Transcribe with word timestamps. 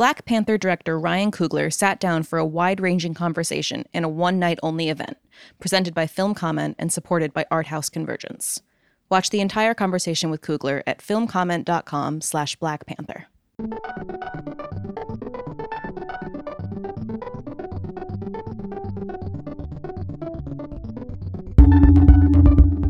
Black 0.00 0.24
Panther 0.24 0.56
director 0.56 0.98
Ryan 0.98 1.30
Coogler 1.30 1.70
sat 1.70 2.00
down 2.00 2.22
for 2.22 2.38
a 2.38 2.46
wide 2.46 2.80
ranging 2.80 3.12
conversation 3.12 3.84
in 3.92 4.02
a 4.02 4.08
one 4.08 4.38
night 4.38 4.58
only 4.62 4.88
event, 4.88 5.18
presented 5.58 5.92
by 5.92 6.06
Film 6.06 6.32
Comment 6.32 6.74
and 6.78 6.90
supported 6.90 7.34
by 7.34 7.44
Art 7.50 7.66
House 7.66 7.90
Convergence. 7.90 8.62
Watch 9.10 9.28
the 9.28 9.40
entire 9.40 9.74
conversation 9.74 10.30
with 10.30 10.40
Coogler 10.40 10.82
at 10.86 11.00
filmcomment.com 11.00 12.22
slash 12.22 12.56
Black 12.56 12.86
Panther. 12.86 13.26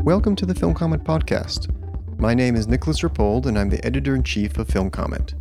Welcome 0.05 0.37
to 0.37 0.45
the 0.45 0.55
Film 0.57 0.73
Comment 0.73 1.03
Podcast. 1.03 1.69
My 2.17 2.33
name 2.33 2.55
is 2.55 2.69
Nicolas 2.69 3.01
Rapold, 3.01 3.47
and 3.47 3.59
I'm 3.59 3.69
the 3.69 3.85
editor 3.85 4.15
in 4.15 4.23
chief 4.23 4.57
of 4.57 4.69
Film 4.69 4.89
Comment. 4.89 5.33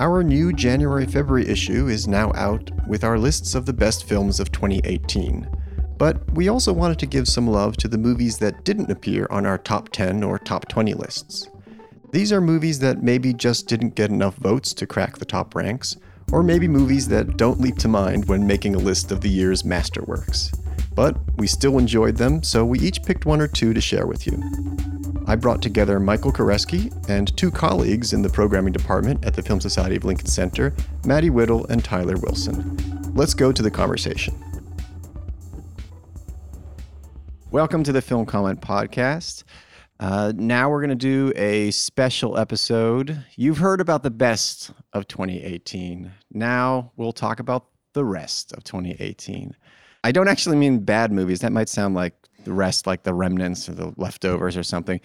Our 0.00 0.24
new 0.24 0.54
January 0.54 1.04
February 1.04 1.46
issue 1.46 1.88
is 1.88 2.08
now 2.08 2.32
out 2.34 2.70
with 2.88 3.04
our 3.04 3.18
lists 3.18 3.54
of 3.54 3.66
the 3.66 3.74
best 3.74 4.04
films 4.04 4.40
of 4.40 4.50
2018. 4.50 5.46
But 5.98 6.32
we 6.32 6.48
also 6.48 6.72
wanted 6.72 6.98
to 7.00 7.06
give 7.06 7.28
some 7.28 7.46
love 7.46 7.76
to 7.76 7.86
the 7.86 7.98
movies 7.98 8.38
that 8.38 8.64
didn't 8.64 8.90
appear 8.90 9.26
on 9.28 9.44
our 9.44 9.58
top 9.58 9.90
10 9.90 10.24
or 10.24 10.38
top 10.38 10.66
20 10.70 10.94
lists. 10.94 11.50
These 12.12 12.32
are 12.32 12.40
movies 12.40 12.78
that 12.78 13.02
maybe 13.02 13.34
just 13.34 13.68
didn't 13.68 13.94
get 13.94 14.08
enough 14.08 14.36
votes 14.36 14.72
to 14.72 14.86
crack 14.86 15.18
the 15.18 15.26
top 15.26 15.54
ranks, 15.54 15.98
or 16.32 16.42
maybe 16.42 16.66
movies 16.66 17.06
that 17.08 17.36
don't 17.36 17.60
leap 17.60 17.76
to 17.80 17.88
mind 17.88 18.24
when 18.24 18.46
making 18.46 18.74
a 18.74 18.78
list 18.78 19.12
of 19.12 19.20
the 19.20 19.28
year's 19.28 19.64
masterworks. 19.64 20.50
But 20.94 21.16
we 21.36 21.46
still 21.46 21.78
enjoyed 21.78 22.16
them, 22.16 22.42
so 22.42 22.64
we 22.64 22.80
each 22.80 23.02
picked 23.02 23.24
one 23.24 23.40
or 23.40 23.46
two 23.46 23.72
to 23.72 23.80
share 23.80 24.06
with 24.06 24.26
you. 24.26 24.42
I 25.26 25.36
brought 25.36 25.62
together 25.62 26.00
Michael 26.00 26.32
Koresky 26.32 26.92
and 27.08 27.34
two 27.36 27.50
colleagues 27.50 28.12
in 28.12 28.22
the 28.22 28.28
programming 28.28 28.72
department 28.72 29.24
at 29.24 29.34
the 29.34 29.42
Film 29.42 29.60
Society 29.60 29.96
of 29.96 30.04
Lincoln 30.04 30.26
Center, 30.26 30.74
Maddie 31.04 31.30
Whittle 31.30 31.66
and 31.66 31.84
Tyler 31.84 32.16
Wilson. 32.16 32.76
Let's 33.14 33.34
go 33.34 33.52
to 33.52 33.62
the 33.62 33.70
conversation. 33.70 34.34
Welcome 37.52 37.84
to 37.84 37.92
the 37.92 38.02
Film 38.02 38.26
Comment 38.26 38.60
Podcast. 38.60 39.44
Uh, 40.00 40.32
now 40.34 40.70
we're 40.70 40.80
going 40.80 40.90
to 40.90 40.94
do 40.96 41.32
a 41.36 41.70
special 41.70 42.38
episode. 42.38 43.24
You've 43.36 43.58
heard 43.58 43.80
about 43.80 44.02
the 44.02 44.10
best 44.10 44.72
of 44.92 45.06
2018. 45.06 46.10
Now 46.32 46.92
we'll 46.96 47.12
talk 47.12 47.38
about 47.38 47.66
the 47.92 48.04
rest 48.04 48.52
of 48.52 48.64
2018. 48.64 49.54
I 50.04 50.12
don't 50.12 50.28
actually 50.28 50.56
mean 50.56 50.80
bad 50.80 51.12
movies. 51.12 51.40
That 51.40 51.52
might 51.52 51.68
sound 51.68 51.94
like 51.94 52.14
the 52.44 52.52
rest 52.52 52.86
like 52.86 53.02
the 53.02 53.14
remnants 53.14 53.68
or 53.68 53.72
the 53.72 53.92
leftovers 53.96 54.56
or 54.56 54.62
something. 54.62 55.00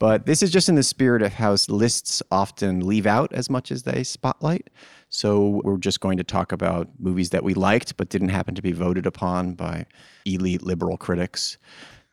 But 0.00 0.24
this 0.24 0.42
is 0.42 0.50
just 0.50 0.70
in 0.70 0.76
the 0.76 0.82
spirit 0.82 1.20
of 1.20 1.34
how 1.34 1.56
lists 1.68 2.22
often 2.30 2.80
leave 2.80 3.06
out 3.06 3.32
as 3.34 3.50
much 3.50 3.70
as 3.70 3.82
they 3.82 4.02
spotlight. 4.02 4.70
So 5.10 5.60
we're 5.62 5.76
just 5.76 6.00
going 6.00 6.16
to 6.16 6.24
talk 6.24 6.52
about 6.52 6.88
movies 6.98 7.30
that 7.30 7.44
we 7.44 7.52
liked 7.52 7.96
but 7.98 8.08
didn't 8.08 8.30
happen 8.30 8.54
to 8.54 8.62
be 8.62 8.72
voted 8.72 9.04
upon 9.04 9.52
by 9.54 9.84
elite 10.24 10.62
liberal 10.62 10.96
critics. 10.96 11.58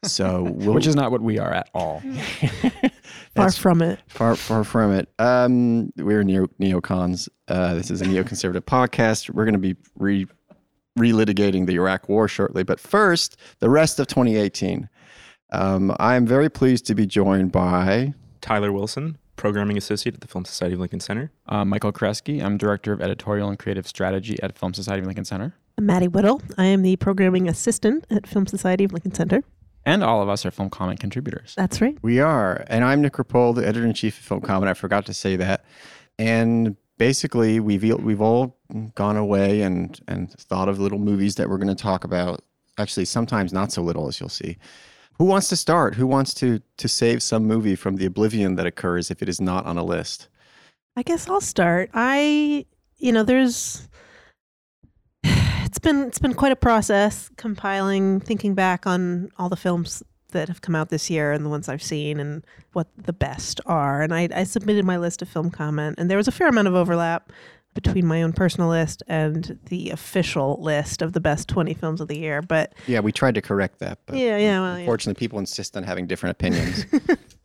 So 0.03 0.43
we'll, 0.51 0.73
which 0.73 0.85
is 0.85 0.97
not 0.97 1.11
what 1.11 1.21
we 1.21 1.39
are 1.39 1.53
at 1.53 1.69
all. 1.73 2.01
far 3.35 3.51
from 3.51 3.81
it. 3.81 3.99
Far 4.07 4.35
far 4.35 4.65
from 4.65 4.91
it. 4.91 5.09
Um, 5.17 5.93
we're 5.95 6.23
neo 6.23 6.47
neocons. 6.59 7.29
Uh, 7.47 7.73
this 7.73 7.89
is 7.89 8.01
a 8.01 8.05
neoconservative 8.05 8.61
podcast. 8.61 9.29
We're 9.29 9.45
going 9.45 9.53
to 9.53 9.59
be 9.59 9.77
re 9.95 10.27
relitigating 10.97 11.67
the 11.67 11.75
Iraq 11.75 12.09
War 12.09 12.27
shortly. 12.27 12.63
But 12.63 12.79
first, 12.79 13.37
the 13.59 13.69
rest 13.69 13.99
of 13.99 14.07
2018. 14.07 14.89
Um, 15.51 15.95
I 15.99 16.15
am 16.15 16.25
very 16.25 16.49
pleased 16.49 16.85
to 16.87 16.95
be 16.95 17.05
joined 17.05 17.51
by 17.51 18.13
Tyler 18.41 18.71
Wilson, 18.71 19.17
Programming 19.37 19.77
Associate 19.77 20.13
at 20.13 20.21
the 20.21 20.27
Film 20.27 20.43
Society 20.43 20.73
of 20.73 20.81
Lincoln 20.81 20.99
Center. 20.99 21.31
Uh, 21.47 21.63
Michael 21.63 21.93
Koresky, 21.93 22.43
I'm 22.43 22.57
Director 22.57 22.91
of 22.91 23.01
Editorial 23.01 23.47
and 23.47 23.57
Creative 23.57 23.87
Strategy 23.87 24.37
at 24.43 24.57
Film 24.57 24.73
Society 24.73 25.01
of 25.01 25.05
Lincoln 25.05 25.25
Center. 25.25 25.55
I'm 25.77 25.85
Maddie 25.85 26.07
Whittle. 26.07 26.41
I 26.57 26.65
am 26.65 26.81
the 26.81 26.95
Programming 26.97 27.47
Assistant 27.47 28.05
at 28.09 28.27
Film 28.27 28.47
Society 28.47 28.83
of 28.83 28.91
Lincoln 28.91 29.13
Center. 29.13 29.43
And 29.85 30.03
all 30.03 30.21
of 30.21 30.27
us 30.27 30.45
are 30.45 30.51
Film 30.51 30.69
Comment 30.69 30.99
contributors. 30.99 31.53
That's 31.55 31.79
right. 31.79 31.97
We 32.01 32.19
are. 32.19 32.65
And 32.67 32.83
I'm 32.83 33.01
Nick 33.01 33.13
Rapold, 33.13 33.55
the 33.55 33.65
Editor 33.65 33.85
in 33.85 33.93
Chief 33.93 34.17
of 34.19 34.25
Film 34.25 34.41
Comment. 34.41 34.69
I 34.69 34.73
forgot 34.73 35.05
to 35.05 35.13
say 35.13 35.37
that. 35.37 35.63
And 36.19 36.75
basically 36.97 37.59
we've 37.59 37.83
we've 37.99 38.21
all 38.21 38.57
gone 38.95 39.17
away 39.17 39.61
and 39.61 39.99
and 40.07 40.31
thought 40.31 40.69
of 40.69 40.79
little 40.79 40.99
movies 40.99 41.35
that 41.35 41.49
we're 41.49 41.57
going 41.57 41.75
to 41.75 41.75
talk 41.75 42.03
about. 42.03 42.41
Actually, 42.77 43.05
sometimes 43.05 43.53
not 43.53 43.71
so 43.71 43.81
little, 43.81 44.07
as 44.07 44.19
you'll 44.19 44.29
see. 44.29 44.57
Who 45.17 45.25
wants 45.25 45.49
to 45.49 45.55
start? 45.55 45.95
Who 45.95 46.05
wants 46.05 46.33
to 46.35 46.61
to 46.77 46.87
save 46.87 47.23
some 47.23 47.45
movie 47.45 47.75
from 47.75 47.95
the 47.95 48.05
oblivion 48.05 48.55
that 48.55 48.67
occurs 48.67 49.09
if 49.09 49.21
it 49.21 49.29
is 49.29 49.41
not 49.41 49.65
on 49.65 49.77
a 49.77 49.83
list? 49.83 50.27
I 50.95 51.03
guess 51.03 51.29
I'll 51.29 51.41
start. 51.41 51.89
I, 51.93 52.65
you 52.97 53.11
know, 53.11 53.23
there's 53.23 53.87
it's 55.23 55.79
been 55.79 56.03
it's 56.03 56.19
been 56.19 56.33
quite 56.33 56.51
a 56.51 56.57
process 56.57 57.29
compiling, 57.37 58.19
thinking 58.19 58.53
back 58.53 58.85
on 58.85 59.29
all 59.37 59.49
the 59.49 59.55
films 59.55 60.03
that 60.29 60.47
have 60.47 60.61
come 60.61 60.75
out 60.75 60.89
this 60.89 61.09
year 61.09 61.31
and 61.31 61.45
the 61.45 61.49
ones 61.49 61.69
I've 61.69 61.83
seen 61.83 62.19
and 62.19 62.45
what 62.73 62.87
the 62.97 63.13
best 63.13 63.61
are. 63.65 64.01
And 64.01 64.13
I, 64.13 64.29
I 64.33 64.43
submitted 64.43 64.85
my 64.85 64.97
list 64.97 65.21
of 65.21 65.29
film 65.29 65.49
comment, 65.49 65.95
and 65.97 66.09
there 66.09 66.17
was 66.17 66.27
a 66.27 66.31
fair 66.31 66.47
amount 66.47 66.67
of 66.67 66.75
overlap 66.75 67.31
between 67.73 68.07
my 68.07 68.23
own 68.23 68.33
personal 68.33 68.69
list 68.69 69.03
and 69.07 69.59
the 69.65 69.91
official 69.91 70.57
list 70.59 71.03
of 71.03 71.13
the 71.13 71.19
best 71.19 71.47
20 71.47 71.75
films 71.75 72.01
of 72.01 72.07
the 72.07 72.17
year. 72.17 72.41
But 72.41 72.73
yeah, 72.87 73.01
we 73.01 73.11
tried 73.11 73.35
to 73.35 73.41
correct 73.41 73.79
that. 73.79 73.99
But 74.07 74.17
yeah, 74.17 74.37
yeah. 74.37 74.61
Well, 74.61 74.75
unfortunately, 74.77 75.19
yeah. 75.19 75.27
people 75.27 75.39
insist 75.39 75.77
on 75.77 75.83
having 75.83 76.07
different 76.07 76.31
opinions. 76.31 76.85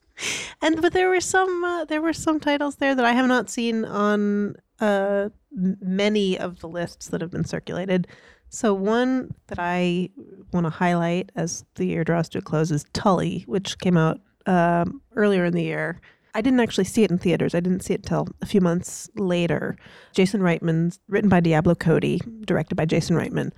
and 0.62 0.80
but 0.80 0.94
there 0.94 1.10
were 1.10 1.20
some 1.20 1.62
uh, 1.64 1.84
there 1.84 2.00
were 2.00 2.14
some 2.14 2.40
titles 2.40 2.76
there 2.76 2.94
that 2.94 3.04
I 3.04 3.12
have 3.12 3.26
not 3.26 3.50
seen 3.50 3.84
on 3.84 4.56
uh, 4.80 5.28
many 5.50 6.38
of 6.38 6.60
the 6.60 6.68
lists 6.68 7.08
that 7.08 7.20
have 7.20 7.30
been 7.30 7.44
circulated. 7.44 8.08
So 8.54 8.74
one 8.74 9.34
that 9.46 9.58
I 9.58 10.10
want 10.52 10.66
to 10.66 10.70
highlight 10.70 11.32
as 11.34 11.64
the 11.76 11.86
year 11.86 12.04
draws 12.04 12.28
to 12.30 12.38
a 12.38 12.42
close 12.42 12.70
is 12.70 12.84
Tully, 12.92 13.44
which 13.46 13.78
came 13.78 13.96
out 13.96 14.20
um, 14.44 15.00
earlier 15.16 15.46
in 15.46 15.54
the 15.54 15.62
year. 15.62 16.02
I 16.34 16.42
didn't 16.42 16.60
actually 16.60 16.84
see 16.84 17.02
it 17.02 17.10
in 17.10 17.16
theaters. 17.16 17.54
I 17.54 17.60
didn't 17.60 17.80
see 17.80 17.94
it 17.94 18.04
till 18.04 18.28
a 18.42 18.46
few 18.46 18.60
months 18.60 19.08
later. 19.16 19.78
Jason 20.12 20.42
Reitman, 20.42 20.98
written 21.08 21.30
by 21.30 21.40
Diablo 21.40 21.74
Cody, 21.74 22.20
directed 22.44 22.74
by 22.74 22.84
Jason 22.84 23.16
Reitman. 23.16 23.52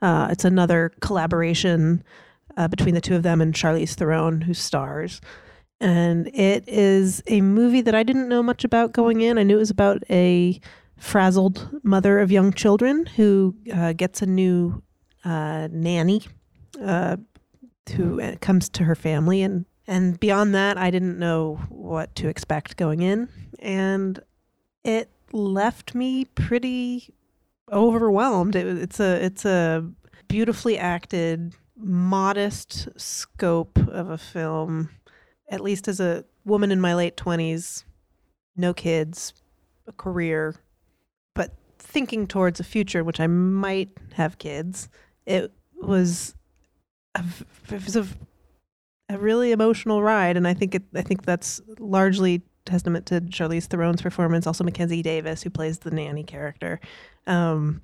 Uh, 0.00 0.28
it's 0.30 0.46
another 0.46 0.92
collaboration 1.00 2.02
uh, 2.56 2.68
between 2.68 2.94
the 2.94 3.02
two 3.02 3.16
of 3.16 3.22
them 3.22 3.42
and 3.42 3.52
Charlize 3.52 3.94
Theron, 3.96 4.40
who 4.40 4.54
stars. 4.54 5.20
And 5.78 6.28
it 6.28 6.66
is 6.66 7.22
a 7.26 7.42
movie 7.42 7.82
that 7.82 7.94
I 7.94 8.02
didn't 8.02 8.28
know 8.28 8.42
much 8.42 8.64
about 8.64 8.94
going 8.94 9.20
in. 9.20 9.36
I 9.36 9.42
knew 9.42 9.56
it 9.56 9.60
was 9.60 9.70
about 9.70 10.02
a 10.08 10.58
frazzled 10.98 11.70
mother 11.82 12.18
of 12.18 12.30
young 12.30 12.52
children 12.52 13.06
who 13.06 13.54
uh, 13.72 13.92
gets 13.92 14.22
a 14.22 14.26
new 14.26 14.82
uh, 15.24 15.68
nanny 15.70 16.22
uh, 16.82 17.16
who 17.96 18.20
uh, 18.20 18.36
comes 18.40 18.68
to 18.68 18.84
her 18.84 18.94
family. 18.94 19.42
And 19.42 19.64
and 19.86 20.20
beyond 20.20 20.54
that 20.54 20.76
I 20.76 20.90
didn't 20.90 21.18
know 21.18 21.60
what 21.68 22.14
to 22.16 22.28
expect 22.28 22.76
going 22.76 23.02
in. 23.02 23.28
And 23.58 24.20
it 24.84 25.10
left 25.32 25.94
me 25.94 26.26
pretty 26.26 27.14
overwhelmed. 27.72 28.54
It, 28.54 28.66
it's 28.66 29.00
a 29.00 29.24
it's 29.24 29.44
a 29.44 29.88
beautifully 30.28 30.78
acted 30.78 31.54
modest 31.76 32.88
scope 33.00 33.78
of 33.88 34.10
a 34.10 34.18
film 34.18 34.90
at 35.48 35.60
least 35.60 35.88
as 35.88 36.00
a 36.00 36.24
woman 36.44 36.72
in 36.72 36.80
my 36.80 36.94
late 36.94 37.16
20s 37.16 37.84
no 38.56 38.74
kids 38.74 39.32
a 39.86 39.92
career 39.92 40.56
thinking 41.78 42.26
towards 42.26 42.60
a 42.60 42.64
future 42.64 43.00
in 43.00 43.06
which 43.06 43.20
I 43.20 43.26
might 43.26 43.90
have 44.14 44.38
kids, 44.38 44.88
it 45.26 45.52
was 45.80 46.34
a, 47.14 47.24
it 47.70 47.84
was 47.84 47.96
a, 47.96 48.06
a 49.08 49.18
really 49.18 49.52
emotional 49.52 50.02
ride, 50.02 50.36
and 50.36 50.46
I 50.46 50.54
think 50.54 50.74
it 50.74 50.82
I 50.94 51.02
think 51.02 51.24
that's 51.24 51.60
largely 51.78 52.42
testament 52.64 53.06
to 53.06 53.20
Charlize 53.22 53.66
Theron's 53.66 54.02
performance, 54.02 54.46
also 54.46 54.62
Mackenzie 54.62 55.02
Davis 55.02 55.42
who 55.42 55.50
plays 55.50 55.78
the 55.78 55.90
nanny 55.90 56.22
character. 56.22 56.80
Um, 57.26 57.80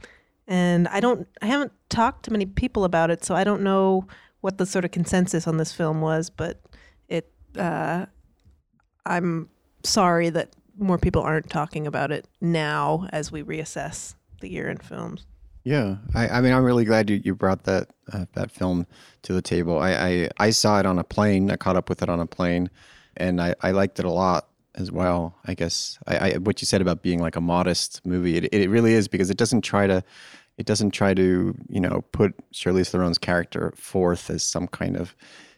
and 0.46 0.88
I 0.88 1.00
don't 1.00 1.26
I 1.40 1.46
haven't 1.46 1.72
talked 1.88 2.24
to 2.24 2.30
many 2.30 2.46
people 2.46 2.84
about 2.84 3.10
it, 3.10 3.24
so 3.24 3.34
I 3.34 3.44
don't 3.44 3.62
know 3.62 4.06
what 4.40 4.58
the 4.58 4.66
sort 4.66 4.84
of 4.84 4.90
consensus 4.90 5.46
on 5.46 5.56
this 5.56 5.72
film 5.72 6.00
was, 6.00 6.28
but 6.28 6.60
it 7.08 7.30
uh, 7.58 8.06
I'm 9.06 9.48
sorry 9.82 10.30
that 10.30 10.54
more 10.78 10.98
people 10.98 11.22
aren't 11.22 11.50
talking 11.50 11.86
about 11.86 12.10
it 12.10 12.26
now 12.40 13.08
as 13.12 13.30
we 13.30 13.42
reassess 13.42 14.14
the 14.40 14.50
year 14.50 14.68
in 14.68 14.78
films. 14.78 15.26
Yeah, 15.64 15.96
I, 16.14 16.28
I 16.28 16.40
mean, 16.42 16.52
I'm 16.52 16.64
really 16.64 16.84
glad 16.84 17.08
you, 17.08 17.22
you 17.24 17.34
brought 17.34 17.64
that 17.64 17.88
uh, 18.12 18.26
that 18.34 18.50
film 18.50 18.86
to 19.22 19.32
the 19.32 19.40
table. 19.40 19.78
I, 19.78 19.92
I, 19.92 20.28
I 20.38 20.50
saw 20.50 20.78
it 20.78 20.84
on 20.84 20.98
a 20.98 21.04
plane. 21.04 21.50
I 21.50 21.56
caught 21.56 21.76
up 21.76 21.88
with 21.88 22.02
it 22.02 22.10
on 22.10 22.20
a 22.20 22.26
plane, 22.26 22.68
and 23.16 23.40
I, 23.40 23.54
I 23.62 23.70
liked 23.70 23.98
it 23.98 24.04
a 24.04 24.10
lot 24.10 24.48
as 24.74 24.92
well. 24.92 25.38
I 25.46 25.54
guess 25.54 25.98
I, 26.06 26.16
I 26.16 26.32
what 26.34 26.60
you 26.60 26.66
said 26.66 26.82
about 26.82 27.02
being 27.02 27.20
like 27.20 27.36
a 27.36 27.40
modest 27.40 28.04
movie, 28.04 28.36
it, 28.36 28.52
it 28.52 28.68
really 28.68 28.92
is 28.92 29.08
because 29.08 29.30
it 29.30 29.38
doesn't 29.38 29.62
try 29.62 29.86
to 29.86 30.04
it 30.58 30.66
doesn't 30.66 30.90
try 30.90 31.14
to 31.14 31.54
you 31.68 31.80
know 31.80 32.04
put 32.12 32.34
Charlize 32.52 32.90
Theron's 32.90 33.18
character 33.18 33.72
forth 33.76 34.28
as 34.28 34.42
some 34.42 34.68
kind 34.68 34.96
of 34.96 35.14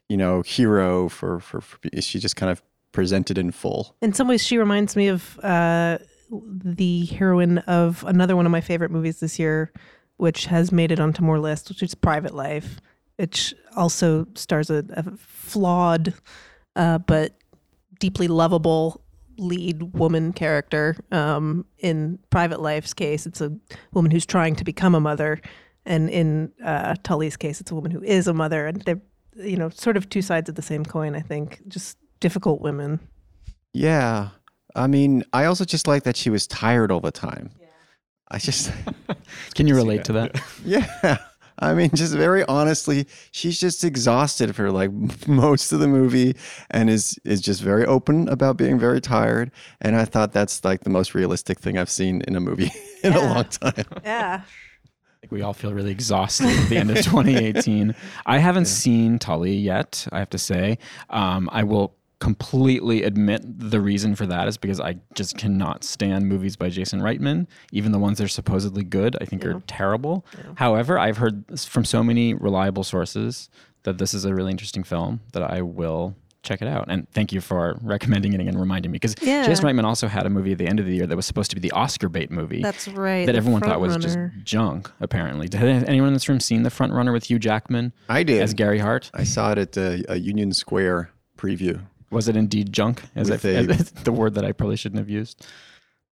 you 0.08 0.16
know 0.16 0.42
hero 0.42 1.08
for 1.08 1.40
for, 1.40 1.60
for 1.60 1.78
she 2.00 2.20
just 2.20 2.36
kind 2.36 2.52
of 2.52 2.62
presented 2.96 3.36
in 3.36 3.52
full. 3.52 3.94
In 4.00 4.14
some 4.14 4.26
ways, 4.26 4.42
she 4.42 4.56
reminds 4.56 4.96
me 4.96 5.08
of 5.08 5.38
uh, 5.44 5.98
the 6.30 7.04
heroine 7.04 7.58
of 7.58 8.02
another 8.04 8.34
one 8.34 8.46
of 8.46 8.50
my 8.50 8.62
favorite 8.62 8.90
movies 8.90 9.20
this 9.20 9.38
year, 9.38 9.70
which 10.16 10.46
has 10.46 10.72
made 10.72 10.90
it 10.90 10.98
onto 10.98 11.22
more 11.22 11.38
lists, 11.38 11.68
which 11.68 11.82
is 11.82 11.94
Private 11.94 12.34
Life, 12.34 12.80
which 13.16 13.54
also 13.76 14.26
stars 14.34 14.70
a, 14.70 14.82
a 14.94 15.04
flawed 15.18 16.14
uh, 16.74 16.96
but 16.96 17.36
deeply 18.00 18.28
lovable 18.28 19.02
lead 19.36 19.82
woman 19.92 20.32
character. 20.32 20.96
Um, 21.12 21.66
in 21.78 22.18
Private 22.30 22.62
Life's 22.62 22.94
case, 22.94 23.26
it's 23.26 23.42
a 23.42 23.54
woman 23.92 24.10
who's 24.10 24.24
trying 24.24 24.56
to 24.56 24.64
become 24.64 24.94
a 24.94 25.00
mother, 25.00 25.38
and 25.84 26.08
in 26.08 26.50
uh, 26.64 26.94
Tully's 27.02 27.36
case, 27.36 27.60
it's 27.60 27.70
a 27.70 27.74
woman 27.74 27.90
who 27.90 28.02
is 28.02 28.26
a 28.26 28.32
mother, 28.32 28.66
and 28.66 28.80
they're 28.82 29.02
you 29.36 29.58
know 29.58 29.68
sort 29.68 29.98
of 29.98 30.08
two 30.08 30.22
sides 30.22 30.48
of 30.48 30.54
the 30.54 30.62
same 30.62 30.82
coin. 30.82 31.14
I 31.14 31.20
think 31.20 31.60
just 31.68 31.98
difficult 32.20 32.60
women. 32.60 33.00
Yeah. 33.72 34.30
I 34.74 34.86
mean, 34.86 35.24
I 35.32 35.44
also 35.46 35.64
just 35.64 35.86
like 35.86 36.02
that 36.04 36.16
she 36.16 36.30
was 36.30 36.46
tired 36.46 36.90
all 36.92 37.00
the 37.00 37.10
time. 37.10 37.50
Yeah. 37.60 37.66
I 38.30 38.38
just 38.38 38.72
Can 39.54 39.66
you 39.66 39.74
relate 39.74 40.04
to 40.04 40.12
that? 40.14 40.40
Yeah. 40.64 41.18
I 41.58 41.72
mean, 41.72 41.88
just 41.94 42.12
very 42.14 42.44
honestly, 42.44 43.06
she's 43.30 43.58
just 43.58 43.82
exhausted 43.82 44.54
for 44.54 44.70
like 44.70 44.90
most 45.26 45.72
of 45.72 45.80
the 45.80 45.88
movie 45.88 46.36
and 46.70 46.90
is 46.90 47.18
is 47.24 47.40
just 47.40 47.62
very 47.62 47.86
open 47.86 48.28
about 48.28 48.58
being 48.58 48.78
very 48.78 49.00
tired. 49.00 49.50
And 49.80 49.96
I 49.96 50.04
thought 50.04 50.32
that's 50.32 50.62
like 50.64 50.82
the 50.84 50.90
most 50.90 51.14
realistic 51.14 51.58
thing 51.58 51.78
I've 51.78 51.88
seen 51.90 52.20
in 52.28 52.36
a 52.36 52.40
movie 52.40 52.70
in 53.02 53.12
Yeah. 53.14 53.18
a 53.18 53.24
long 53.32 53.44
time. 53.44 53.84
Yeah. 54.04 54.42
think 55.22 55.32
we 55.32 55.40
all 55.40 55.54
feel 55.54 55.72
really 55.72 55.92
exhausted 55.92 56.46
at 56.48 56.68
the 56.68 56.76
end 56.76 56.90
of 56.90 56.96
2018. 56.98 57.94
I 58.26 58.36
haven't 58.38 58.66
seen 58.66 59.18
Tully 59.18 59.54
yet, 59.56 60.06
I 60.12 60.18
have 60.18 60.30
to 60.30 60.38
say. 60.38 60.76
Um, 61.08 61.48
I 61.52 61.62
will 61.64 61.95
completely 62.18 63.02
admit 63.02 63.42
the 63.44 63.80
reason 63.80 64.14
for 64.14 64.26
that 64.26 64.48
is 64.48 64.56
because 64.56 64.80
I 64.80 64.96
just 65.14 65.36
cannot 65.36 65.84
stand 65.84 66.28
movies 66.28 66.56
by 66.56 66.70
Jason 66.70 67.00
Reitman. 67.00 67.46
Even 67.72 67.92
the 67.92 67.98
ones 67.98 68.18
that 68.18 68.24
are 68.24 68.28
supposedly 68.28 68.84
good, 68.84 69.16
I 69.20 69.24
think 69.26 69.44
are 69.44 69.60
terrible. 69.66 70.24
However, 70.56 70.98
I've 70.98 71.18
heard 71.18 71.44
from 71.60 71.84
so 71.84 72.02
many 72.02 72.32
reliable 72.34 72.84
sources 72.84 73.50
that 73.82 73.98
this 73.98 74.14
is 74.14 74.24
a 74.24 74.34
really 74.34 74.50
interesting 74.50 74.82
film 74.82 75.20
that 75.32 75.42
I 75.42 75.62
will 75.62 76.16
check 76.42 76.62
it 76.62 76.68
out. 76.68 76.86
And 76.88 77.10
thank 77.10 77.32
you 77.32 77.40
for 77.40 77.76
recommending 77.82 78.32
it 78.32 78.40
and 78.40 78.58
reminding 78.58 78.92
me 78.92 78.96
because 78.96 79.16
Yeah. 79.20 79.44
Jason 79.44 79.64
Reitman 79.66 79.84
also 79.84 80.06
had 80.06 80.26
a 80.26 80.30
movie 80.30 80.52
at 80.52 80.58
the 80.58 80.66
end 80.66 80.78
of 80.80 80.86
the 80.86 80.94
year 80.94 81.06
that 81.06 81.16
was 81.16 81.26
supposed 81.26 81.50
to 81.50 81.56
be 81.56 81.60
the 81.60 81.72
Oscar 81.72 82.08
bait 82.08 82.30
movie 82.30 82.62
That's 82.62 82.86
right. 82.88 83.26
that 83.26 83.34
everyone 83.34 83.60
thought 83.60 83.80
front 83.80 83.80
was 83.80 83.96
just 83.96 84.18
junk. 84.44 84.90
Apparently, 85.00 85.48
did 85.48 85.60
anyone 85.62 86.08
in 86.08 86.14
this 86.14 86.28
room 86.28 86.40
seen 86.40 86.62
the 86.62 86.70
front 86.70 86.92
runner 86.92 87.12
with 87.12 87.24
Hugh 87.24 87.38
Jackman 87.40 87.92
I 88.08 88.22
did. 88.22 88.40
as 88.40 88.54
Gary 88.54 88.78
Hart? 88.78 89.10
I 89.12 89.24
saw 89.24 89.52
it 89.52 89.58
at 89.58 89.76
a, 89.76 90.04
a 90.08 90.12
uh, 90.12 90.14
Union 90.14 90.52
Square 90.52 91.10
preview. 91.36 91.80
Was 92.10 92.28
it 92.28 92.36
indeed 92.36 92.72
junk? 92.72 93.02
As, 93.14 93.30
if, 93.30 93.44
a- 93.44 93.56
as 93.56 93.90
the 94.04 94.12
word 94.12 94.34
that 94.34 94.44
I 94.44 94.52
probably 94.52 94.76
shouldn't 94.76 94.98
have 94.98 95.10
used. 95.10 95.46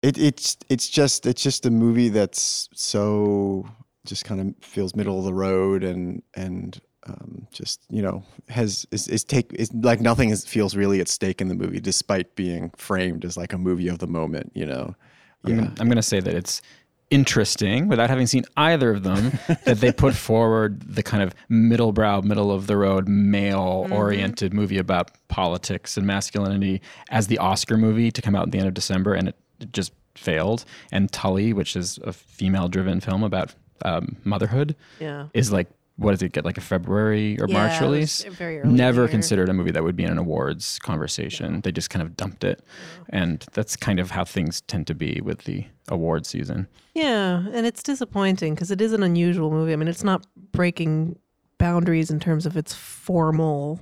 It, 0.02 0.18
it's 0.18 0.56
it's 0.68 0.88
just 0.88 1.26
it's 1.26 1.42
just 1.42 1.64
a 1.64 1.70
movie 1.70 2.08
that's 2.08 2.68
so 2.74 3.68
just 4.04 4.24
kind 4.24 4.40
of 4.40 4.64
feels 4.64 4.96
middle 4.96 5.18
of 5.18 5.24
the 5.24 5.34
road 5.34 5.84
and 5.84 6.22
and 6.34 6.80
um, 7.06 7.46
just 7.52 7.84
you 7.88 8.02
know 8.02 8.24
has 8.48 8.86
is, 8.90 9.06
is 9.08 9.24
take 9.24 9.52
is 9.54 9.72
like 9.74 10.00
nothing 10.00 10.30
is, 10.30 10.44
feels 10.44 10.74
really 10.74 11.00
at 11.00 11.08
stake 11.08 11.40
in 11.40 11.48
the 11.48 11.54
movie 11.54 11.80
despite 11.80 12.34
being 12.34 12.72
framed 12.76 13.24
as 13.24 13.36
like 13.36 13.52
a 13.52 13.58
movie 13.58 13.88
of 13.88 13.98
the 13.98 14.06
moment. 14.06 14.50
You 14.54 14.66
know, 14.66 14.94
I'm, 15.44 15.50
yeah. 15.50 15.56
gonna, 15.56 15.74
I'm 15.78 15.88
gonna 15.88 16.02
say 16.02 16.20
that 16.20 16.34
it's 16.34 16.62
interesting 17.12 17.88
without 17.88 18.08
having 18.10 18.26
seen 18.26 18.42
either 18.56 18.90
of 18.90 19.02
them 19.02 19.32
that 19.66 19.78
they 19.80 19.92
put 19.92 20.14
forward 20.14 20.80
the 20.82 21.02
kind 21.02 21.22
of 21.22 21.34
middle 21.48 21.92
brow 21.92 22.20
middle 22.22 22.50
of 22.50 22.66
the 22.66 22.76
road 22.76 23.06
male 23.06 23.86
oriented 23.90 24.54
movie 24.54 24.78
about 24.78 25.10
politics 25.28 25.96
and 25.98 26.06
masculinity 26.06 26.80
as 27.10 27.26
the 27.26 27.36
oscar 27.38 27.76
movie 27.76 28.10
to 28.10 28.22
come 28.22 28.34
out 28.34 28.44
at 28.46 28.50
the 28.52 28.58
end 28.58 28.66
of 28.66 28.74
december 28.74 29.12
and 29.14 29.28
it, 29.28 29.36
it 29.60 29.72
just 29.72 29.92
failed 30.14 30.64
and 30.90 31.12
tully 31.12 31.52
which 31.52 31.76
is 31.76 31.98
a 32.04 32.12
female 32.12 32.66
driven 32.68 32.98
film 33.00 33.22
about 33.22 33.54
um, 33.84 34.16
motherhood 34.24 34.74
Yeah. 35.00 35.26
is 35.34 35.52
like 35.52 35.68
what 35.96 36.12
does 36.12 36.22
it 36.22 36.32
get 36.32 36.44
like 36.44 36.56
a 36.58 36.62
February 36.62 37.38
or 37.40 37.46
Yeah, 37.46 37.54
March 37.54 37.80
release? 37.80 38.24
very 38.24 38.60
early 38.60 38.72
Never 38.72 39.02
year. 39.02 39.08
considered 39.08 39.48
a 39.48 39.52
movie 39.52 39.70
that 39.72 39.82
would 39.84 39.94
be 39.96 40.04
in 40.04 40.10
an 40.10 40.18
awards 40.18 40.78
conversation. 40.78 41.60
They 41.60 41.70
just 41.72 41.90
kind 41.90 42.02
of 42.02 42.16
dumped 42.16 42.44
it, 42.44 42.62
and 43.10 43.44
that's 43.52 43.76
kind 43.76 44.00
of 44.00 44.10
how 44.12 44.24
things 44.24 44.62
tend 44.62 44.86
to 44.88 44.94
be 44.94 45.20
with 45.22 45.40
the 45.44 45.66
award 45.88 46.24
season. 46.26 46.66
Yeah, 46.94 47.44
and 47.52 47.66
it's 47.66 47.82
disappointing 47.82 48.54
because 48.54 48.70
it 48.70 48.80
is 48.80 48.92
an 48.92 49.02
unusual 49.02 49.50
movie. 49.50 49.72
I 49.72 49.76
mean, 49.76 49.88
it's 49.88 50.04
not 50.04 50.26
breaking 50.52 51.18
boundaries 51.58 52.10
in 52.10 52.18
terms 52.20 52.46
of 52.46 52.56
its 52.56 52.74
formal 52.74 53.80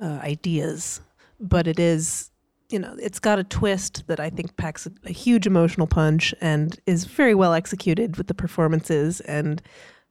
uh, 0.00 0.20
ideas, 0.22 1.00
but 1.40 1.66
it 1.66 1.78
is, 1.78 2.30
you 2.70 2.78
know, 2.78 2.94
it's 3.00 3.18
got 3.18 3.38
a 3.38 3.44
twist 3.44 4.04
that 4.06 4.20
I 4.20 4.30
think 4.30 4.56
packs 4.56 4.86
a, 4.86 4.92
a 5.04 5.12
huge 5.12 5.46
emotional 5.46 5.86
punch 5.86 6.32
and 6.40 6.78
is 6.86 7.04
very 7.04 7.34
well 7.34 7.52
executed 7.52 8.16
with 8.16 8.26
the 8.28 8.34
performances 8.34 9.20
and 9.22 9.60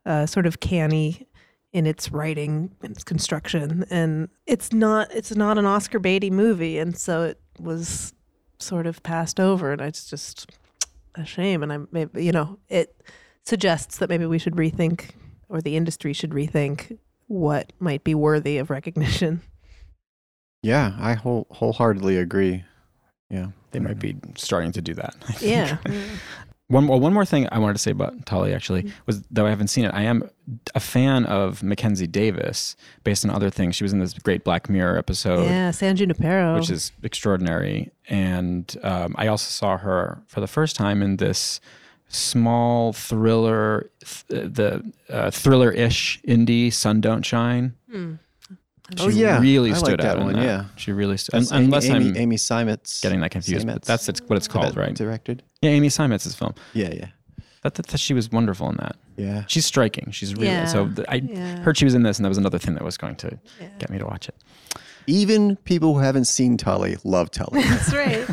uh, 0.05 0.25
sort 0.25 0.45
of 0.45 0.59
canny 0.59 1.25
in 1.71 1.85
its 1.85 2.11
writing 2.11 2.75
and 2.81 2.91
its 2.91 3.03
construction. 3.03 3.85
And 3.89 4.29
it's 4.45 4.73
not 4.73 5.13
it's 5.13 5.35
not 5.35 5.57
an 5.57 5.65
Oscar 5.65 5.99
Beatty 5.99 6.29
movie, 6.31 6.77
and 6.77 6.97
so 6.97 7.23
it 7.23 7.39
was 7.59 8.13
sort 8.59 8.87
of 8.87 9.01
passed 9.03 9.39
over, 9.39 9.71
and 9.71 9.81
it's 9.81 10.09
just 10.09 10.51
a 11.15 11.25
shame 11.25 11.63
and 11.63 11.73
i'm 11.73 11.87
maybe 11.91 12.23
you 12.23 12.31
know 12.31 12.59
it 12.69 12.95
suggests 13.43 13.97
that 13.97 14.09
maybe 14.09 14.27
we 14.27 14.37
should 14.37 14.53
rethink 14.53 15.09
or 15.49 15.59
the 15.59 15.75
industry 15.75 16.13
should 16.13 16.29
rethink 16.29 16.99
what 17.25 17.73
might 17.79 18.03
be 18.03 18.13
worthy 18.13 18.59
of 18.59 18.69
recognition 18.69 19.41
yeah, 20.61 20.93
I 20.99 21.13
whole, 21.13 21.47
wholeheartedly 21.51 22.17
agree. 22.17 22.63
Yeah, 23.29 23.47
They 23.71 23.79
might 23.79 23.99
be 23.99 24.17
starting 24.35 24.71
to 24.73 24.81
do 24.81 24.93
that. 24.95 25.15
I 25.27 25.35
yeah 25.41 25.77
One 26.69 26.87
well, 26.87 26.99
one 26.99 27.13
more 27.13 27.25
thing 27.25 27.47
I 27.51 27.57
wanted 27.59 27.73
to 27.73 27.79
say 27.79 27.91
about 27.91 28.25
Tully 28.25 28.53
actually 28.53 28.83
Mm-hmm. 28.83 28.93
was 29.07 29.21
though 29.31 29.45
I 29.47 29.49
haven't 29.49 29.67
seen 29.69 29.85
it, 29.85 29.91
I 29.93 30.03
am 30.03 30.29
a 30.75 30.79
fan 30.79 31.25
of 31.25 31.61
Mackenzie 31.63 32.07
Davis 32.07 32.75
based 33.03 33.25
on 33.25 33.31
other 33.31 33.49
things. 33.49 33.75
She 33.75 33.83
was 33.83 33.91
in 33.91 33.99
this 33.99 34.13
great 34.13 34.43
Black 34.43 34.69
Mirror 34.69 34.97
episode. 34.97 35.43
yeah 35.45 35.71
san 35.71 35.95
junipero 35.95 36.55
which 36.55 36.69
is 36.69 36.91
extraordinary. 37.03 37.91
And 38.07 38.73
um, 38.83 39.15
I 39.17 39.27
also 39.27 39.49
saw 39.49 39.77
her 39.77 40.21
for 40.27 40.39
the 40.41 40.47
first 40.47 40.75
time 40.75 41.01
in 41.01 41.17
this 41.17 41.59
small 42.07 42.93
thriller, 42.93 43.89
th- 44.03 44.51
the 44.53 44.83
uh, 45.09 45.29
thriller-ish 45.31 46.19
indie 46.27 46.71
"Sun 46.73 47.01
Don't 47.01 47.23
Shine." 47.25 47.75
Hmm. 47.91 48.13
Oh, 48.99 49.09
she 49.09 49.23
Oh, 49.23 49.27
yeah. 49.27 49.39
really 49.39 49.69
I 49.71 49.73
like 49.73 49.85
stood 49.85 49.99
that 49.99 50.17
out. 50.17 50.23
one, 50.23 50.33
that. 50.33 50.43
yeah. 50.43 50.65
she 50.75 50.91
really 50.91 51.17
stood. 51.17 51.33
That's 51.39 51.51
un- 51.51 51.65
unless 51.65 51.85
Amy, 51.85 52.09
I'm 52.09 52.17
Amy 52.17 52.35
Seimetz 52.37 53.01
getting 53.01 53.19
that 53.21 53.31
confused, 53.31 53.67
but 53.67 53.83
that's 53.83 54.09
it's, 54.09 54.21
what 54.21 54.37
it's 54.37 54.47
called, 54.47 54.75
right? 54.77 54.93
Directed. 54.95 55.43
Yeah, 55.61 55.71
Amy 55.71 55.89
Seimetz' 55.89 56.35
film. 56.35 56.53
Yeah, 56.73 56.93
yeah, 56.93 57.07
That, 57.63 57.75
that, 57.75 57.87
that 57.87 57.99
she 57.99 58.13
was 58.13 58.31
wonderful 58.31 58.69
in 58.69 58.77
that. 58.77 58.95
yeah. 59.17 59.43
She's 59.47 59.65
striking. 59.65 60.11
She's 60.11 60.33
really 60.33 60.47
Yeah. 60.47 60.65
so. 60.65 60.87
th- 60.87 61.07
I 61.09 61.15
Yeah. 61.15 61.57
heard 61.59 61.77
she 61.77 61.85
was 61.85 61.93
in 61.93 62.03
this, 62.03 62.17
and 62.17 62.25
that 62.25 62.29
was 62.29 62.37
another 62.37 62.57
thing 62.59 62.73
that 62.75 62.83
was 62.83 62.97
going 62.97 63.15
to 63.17 63.39
Yeah. 63.61 63.67
get 63.77 63.89
me 63.89 63.97
to 63.99 64.05
watch 64.05 64.27
it. 64.29 64.35
Even 65.07 65.55
people 65.57 65.93
who 65.95 65.99
haven't 65.99 66.25
seen 66.25 66.55
Tully 66.57 66.97
love 67.03 67.31
Tully. 67.31 67.61
that's 67.63 67.93
right 67.93 68.27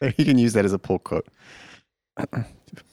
you 0.18 0.24
can 0.24 0.38
use 0.38 0.52
that 0.54 0.64
as 0.64 0.72
a 0.72 0.78
pull 0.78 0.98
quote. 0.98 1.26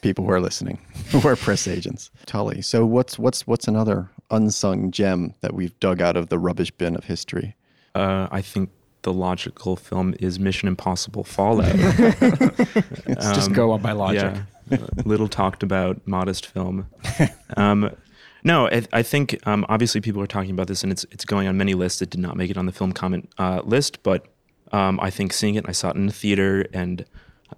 People 0.01 0.25
who 0.25 0.31
are 0.31 0.41
listening, 0.41 0.79
who 1.11 1.25
are 1.27 1.35
press 1.35 1.67
agents. 1.67 2.11
Tully. 2.25 2.61
So 2.61 2.85
what's 2.85 3.17
what's 3.17 3.47
what's 3.47 3.67
another 3.67 4.09
unsung 4.31 4.91
gem 4.91 5.33
that 5.41 5.53
we've 5.53 5.77
dug 5.79 6.01
out 6.01 6.15
of 6.17 6.29
the 6.29 6.38
rubbish 6.39 6.71
bin 6.71 6.95
of 6.95 7.05
history? 7.05 7.55
Uh, 7.95 8.27
I 8.31 8.41
think 8.41 8.69
the 9.01 9.13
logical 9.13 9.75
film 9.75 10.13
is 10.19 10.39
Mission 10.39 10.67
Impossible 10.67 11.24
Fallout. 11.24 11.75
Let's 12.21 13.31
just 13.33 13.48
Um, 13.50 13.53
go 13.53 13.71
on 13.71 13.81
by 13.81 13.91
logic. 13.93 14.36
Yeah, 14.69 14.77
little 15.05 15.27
talked 15.27 15.63
about, 15.63 16.05
modest 16.07 16.45
film. 16.45 16.88
Um, 17.57 17.89
no, 18.43 18.67
I, 18.67 18.83
I 18.93 19.03
think 19.03 19.36
um, 19.48 19.65
obviously 19.69 20.00
people 20.01 20.21
are 20.21 20.27
talking 20.27 20.51
about 20.51 20.67
this, 20.67 20.83
and 20.83 20.91
it's 20.91 21.05
it's 21.12 21.25
going 21.25 21.48
on 21.48 21.57
many 21.57 21.74
lists. 21.74 22.01
It 22.01 22.09
did 22.09 22.19
not 22.19 22.38
make 22.38 22.50
it 22.51 22.57
on 22.57 22.65
the 22.65 22.71
film 22.71 22.91
comment 22.93 23.29
uh, 23.38 23.62
list, 23.63 24.03
but 24.03 24.27
um, 24.71 25.00
I 25.01 25.09
think 25.09 25.33
seeing 25.33 25.55
it, 25.55 25.65
I 25.67 25.71
saw 25.71 25.89
it 25.89 25.95
in 25.95 26.05
the 26.05 26.13
theater, 26.13 26.65
and 26.74 27.03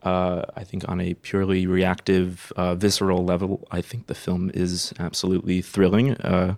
uh, 0.03 0.43
I 0.55 0.63
think 0.63 0.87
on 0.87 0.99
a 0.99 1.13
purely 1.15 1.67
reactive, 1.67 2.51
uh, 2.55 2.75
visceral 2.75 3.23
level, 3.23 3.67
I 3.71 3.81
think 3.81 4.07
the 4.07 4.15
film 4.15 4.51
is 4.53 4.93
absolutely 4.99 5.61
thrilling. 5.61 6.15
Uh, 6.17 6.55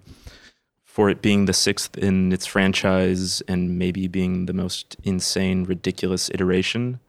for 0.84 1.10
it 1.10 1.22
being 1.24 1.46
the 1.46 1.54
sixth 1.54 1.98
in 1.98 2.32
its 2.32 2.46
franchise 2.46 3.42
and 3.48 3.80
maybe 3.80 4.08
being 4.08 4.46
the 4.46 4.54
most 4.54 4.96
insane, 5.04 5.64
ridiculous 5.64 6.30
iteration, 6.30 7.00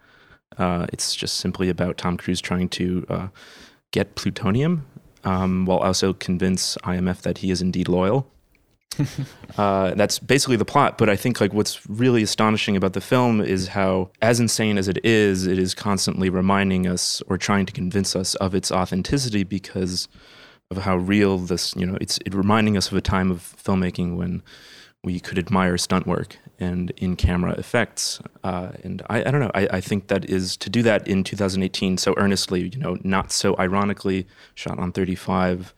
uh, 0.56 0.86
it's 0.92 1.14
just 1.14 1.36
simply 1.36 1.68
about 1.68 1.98
Tom 1.98 2.16
Cruise 2.16 2.40
trying 2.40 2.68
to 2.70 3.06
uh, 3.08 3.28
get 3.90 4.14
plutonium 4.14 4.86
um, 5.24 5.66
while 5.66 5.78
also 5.78 6.12
convince 6.12 6.76
IMF 6.78 7.20
that 7.22 7.38
he 7.38 7.50
is 7.50 7.60
indeed 7.60 7.88
loyal. 7.88 8.30
uh, 9.58 9.94
that's 9.94 10.18
basically 10.18 10.56
the 10.56 10.64
plot. 10.64 10.98
But 10.98 11.08
I 11.08 11.16
think 11.16 11.40
like 11.40 11.52
what's 11.52 11.88
really 11.88 12.22
astonishing 12.22 12.76
about 12.76 12.92
the 12.92 13.00
film 13.00 13.40
is 13.40 13.68
how, 13.68 14.10
as 14.22 14.40
insane 14.40 14.78
as 14.78 14.88
it 14.88 15.04
is, 15.04 15.46
it 15.46 15.58
is 15.58 15.74
constantly 15.74 16.28
reminding 16.30 16.86
us 16.86 17.22
or 17.26 17.38
trying 17.38 17.66
to 17.66 17.72
convince 17.72 18.14
us 18.16 18.34
of 18.36 18.54
its 18.54 18.70
authenticity 18.70 19.44
because 19.44 20.08
of 20.70 20.78
how 20.78 20.96
real 20.96 21.38
this. 21.38 21.74
You 21.76 21.86
know, 21.86 21.98
it's 22.00 22.18
it 22.18 22.34
reminding 22.34 22.76
us 22.76 22.90
of 22.90 22.96
a 22.96 23.02
time 23.02 23.30
of 23.30 23.56
filmmaking 23.62 24.16
when 24.16 24.42
we 25.04 25.20
could 25.20 25.38
admire 25.38 25.76
stunt 25.76 26.06
work 26.06 26.38
and 26.58 26.90
in 26.96 27.14
camera 27.14 27.52
effects. 27.52 28.20
Uh, 28.42 28.72
and 28.82 29.02
I, 29.10 29.20
I 29.20 29.30
don't 29.30 29.40
know. 29.40 29.50
I, 29.54 29.68
I 29.72 29.80
think 29.80 30.08
that 30.08 30.24
is 30.28 30.56
to 30.58 30.70
do 30.70 30.82
that 30.82 31.06
in 31.06 31.22
2018 31.22 31.98
so 31.98 32.14
earnestly, 32.16 32.70
you 32.72 32.78
know, 32.78 32.96
not 33.04 33.30
so 33.30 33.54
ironically, 33.58 34.26
shot 34.54 34.78
on 34.78 34.92
35. 34.92 35.74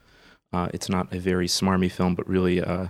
Uh, 0.57 0.67
it's 0.73 0.89
not 0.89 1.13
a 1.13 1.19
very 1.19 1.47
smarmy 1.47 1.91
film, 1.91 2.15
but 2.15 2.27
really 2.27 2.63
uh, 2.63 2.87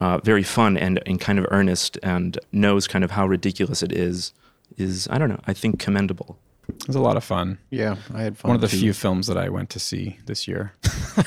uh, 0.00 0.18
very 0.18 0.42
fun 0.42 0.76
and, 0.76 1.00
and 1.06 1.20
kind 1.20 1.38
of 1.38 1.46
earnest 1.50 1.96
and 2.02 2.40
knows 2.50 2.88
kind 2.88 3.04
of 3.04 3.12
how 3.12 3.24
ridiculous 3.24 3.84
it 3.84 3.92
is. 3.92 4.32
Is 4.76 5.06
I 5.08 5.18
don't 5.18 5.28
know. 5.28 5.40
I 5.46 5.52
think 5.52 5.78
commendable. 5.78 6.36
It 6.68 6.88
was 6.88 6.96
a 6.96 7.00
lot 7.00 7.16
of 7.16 7.22
fun. 7.22 7.58
Yeah, 7.70 7.94
I 8.12 8.22
had 8.22 8.36
fun. 8.36 8.48
One 8.50 8.56
of 8.56 8.60
the 8.60 8.68
too. 8.68 8.78
few 8.78 8.92
films 8.92 9.28
that 9.28 9.38
I 9.38 9.48
went 9.48 9.70
to 9.70 9.78
see 9.78 10.18
this 10.26 10.48
year. 10.48 10.72
that 10.82 11.22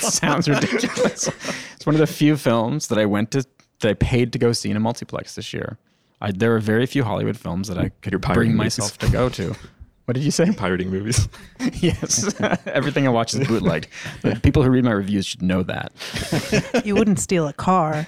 sounds 0.00 0.48
ridiculous. 0.48 1.28
It's 1.74 1.84
one 1.84 1.96
of 1.96 2.00
the 2.00 2.06
few 2.06 2.36
films 2.36 2.86
that 2.88 2.98
I 2.98 3.04
went 3.04 3.32
to 3.32 3.44
that 3.80 3.90
I 3.90 3.94
paid 3.94 4.32
to 4.32 4.38
go 4.38 4.52
see 4.52 4.70
in 4.70 4.76
a 4.76 4.80
multiplex 4.80 5.34
this 5.34 5.52
year. 5.52 5.76
I, 6.20 6.30
there 6.30 6.54
are 6.54 6.60
very 6.60 6.86
few 6.86 7.02
Hollywood 7.04 7.36
films 7.36 7.68
that 7.68 7.78
I 7.78 7.90
could 8.00 8.12
You're 8.12 8.20
bring 8.20 8.54
myself 8.54 8.96
to 8.98 9.10
go 9.10 9.28
to. 9.30 9.56
What 10.06 10.14
did 10.14 10.22
you 10.22 10.30
say? 10.30 10.52
Pirating 10.52 10.88
movies. 10.90 11.28
yes, 11.74 12.32
everything 12.66 13.06
I 13.06 13.10
watch 13.10 13.34
is 13.34 13.46
bootlegged. 13.46 13.88
But 14.22 14.40
people 14.42 14.62
who 14.62 14.70
read 14.70 14.84
my 14.84 14.92
reviews 14.92 15.26
should 15.26 15.42
know 15.42 15.62
that. 15.64 15.92
You 16.84 16.94
wouldn't 16.94 17.18
steal 17.18 17.48
a 17.48 17.52
car. 17.52 18.06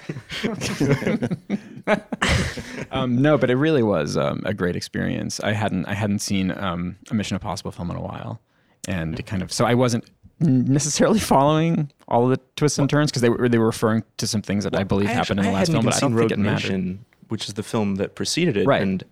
Um, 2.91 3.21
no, 3.21 3.37
but 3.37 3.49
it 3.49 3.55
really 3.55 3.83
was 3.83 4.15
um, 4.17 4.41
a 4.45 4.53
great 4.53 4.75
experience. 4.75 5.39
I 5.41 5.51
hadn't 5.51 5.85
I 5.85 5.93
hadn't 5.93 6.19
seen 6.19 6.51
um, 6.51 6.95
a 7.11 7.13
Mission 7.13 7.35
Impossible 7.35 7.71
film 7.71 7.91
in 7.91 7.97
a 7.97 8.01
while, 8.01 8.39
and 8.87 9.19
it 9.19 9.25
kind 9.25 9.41
of 9.41 9.51
so 9.51 9.65
I 9.65 9.73
wasn't 9.73 10.05
necessarily 10.39 11.19
following 11.19 11.91
all 12.07 12.23
of 12.23 12.29
the 12.29 12.39
twists 12.55 12.79
and 12.79 12.89
turns 12.89 13.11
because 13.11 13.21
they 13.21 13.29
were 13.29 13.49
they 13.49 13.57
were 13.57 13.65
referring 13.65 14.03
to 14.17 14.27
some 14.27 14.41
things 14.41 14.63
that 14.63 14.75
I 14.75 14.83
believe 14.83 15.09
I 15.09 15.13
happened 15.13 15.39
actually- 15.41 15.47
in 15.49 15.53
the 15.53 15.59
last 15.59 15.67
hadn't 15.67 15.73
film, 15.73 15.83
even 15.83 15.89
but 15.89 15.95
I 15.95 15.99
seen 15.99 16.09
don't 16.09 16.17
think 16.17 16.21
Rogue 16.21 16.31
it 16.31 16.39
mattered. 16.39 16.71
Nation, 16.71 17.05
which 17.27 17.47
is 17.47 17.53
the 17.55 17.63
film 17.63 17.95
that 17.95 18.15
preceded 18.15 18.55
it. 18.55 18.65
Right. 18.65 18.81
And 18.81 19.03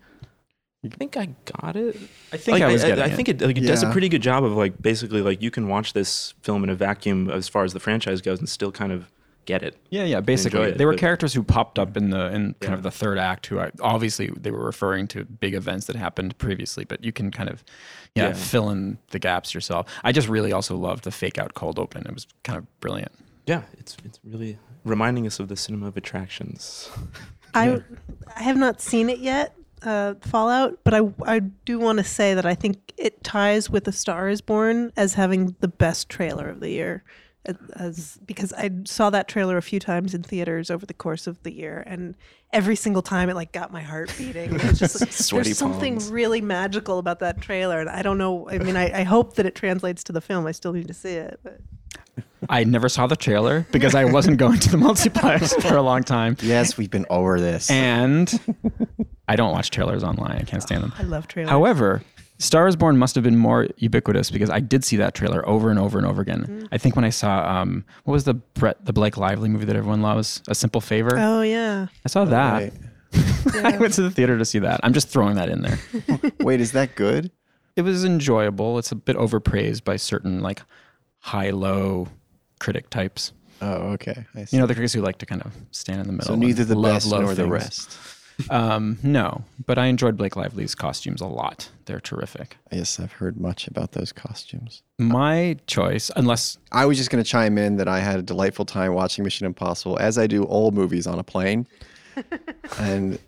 I 0.86 0.90
think 0.90 1.18
I 1.18 1.30
got 1.62 1.76
it. 1.76 1.96
I 2.32 2.38
think 2.38 2.60
Like, 2.60 2.64
I 2.64 2.72
was 2.72 2.84
I, 2.84 2.90
getting 2.90 3.04
I 3.04 3.08
it. 3.08 3.16
think 3.16 3.30
it, 3.30 3.42
like, 3.42 3.58
it 3.58 3.62
does 3.62 3.84
a 3.84 3.92
pretty 3.92 4.10
good 4.10 4.22
job 4.22 4.44
of 4.44 4.54
like 4.54 4.80
basically 4.82 5.22
like 5.22 5.42
you 5.42 5.50
can 5.52 5.68
watch 5.68 5.94
this 5.94 6.34
film 6.44 6.64
in 6.64 6.70
a 6.70 6.76
vacuum 6.76 7.30
as 7.30 7.48
far 7.50 7.64
as 7.64 7.74
the 7.74 7.80
franchise 7.80 8.22
goes 8.22 8.40
and 8.40 8.48
still 8.48 8.72
kind 8.72 8.92
of 8.92 9.12
get 9.46 9.64
it. 9.64 9.76
Yeah, 9.90 10.04
yeah. 10.04 10.20
Basically, 10.22 10.60
enjoy 10.60 10.72
it, 10.74 10.78
there 10.78 10.86
were 10.88 10.94
but- 10.94 11.00
characters 11.00 11.34
who 11.34 11.42
popped 11.42 11.80
up 11.80 11.98
in 11.98 12.12
the 12.12 12.28
in 12.28 12.54
kind 12.56 12.56
Yeah. 12.62 12.74
of 12.76 12.84
the 12.84 12.92
third 12.92 13.18
act 13.18 13.48
who 13.48 13.60
I, 13.60 13.72
obviously 13.82 14.28
they 14.40 14.52
were 14.52 14.64
referring 14.64 15.08
to 15.10 15.26
big 15.26 15.56
events 15.56 15.88
that 15.88 15.96
happened 15.96 16.38
previously, 16.38 16.86
but 16.86 17.04
you 17.04 17.12
can 17.12 17.32
kind 17.32 17.50
of 17.50 17.64
yeah, 18.14 18.28
Yeah. 18.28 18.34
fill 18.34 18.70
in 18.70 18.98
the 19.12 19.20
gaps 19.20 19.54
yourself. 19.56 19.88
I 20.04 20.12
just 20.12 20.28
really 20.28 20.52
also 20.54 20.76
loved 20.78 21.06
the 21.06 21.12
fake 21.12 21.38
out 21.40 21.54
cold 21.56 21.80
open. 21.80 22.06
It 22.06 22.14
was 22.14 22.28
kind 22.44 22.58
of 22.58 22.80
brilliant. 22.82 23.12
Yeah, 23.48 23.64
it's 23.80 23.98
it's 24.06 24.20
really 24.24 24.60
reminding 24.86 25.26
us 25.26 25.40
of 25.40 25.48
the 25.48 25.56
cinema 25.58 25.88
of 25.88 25.98
attractions. 25.98 26.90
I 27.56 27.82
I 28.36 28.44
have 28.44 28.58
not 28.58 28.80
seen 28.82 29.10
it 29.10 29.20
yet, 29.20 29.56
uh, 29.84 30.16
Fallout, 30.22 30.80
but 30.84 30.94
I 30.94 31.02
I 31.26 31.40
do 31.40 31.80
want 31.80 31.98
to 32.00 32.04
say 32.04 32.34
that 32.34 32.46
I 32.46 32.56
think 32.56 32.94
it 32.98 33.24
ties 33.24 33.70
with 33.70 33.88
A 33.88 33.92
Star 33.92 34.30
Is 34.30 34.42
Born 34.42 34.92
as 34.98 35.14
having 35.14 35.56
the 35.60 35.68
best 35.68 36.10
trailer 36.10 36.50
of 36.50 36.60
the 36.60 36.70
year, 36.70 37.04
as, 37.46 37.56
as 37.76 38.20
because 38.26 38.54
I 38.54 38.72
saw 38.86 39.10
that 39.12 39.28
trailer 39.28 39.58
a 39.58 39.62
few 39.62 39.80
times 39.80 40.14
in 40.14 40.24
theaters 40.24 40.72
over 40.72 40.86
the 40.86 40.94
course 40.94 41.28
of 41.28 41.42
the 41.44 41.52
year, 41.54 41.84
and 41.86 42.16
every 42.54 42.76
single 42.76 43.02
time 43.02 43.30
it 43.30 43.36
like 43.36 43.52
got 43.52 43.72
my 43.72 43.82
heart 43.82 44.12
beating. 44.18 44.56
It 44.56 44.64
was 44.64 44.80
just 44.80 45.00
like, 45.02 45.12
Sweaty 45.12 45.50
there's 45.50 45.58
something 45.58 45.96
palms. 45.96 46.10
really 46.12 46.42
magical 46.42 46.98
about 46.98 47.20
that 47.20 47.42
trailer, 47.42 47.80
and 47.80 47.90
I 47.90 48.02
don't 48.02 48.18
know. 48.18 48.50
I 48.50 48.58
mean, 48.58 48.76
I, 48.78 49.02
I 49.02 49.04
hope 49.04 49.36
that 49.36 49.46
it 49.46 49.54
translates 49.56 50.04
to 50.06 50.12
the 50.14 50.22
film. 50.22 50.48
I 50.48 50.52
still 50.54 50.74
need 50.74 50.88
to 50.88 50.94
see 50.94 51.14
it, 51.14 51.40
but. 51.44 51.60
I 52.50 52.64
never 52.64 52.88
saw 52.88 53.08
the 53.08 53.16
trailer 53.16 53.66
because 53.72 53.96
I 53.96 54.06
wasn't 54.06 54.38
going 54.38 54.60
to 54.60 54.70
the 54.70 54.78
multiplex 54.78 55.54
for 55.64 55.76
a 55.76 55.82
long 55.82 56.04
time, 56.04 56.38
Yes, 56.42 56.78
we've 56.78 56.90
been 56.90 57.06
over 57.10 57.40
this. 57.40 57.70
and 57.70 58.32
I 59.28 59.36
don't 59.36 59.52
watch 59.52 59.70
trailers 59.72 60.04
online. 60.04 60.32
I 60.32 60.44
can't 60.44 60.64
stand 60.64 60.84
them. 60.84 60.94
I 60.98 61.04
love 61.04 61.28
trailers. 61.28 61.50
However, 61.50 62.02
Star 62.40 62.68
is 62.68 62.76
Born 62.76 62.98
must 62.98 63.16
have 63.16 63.24
been 63.24 63.38
more 63.38 63.68
ubiquitous 63.78 64.30
because 64.30 64.50
I 64.50 64.60
did 64.60 64.84
see 64.84 64.98
that 64.98 65.16
trailer 65.16 65.48
over 65.48 65.70
and 65.70 65.80
over 65.80 65.98
and 65.98 66.06
over 66.08 66.22
again. 66.22 66.46
Mm. 66.46 66.68
I 66.72 66.78
think 66.78 66.96
when 66.96 67.04
I 67.06 67.10
saw 67.10 67.46
um, 67.50 67.84
what 68.04 68.14
was 68.14 68.24
the 68.26 68.36
Brett 68.36 68.84
the 68.86 68.94
Blake 68.94 69.18
Lively 69.18 69.50
movie 69.50 69.66
that 69.66 69.76
everyone 69.76 70.02
loves, 70.02 70.42
A 70.48 70.56
Simple 70.56 70.82
Favor. 70.82 71.18
oh 71.18 71.42
yeah, 71.42 71.88
I 72.06 72.10
saw 72.10 72.26
that. 72.26 72.54
Right. 72.54 72.74
I 73.64 73.78
went 73.78 73.94
to 73.94 74.02
the 74.02 74.12
theater 74.12 74.38
to 74.38 74.46
see 74.46 74.60
that. 74.60 74.80
I'm 74.84 74.94
just 74.94 75.08
throwing 75.10 75.36
that 75.36 75.50
in 75.50 75.62
there. 75.62 75.80
Wait, 76.42 76.60
is 76.62 76.74
that 76.74 76.96
good? 76.96 77.32
it 77.76 77.84
was 77.84 78.04
enjoyable. 78.04 78.78
It's 78.80 78.92
a 78.92 78.96
bit 78.96 79.16
overpraised 79.16 79.84
by 79.84 79.96
certain 79.98 80.42
like 80.42 80.62
high 81.20 81.52
low 81.52 82.08
critic 82.60 82.90
types. 82.90 83.34
Oh, 83.62 83.94
okay. 83.94 84.26
I 84.36 84.46
see. 84.46 84.56
You 84.58 84.62
know, 84.62 84.68
the 84.68 84.74
critics 84.74 84.94
who 84.94 85.02
like 85.02 85.18
to 85.20 85.26
kind 85.26 85.42
of 85.44 85.54
stand 85.72 86.02
in 86.02 86.08
the 86.08 86.14
middle. 86.14 86.28
so 86.28 86.36
neither 86.36 86.66
the 86.66 86.76
love, 86.76 86.96
best 86.96 87.08
love 87.08 87.22
nor 87.24 87.34
the 87.34 87.44
things. 87.44 87.52
rest. 87.52 87.98
Um, 88.50 89.00
no, 89.04 89.44
but 89.66 89.78
I 89.78 89.88
enjoyed 89.88 90.18
Blake 90.18 90.36
Lively's 90.36 90.76
costumes 90.76 91.22
a 91.22 91.28
lot. 91.28 91.70
They're 91.86 92.00
terrific. 92.00 92.58
Yes, 92.72 93.00
I've 93.00 93.14
heard 93.14 93.40
much 93.40 93.68
about 93.68 93.94
those 93.94 94.12
costumes. 94.12 94.84
My 95.00 95.58
choice, 95.68 96.12
unless 96.16 96.58
I 96.72 96.86
was 96.86 96.98
just 96.98 97.10
going 97.10 97.24
to 97.24 97.30
chime 97.30 97.58
in 97.58 97.78
that 97.78 97.88
I 97.88 98.00
had 98.00 98.20
a 98.20 98.24
delightful 98.24 98.66
time 98.66 98.94
watching 98.94 99.24
Mission 99.24 99.46
Impossible, 99.46 99.98
as 100.00 100.18
I 100.18 100.28
do 100.28 100.44
all 100.44 100.72
movies 100.72 101.08
on 101.08 101.20
a 101.20 101.24
plane. 101.24 101.68
and 102.80 103.20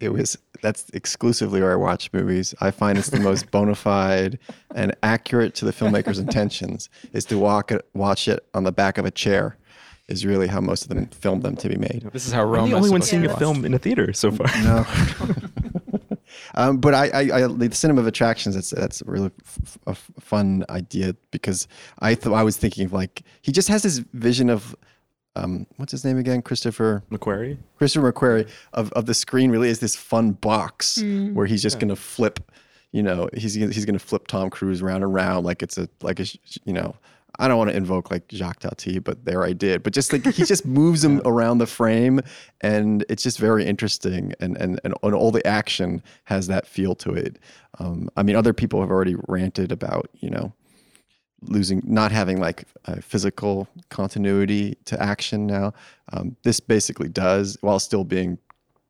it 0.00 0.10
was 0.10 0.38
that's 0.62 0.88
exclusively 0.90 1.60
where 1.60 1.72
I 1.72 1.76
watch 1.76 2.12
movies. 2.12 2.54
I 2.60 2.70
find 2.70 2.98
it's 2.98 3.10
the 3.10 3.20
most 3.20 3.50
bona 3.50 3.74
fide 3.74 4.38
and 4.74 4.94
accurate 5.02 5.54
to 5.56 5.64
the 5.64 5.72
filmmaker's 5.72 6.18
intentions 6.26 6.88
is 7.12 7.24
to 7.26 7.38
walk 7.38 7.70
it, 7.70 7.86
watch 7.94 8.28
it 8.28 8.44
on 8.54 8.64
the 8.64 8.72
back 8.72 8.98
of 8.98 9.04
a 9.04 9.10
chair. 9.10 9.56
Is 10.08 10.24
really 10.24 10.46
how 10.46 10.60
most 10.62 10.82
of 10.84 10.88
them 10.88 11.06
filmed 11.08 11.42
them 11.42 11.54
to 11.56 11.68
be 11.68 11.76
made. 11.76 12.08
this 12.14 12.26
is 12.26 12.32
how 12.32 12.42
Rome. 12.44 12.64
I'm 12.64 12.70
the 12.70 12.76
only 12.76 12.90
one 12.90 13.02
seeing 13.02 13.26
a 13.26 13.36
film 13.36 13.64
in 13.66 13.74
a 13.74 13.78
theater 13.78 14.12
so 14.14 14.30
far. 14.30 14.46
No. 14.62 14.86
um, 16.54 16.78
but 16.78 16.94
I, 16.94 17.08
I, 17.08 17.20
I, 17.44 17.46
the 17.46 17.74
cinema 17.74 18.00
of 18.00 18.06
attractions. 18.06 18.54
That's 18.54 18.70
that's 18.70 19.00
a 19.02 19.04
really 19.04 19.30
f- 19.44 19.78
a 19.86 19.90
f- 19.90 20.10
fun 20.20 20.64
idea 20.70 21.14
because 21.30 21.68
I 21.98 22.14
thought 22.14 22.34
I 22.34 22.42
was 22.42 22.56
thinking 22.56 22.84
of 22.86 22.92
like 22.92 23.22
he 23.42 23.52
just 23.52 23.68
has 23.68 23.82
this 23.82 23.98
vision 24.14 24.48
of, 24.50 24.74
um, 25.36 25.66
what's 25.76 25.92
his 25.92 26.04
name 26.04 26.18
again? 26.18 26.42
Christopher 26.42 27.02
McQuarrie. 27.10 27.58
Christopher 27.76 28.12
McQuarrie 28.12 28.48
of, 28.72 28.90
of 28.92 29.06
the 29.06 29.14
screen 29.14 29.50
really 29.50 29.68
is 29.68 29.80
this 29.80 29.94
fun 29.96 30.32
box 30.32 31.02
where 31.32 31.46
he's 31.46 31.62
just 31.62 31.78
gonna 31.80 31.96
flip, 31.96 32.40
you 32.92 33.02
know, 33.02 33.28
he's 33.34 33.56
gonna- 33.56 33.72
he's 33.72 33.84
gonna 33.84 33.98
flip 33.98 34.26
Tom 34.26 34.48
Cruise 34.50 34.80
round 34.82 35.02
and 35.04 35.12
round 35.12 35.44
like 35.44 35.62
it's 35.62 35.76
a 35.78 35.88
like 36.02 36.18
a 36.20 36.24
you 36.64 36.72
know. 36.72 36.96
I 37.38 37.46
don't 37.46 37.58
want 37.58 37.70
to 37.70 37.76
invoke 37.76 38.10
like 38.10 38.24
Jacques 38.30 38.60
Tati, 38.60 38.98
but 38.98 39.24
there 39.24 39.44
I 39.44 39.52
did. 39.52 39.82
But 39.82 39.92
just 39.92 40.12
like 40.12 40.24
he 40.26 40.44
just 40.44 40.66
moves 40.66 41.04
him 41.04 41.20
around 41.24 41.58
the 41.58 41.66
frame, 41.66 42.20
and 42.60 43.04
it's 43.08 43.22
just 43.22 43.38
very 43.38 43.64
interesting, 43.64 44.32
and 44.40 44.56
and 44.56 44.80
and, 44.84 44.94
and 45.02 45.14
all 45.14 45.30
the 45.30 45.46
action 45.46 46.02
has 46.24 46.46
that 46.48 46.66
feel 46.66 46.94
to 46.96 47.12
it. 47.12 47.38
Um, 47.78 48.08
I 48.16 48.22
mean, 48.22 48.34
other 48.34 48.52
people 48.52 48.80
have 48.80 48.90
already 48.90 49.16
ranted 49.28 49.72
about 49.72 50.10
you 50.14 50.30
know 50.30 50.52
losing 51.42 51.82
not 51.84 52.10
having 52.10 52.40
like 52.40 52.64
a 52.86 53.00
physical 53.00 53.68
continuity 53.90 54.76
to 54.84 55.00
action 55.00 55.46
now 55.46 55.72
um, 56.12 56.36
this 56.42 56.58
basically 56.58 57.08
does 57.08 57.56
while 57.60 57.78
still 57.78 58.04
being 58.04 58.38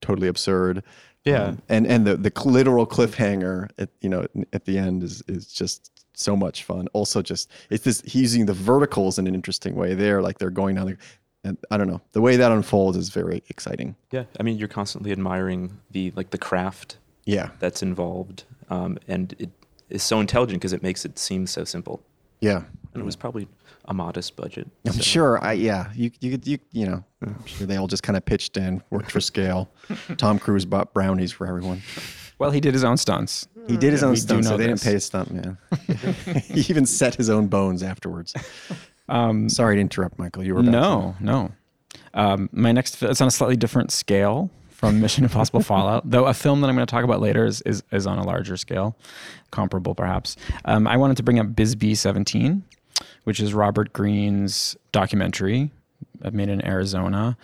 totally 0.01 0.29
absurd 0.29 0.83
Yeah. 1.29 1.45
Um, 1.45 1.63
and 1.69 1.87
and 1.87 2.07
the 2.07 2.17
the 2.17 2.33
literal 2.45 2.87
cliffhanger 2.87 3.69
at 3.79 3.89
you 4.01 4.09
know 4.09 4.27
at 4.53 4.65
the 4.65 4.79
end 4.79 5.03
is 5.03 5.23
is 5.29 5.47
just 5.61 5.91
so 6.15 6.35
much 6.37 6.65
fun 6.65 6.89
also 6.93 7.23
just 7.23 7.49
it's 7.71 7.85
this 7.85 8.01
he's 8.01 8.23
using 8.23 8.47
the 8.47 8.53
verticals 8.53 9.19
in 9.21 9.27
an 9.29 9.35
interesting 9.35 9.77
way 9.77 9.95
there 9.95 10.21
like 10.21 10.39
they're 10.39 10.51
going 10.63 10.75
down 10.75 10.87
the 10.89 10.97
and 11.45 11.57
i 11.71 11.77
don't 11.77 11.87
know 11.87 12.01
the 12.11 12.21
way 12.21 12.35
that 12.37 12.51
unfolds 12.51 12.97
is 12.97 13.09
very 13.11 13.41
exciting 13.51 13.95
Yeah. 14.11 14.25
I 14.41 14.43
mean, 14.43 14.59
you're 14.59 14.67
constantly 14.81 15.13
admiring 15.13 15.79
the 15.93 16.13
like 16.17 16.31
the 16.31 16.39
craft 16.39 16.97
yeah 17.25 17.51
that's 17.61 17.83
involved, 17.83 18.45
um, 18.69 18.99
and 19.07 19.33
it 19.39 19.51
is 19.91 20.03
so 20.03 20.19
intelligent 20.19 20.61
because 20.61 20.73
it 20.73 20.83
makes 20.83 21.05
it 21.05 21.19
seem 21.19 21.47
so 21.47 21.63
simple. 21.65 22.01
yeah 22.41 22.63
And 22.95 23.03
it 23.03 23.05
was 23.07 23.17
probably 23.17 23.47
a 23.87 23.95
modest 23.95 24.35
budget. 24.37 24.69
I'm 24.87 24.93
so- 24.95 25.03
sure. 25.03 25.45
I 25.45 25.53
yeah. 25.53 25.91
You 25.95 26.11
you 26.21 26.31
could- 26.33 26.47
you 26.47 26.59
you 26.73 26.87
know. 26.87 27.05
I'm 27.23 27.45
sure 27.47 27.67
they 27.67 27.77
all 27.77 27.87
just 27.89 28.03
kind 28.03 28.17
of 28.17 28.25
pitched 28.25 28.57
in, 28.57 28.83
worked 28.91 29.11
for 29.11 29.21
scale. 29.21 29.69
Tom 30.17 30.39
Cruise 30.39 30.65
bought 30.65 30.93
brownies 30.95 31.33
for 31.33 31.47
everyone. 31.47 31.83
Well, 32.39 32.51
he 32.53 32.61
did 32.61 32.73
his 32.75 32.85
own 32.85 32.97
stunts. 32.97 33.49
He 33.67 33.77
did 33.77 33.91
his 33.93 34.03
own 34.05 34.15
stunts, 34.17 34.47
so 34.47 34.57
they 34.57 34.67
this. 34.69 34.81
didn't 34.81 34.93
pay 34.93 34.97
a 34.97 35.01
stunt 35.01 35.33
man. 35.33 35.59
he 36.45 36.61
even 36.61 36.87
set 36.87 37.17
his 37.17 37.29
own 37.29 37.49
bones 37.49 37.83
afterwards. 37.83 38.35
Um, 39.11 39.49
Sorry 39.49 39.77
to 39.77 39.81
interrupt, 39.81 40.19
Michael. 40.19 40.45
You 40.45 40.53
were 40.53 40.61
about 40.61 40.71
no, 40.71 41.17
no. 41.19 41.51
Um, 42.13 42.51
my 42.53 42.73
next, 42.73 42.97
fi- 42.97 43.07
it's 43.07 43.23
on 43.23 43.27
a 43.29 43.31
slightly 43.31 43.57
different 43.57 43.91
scale 43.91 44.51
from 44.69 45.01
Mission 45.01 45.25
Impossible 45.25 45.61
Fallout, 45.61 46.11
though 46.11 46.27
a 46.27 46.35
film 46.35 46.61
that 46.61 46.69
I'm 46.69 46.77
going 46.77 46.87
to 46.87 46.91
talk 46.91 47.05
about 47.05 47.21
later 47.23 47.47
is, 47.47 47.63
is, 47.63 47.83
is 47.91 48.07
on 48.07 48.19
a 48.19 48.23
larger 48.25 48.59
scale, 48.59 48.99
comparable 49.51 49.95
perhaps. 49.95 50.37
Um, 50.67 50.87
I 50.87 50.99
wanted 50.99 51.17
to 51.17 51.23
bring 51.23 51.39
up 51.39 51.57
Bisbee 51.57 51.95
17, 51.95 52.63
which 53.29 53.41
is 53.41 53.53
Robert 53.53 53.93
Greene's 53.93 54.75
documentary 54.91 55.71
uh, 56.25 56.31
made 56.31 56.49
in 56.49 56.65
Arizona. 56.65 57.37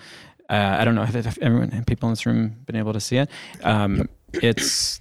Uh, 0.49 0.77
I 0.79 0.85
don't 0.85 0.95
know 0.95 1.03
if, 1.03 1.39
everyone, 1.43 1.85
people 1.85 2.09
in 2.09 2.13
this 2.15 2.25
room 2.25 2.57
been 2.65 2.77
able 2.77 2.95
to 2.95 3.01
see 3.01 3.19
it. 3.19 3.29
Um, 3.63 4.09
It's 4.43 5.01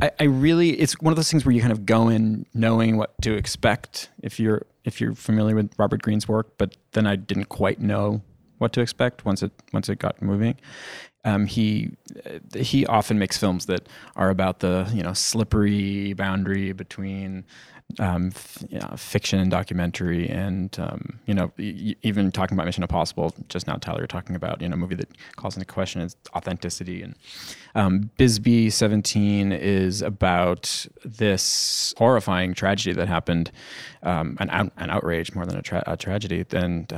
I, 0.00 0.10
I 0.18 0.24
really 0.24 0.70
it's 0.70 1.00
one 1.00 1.12
of 1.12 1.16
those 1.16 1.30
things 1.30 1.44
where 1.44 1.54
you 1.54 1.60
kind 1.60 1.72
of 1.72 1.86
go 1.86 2.08
in 2.08 2.46
knowing 2.54 2.96
what 2.96 3.14
to 3.22 3.34
expect 3.34 4.10
if 4.22 4.40
you're 4.40 4.66
if 4.84 5.00
you're 5.00 5.14
familiar 5.14 5.54
with 5.54 5.70
Robert 5.78 6.02
Greene's 6.02 6.26
work, 6.26 6.56
but 6.58 6.76
then 6.92 7.06
I 7.06 7.16
didn't 7.16 7.50
quite 7.50 7.80
know 7.80 8.22
what 8.58 8.72
to 8.72 8.80
expect 8.80 9.24
once 9.24 9.42
it 9.42 9.52
once 9.72 9.88
it 9.88 9.98
got 9.98 10.20
moving. 10.20 10.56
Um, 11.24 11.46
he 11.46 11.92
he 12.56 12.84
often 12.86 13.18
makes 13.18 13.36
films 13.36 13.66
that 13.66 13.88
are 14.16 14.30
about 14.30 14.58
the 14.58 14.90
you 14.92 15.02
know 15.02 15.12
slippery 15.12 16.14
boundary 16.14 16.72
between 16.72 17.44
um, 17.98 18.28
f- 18.34 18.64
you 18.68 18.78
know, 18.78 18.94
fiction 18.96 19.38
and 19.38 19.50
documentary, 19.50 20.28
and 20.28 20.76
um, 20.78 21.20
you 21.26 21.34
know, 21.34 21.52
even 21.58 22.32
talking 22.32 22.56
about 22.56 22.66
Mission 22.66 22.82
Impossible 22.82 23.34
just 23.48 23.66
now, 23.66 23.74
Tyler, 23.76 24.00
you're 24.00 24.06
talking 24.06 24.36
about 24.36 24.60
you 24.60 24.68
know, 24.68 24.74
a 24.74 24.76
movie 24.76 24.94
that 24.94 25.08
calls 25.36 25.56
into 25.56 25.66
question 25.66 26.00
its 26.00 26.16
authenticity. 26.34 27.02
And 27.02 27.14
um, 27.74 28.10
Bisbee 28.16 28.70
17 28.70 29.52
is 29.52 30.02
about 30.02 30.86
this 31.04 31.94
horrifying 31.98 32.54
tragedy 32.54 32.92
that 32.94 33.08
happened, 33.08 33.50
um, 34.02 34.36
an, 34.40 34.50
out, 34.50 34.72
an 34.76 34.90
outrage 34.90 35.34
more 35.34 35.46
than 35.46 35.56
a, 35.56 35.62
tra- 35.62 35.84
a 35.86 35.96
tragedy. 35.96 36.44
And 36.52 36.90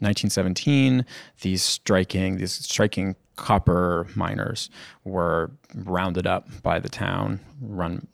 1917, 0.00 1.04
these 1.42 1.62
striking, 1.62 2.38
these 2.38 2.52
striking 2.52 3.16
copper 3.36 4.06
miners 4.14 4.70
were 5.04 5.50
rounded 5.74 6.26
up 6.26 6.48
by 6.62 6.78
the 6.78 6.88
town, 6.88 7.40
run 7.60 8.06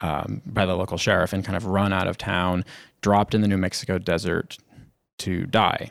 um, 0.00 0.42
by 0.46 0.66
the 0.66 0.74
local 0.76 0.98
sheriff, 0.98 1.32
and 1.32 1.44
kind 1.44 1.56
of 1.56 1.66
run 1.66 1.92
out 1.92 2.06
of 2.06 2.18
town, 2.18 2.64
dropped 3.00 3.34
in 3.34 3.40
the 3.40 3.48
New 3.48 3.58
Mexico 3.58 3.98
desert 3.98 4.58
to 5.18 5.46
die. 5.46 5.90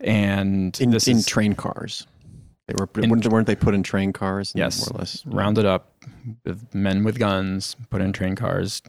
And 0.00 0.78
in, 0.80 0.88
in 0.90 0.94
is 0.96 1.26
train 1.26 1.54
cars. 1.54 2.06
They 2.66 2.74
were 2.78 2.88
In- 3.02 3.10
weren't, 3.30 3.46
they 3.46 3.54
put 3.56 3.74
in 3.74 3.82
train 3.82 4.12
cars? 4.12 4.52
and 4.52 4.58
Yes. 4.58 4.80
more 4.88 4.96
or 4.96 4.98
less. 5.00 5.24
rounded 5.26 5.64
up 5.66 5.92
with 6.44 6.74
men 6.74 7.04
with 7.04 7.18
guns, 7.18 7.76
put 7.90 8.00
in 8.00 8.12
train 8.12 8.34
cars, 8.36 8.82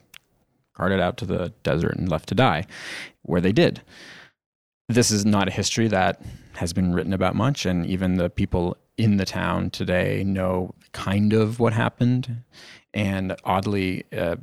carted 0.73 0.99
out 0.99 1.17
to 1.17 1.25
the 1.25 1.53
desert, 1.63 1.95
and 1.97 2.09
left 2.09 2.27
to 2.29 2.35
die, 2.35 2.65
where 3.23 3.41
they 3.41 3.51
did. 3.51 3.81
This 4.87 5.11
is 5.11 5.25
not 5.25 5.47
a 5.47 5.51
history 5.51 5.87
that 5.89 6.21
has 6.53 6.71
been 6.73 6.93
written 6.93 7.11
about 7.13 7.35
much, 7.35 7.65
and 7.65 7.85
even 7.85 8.15
the 8.15 8.29
people 8.29 8.77
in 8.97 9.17
the 9.17 9.25
town 9.25 9.69
today 9.71 10.23
know 10.23 10.73
kind 10.93 11.33
of 11.33 11.59
what 11.59 11.73
happened. 11.73 12.43
And 12.95 13.35
oddly, 13.43 14.05
uh, 14.17 14.37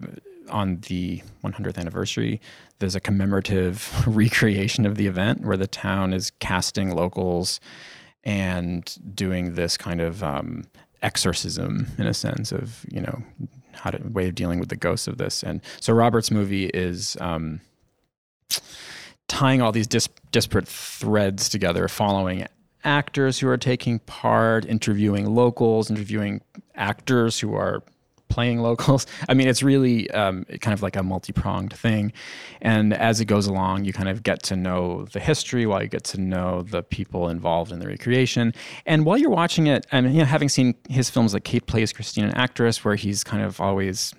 on 0.51 0.79
the 0.89 1.23
100th 1.43 1.79
anniversary, 1.79 2.41
there's 2.79 2.95
a 2.95 3.01
commemorative 3.01 4.03
recreation 4.07 4.87
of 4.87 4.97
the 4.97 5.07
event 5.07 5.43
where 5.43 5.57
the 5.57 5.67
town 5.67 6.13
is 6.13 6.31
casting 6.39 6.95
locals 6.95 7.59
and 8.25 8.97
doing 9.15 9.55
this 9.55 9.77
kind 9.77 10.01
of 10.01 10.23
um, 10.23 10.65
exorcism 11.03 11.89
in 11.99 12.07
a 12.07 12.15
sense 12.15 12.53
of 12.53 12.85
you 12.89 13.01
know 13.01 13.23
how 13.73 13.91
to 13.91 13.99
way 14.09 14.29
of 14.29 14.35
dealing 14.35 14.61
with 14.61 14.69
the 14.69 14.77
ghosts 14.77 15.09
of 15.09 15.19
this. 15.19 15.43
And 15.43 15.61
so 15.81 15.93
robert's 15.93 16.31
movie 16.31 16.67
is 16.67 17.17
um, 17.21 17.61
tying 19.27 19.63
all 19.63 19.73
these 19.73 19.87
dis- 19.87 20.09
disparate 20.31 20.69
threads 20.69 21.49
together 21.49 21.89
following 21.89 22.47
actors 22.85 23.39
who 23.39 23.49
are 23.49 23.57
taking 23.57 23.99
part 24.01 24.65
interviewing 24.67 25.35
locals 25.35 25.91
interviewing 25.91 26.41
actors 26.75 27.41
who 27.41 27.55
are 27.55 27.83
playing 28.35 28.59
locals. 28.69 29.07
I 29.29 29.35
mean 29.35 29.49
it's 29.49 29.63
really 29.63 30.11
um, 30.11 30.45
kind 30.61 30.75
of 30.75 30.83
like 30.83 30.97
a 30.97 31.03
multi-pronged 31.03 31.73
thing. 31.73 32.13
And 32.61 32.95
as 32.95 33.21
it 33.21 33.27
goes 33.27 33.47
along 33.47 33.85
you 33.85 33.93
kind 33.93 34.09
of 34.09 34.23
get 34.23 34.43
to 34.45 34.57
know 34.57 35.07
the 35.13 35.21
history 35.21 35.65
while 35.67 35.83
you 35.83 35.89
get 35.89 36.05
to 36.05 36.21
know 36.21 36.63
the 36.63 36.83
people 36.83 37.29
involved 37.29 37.71
in 37.73 37.79
the 37.79 37.87
recreation. 37.87 38.55
And 38.87 39.05
while 39.05 39.19
you're 39.19 39.31
watching 39.43 39.67
it 39.67 39.87
and 39.93 40.13
you 40.13 40.21
know 40.21 40.31
having 40.37 40.49
seen 40.49 40.75
his 40.89 41.11
films 41.11 41.35
like 41.35 41.45
kate 41.45 41.67
plays 41.67 41.93
christine 41.93 42.25
an 42.25 42.35
actress 42.35 42.85
where 42.85 42.95
he's 42.95 43.23
kind 43.25 43.43
of 43.43 43.61
always 43.61 44.15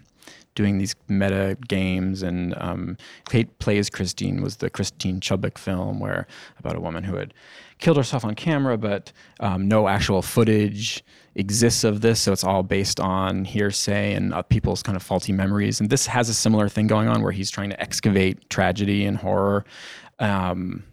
doing 0.56 0.78
these 0.78 0.96
meta 1.08 1.58
games 1.68 2.22
and 2.22 2.54
um, 2.58 2.98
Kate 3.30 3.58
Plays 3.60 3.90
Christine 3.90 4.42
was 4.42 4.58
the 4.58 4.70
Christine 4.70 5.20
Chubbuck 5.20 5.58
film 5.58 6.00
where 6.00 6.28
about 6.60 6.76
a 6.76 6.80
woman 6.80 7.04
who 7.04 7.16
had 7.16 7.34
killed 7.80 7.98
herself 7.98 8.24
on 8.24 8.36
camera 8.36 8.78
but 8.78 9.12
um, 9.40 9.68
no 9.68 9.88
actual 9.88 10.22
footage 10.22 11.04
exists 11.36 11.84
of 11.84 12.02
this 12.02 12.22
so 12.22 12.32
it's 12.32 12.44
all 12.44 12.64
based 12.64 13.00
on 13.00 13.44
hearsay 13.44 14.14
and 14.14 14.34
uh, 14.34 14.42
people's 14.44 14.84
kind 14.84 14.96
of 14.96 15.02
faulty 15.02 15.32
memories 15.32 15.80
and 15.80 15.90
this 15.90 16.06
has 16.06 16.30
a 16.30 16.34
similar 16.34 16.70
thing 16.70 16.86
going 16.88 17.08
on 17.08 17.24
where 17.24 17.32
he's 17.32 17.50
trying 17.50 17.70
to 17.70 17.82
excavate 17.82 18.50
tragedy 18.50 19.06
and 19.06 19.18
horror 19.18 19.66
um, 20.20 20.84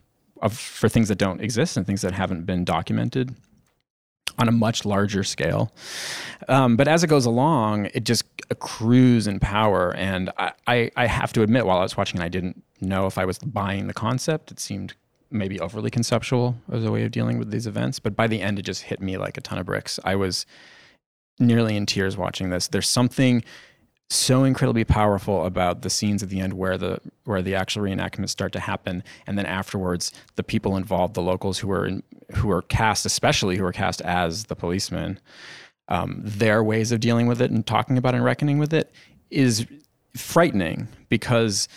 of, 0.43 0.57
for 0.57 0.89
things 0.89 1.09
that 1.09 1.19
don't 1.19 1.41
exist 1.41 1.77
and 1.77 1.87
things 1.87 2.03
that 2.03 2.13
haven't 2.13 2.47
been 2.47 2.65
documented 2.65 3.35
on 4.39 4.49
a 4.49 4.53
much 4.53 4.85
larger 4.85 5.23
scale. 5.23 5.73
Um, 6.49 6.77
but 6.77 6.89
as 6.89 7.05
it 7.05 7.09
goes 7.09 7.27
along, 7.27 7.87
it 7.93 8.05
just 8.05 8.25
accrues 8.49 9.27
in 9.27 9.39
power. 9.39 9.95
And 9.95 10.31
I, 10.39 10.53
I, 10.67 10.91
I 10.97 11.07
have 11.07 11.33
to 11.35 11.43
admit, 11.43 11.67
while 11.67 11.79
I 11.79 11.83
was 11.83 11.97
watching, 11.97 12.21
I 12.21 12.29
didn't 12.29 12.63
know 12.81 13.07
if 13.07 13.19
I 13.19 13.25
was 13.25 13.39
buying 13.39 13.87
the 13.87 13.95
concept. 13.95 14.51
It 14.51 14.59
seemed 14.59 14.95
maybe 15.31 15.61
overly 15.61 15.91
conceptual 15.91 16.57
as 16.71 16.85
a 16.85 16.91
way 16.91 17.05
of 17.05 17.11
dealing 17.11 17.39
with 17.39 17.51
these 17.51 17.67
events. 17.67 17.99
But 17.99 18.17
by 18.17 18.27
the 18.27 18.41
end, 18.41 18.59
it 18.59 18.63
just 18.63 18.83
hit 18.83 19.01
me 19.01 19.17
like 19.17 19.37
a 19.37 19.41
ton 19.41 19.59
of 19.59 19.67
bricks. 19.67 19.99
I 20.05 20.17
was 20.17 20.47
nearly 21.39 21.77
in 21.77 21.87
tears 21.87 22.17
watching 22.17 22.51
this. 22.51 22.69
There's 22.69 22.89
something 22.89 23.43
so 24.11 24.43
incredibly 24.43 24.85
powerful 24.85 25.47
about 25.47 25.83
the 25.83 25.91
scenes 25.91 26.23
at 26.23 26.29
the 26.29 26.41
end 26.41 26.53
where 26.55 26.77
the 26.77 26.99
where 27.25 27.43
the 27.43 27.55
actual 27.55 27.85
reenactments 27.85 28.31
start 28.31 28.53
to 28.53 28.59
happen 28.59 29.05
and 29.27 29.39
then 29.39 29.47
afterwards 29.47 30.11
the 30.35 30.43
people 30.43 30.77
involved 30.77 31.15
the 31.15 31.23
locals 31.23 31.61
who 31.61 31.71
are 31.71 31.87
in, 31.87 32.03
who 32.35 32.51
are 32.51 32.63
cast 32.63 33.07
especially 33.07 33.57
who 33.57 33.65
are 33.65 33.73
cast 33.73 34.01
as 34.01 34.47
the 34.47 34.57
policemen 34.57 35.21
um, 35.87 36.21
their 36.25 36.63
ways 36.65 36.91
of 36.91 36.99
dealing 36.99 37.29
with 37.29 37.41
it 37.41 37.53
and 37.53 37.65
talking 37.69 37.97
about 37.97 38.17
and 38.17 38.25
reckoning 38.25 38.59
with 38.59 38.75
it 38.75 38.93
is 39.31 39.65
frightening 40.17 40.89
because 41.09 41.69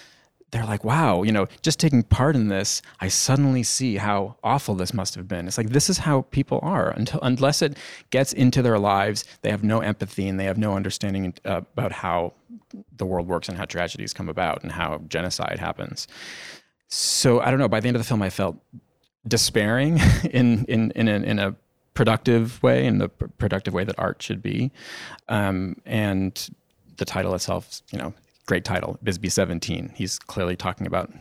they're 0.54 0.66
like, 0.66 0.84
wow, 0.84 1.24
you 1.24 1.32
know, 1.32 1.48
just 1.63 1.80
taking 1.80 2.04
part 2.04 2.36
in 2.36 2.48
this, 2.48 2.84
I 3.00 3.08
suddenly 3.08 3.63
see 3.63 3.98
how 3.98 4.36
awful 4.44 4.76
this 4.76 4.94
must 4.94 5.16
have 5.16 5.28
been. 5.28 5.48
It's 5.48 5.58
like 5.58 5.70
this 5.70 5.89
is 5.89 5.98
how 5.98 6.22
people 6.30 6.60
are 6.62 6.92
until 6.92 7.20
unless 7.24 7.63
it 7.63 7.76
gets 8.12 8.34
into 8.34 8.62
their 8.62 8.78
lives, 8.78 9.26
they 9.42 9.50
have 9.50 9.63
no 9.63 9.80
empathy 9.80 10.28
and 10.28 10.39
they 10.39 10.46
have 10.46 10.60
no 10.60 10.76
understanding 10.76 11.34
uh, 11.44 11.62
about 11.74 11.92
how 11.92 12.34
the 12.96 13.06
world 13.06 13.28
works 13.28 13.50
and 13.50 13.58
how 13.58 13.66
tragedies 13.66 14.13
come 14.13 14.30
about 14.30 14.62
and 14.62 14.72
how 14.72 15.02
genocide 15.08 15.58
happens. 15.58 16.08
So 16.88 17.39
I 17.39 17.50
don't 17.50 17.60
know. 17.60 17.68
By 17.68 17.80
the 17.80 17.88
end 17.88 17.98
of 17.98 18.02
the 18.02 18.08
film, 18.08 18.22
I 18.22 18.30
felt 18.30 18.56
despairing 19.28 20.00
in 20.30 20.66
in 20.66 20.92
in 20.92 21.08
a, 21.08 21.16
in 21.16 21.39
a 21.39 21.56
productive 21.96 22.62
way, 22.62 22.86
in 22.86 23.00
the 23.00 23.10
pr- 23.10 23.26
productive 23.39 23.74
way 23.74 23.84
that 23.86 23.98
art 23.98 24.22
should 24.22 24.44
be, 24.44 24.72
um, 25.30 25.78
and 25.86 26.50
the 26.98 27.06
title 27.06 27.34
itself, 27.34 27.82
you 27.92 27.98
know, 27.98 28.13
great 28.45 28.65
title, 28.65 28.97
Bisbee 29.03 29.29
17. 29.29 29.93
He's 29.95 30.19
clearly 30.19 30.56
talking 30.56 30.88
about 30.88 31.12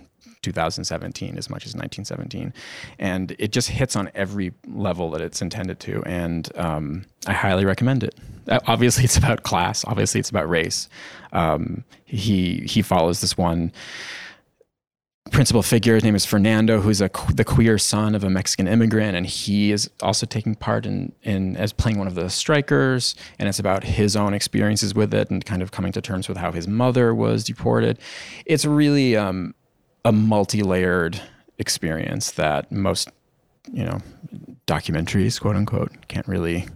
2017 0.42 1.38
as 1.38 1.48
much 1.48 1.64
as 1.66 1.74
1917. 1.74 2.52
And 2.98 3.34
it 3.38 3.52
just 3.52 3.68
hits 3.68 3.96
on 3.96 4.10
every 4.14 4.52
level 4.66 5.10
that 5.12 5.20
it's 5.20 5.40
intended 5.40 5.80
to. 5.80 6.02
And 6.04 6.50
um, 6.56 7.04
I 7.26 7.32
highly 7.32 7.64
recommend 7.64 8.04
it. 8.04 8.14
Uh, 8.48 8.58
Obviously, 8.66 9.04
it's 9.04 9.16
about 9.16 9.44
class. 9.44 9.84
Obviously, 9.84 10.18
it's 10.20 10.30
about 10.30 10.48
race. 10.48 10.88
Um, 11.32 11.84
he 12.04 12.64
he 12.66 12.82
follows 12.82 13.20
this 13.20 13.38
one 13.38 13.72
principal 15.30 15.62
figure. 15.62 15.94
His 15.94 16.04
name 16.04 16.14
is 16.14 16.26
Fernando, 16.26 16.80
who's 16.80 17.00
a 17.00 17.10
the 17.32 17.44
queer 17.44 17.78
son 17.78 18.14
of 18.14 18.24
a 18.24 18.30
Mexican 18.30 18.66
immigrant, 18.66 19.16
and 19.16 19.26
he 19.26 19.72
is 19.72 19.90
also 20.02 20.26
taking 20.26 20.54
part 20.54 20.84
in 20.84 21.12
in 21.22 21.56
as 21.56 21.72
playing 21.72 21.98
one 21.98 22.06
of 22.06 22.14
the 22.14 22.28
strikers. 22.28 23.14
And 23.38 23.48
it's 23.48 23.58
about 23.58 23.84
his 23.84 24.16
own 24.16 24.34
experiences 24.34 24.94
with 24.94 25.14
it 25.14 25.30
and 25.30 25.44
kind 25.44 25.62
of 25.62 25.70
coming 25.70 25.92
to 25.92 26.00
terms 26.00 26.28
with 26.28 26.36
how 26.36 26.52
his 26.52 26.66
mother 26.66 27.14
was 27.14 27.44
deported. 27.44 27.98
It's 28.46 28.64
really 28.64 29.16
um, 29.16 29.54
a 30.04 30.12
multi-layered 30.12 31.20
experience 31.58 32.32
that 32.32 32.72
most 32.72 33.08
you 33.72 33.84
know 33.84 34.00
documentaries, 34.66 35.40
quote 35.40 35.56
unquote, 35.56 36.08
can't 36.08 36.26
really 36.26 36.68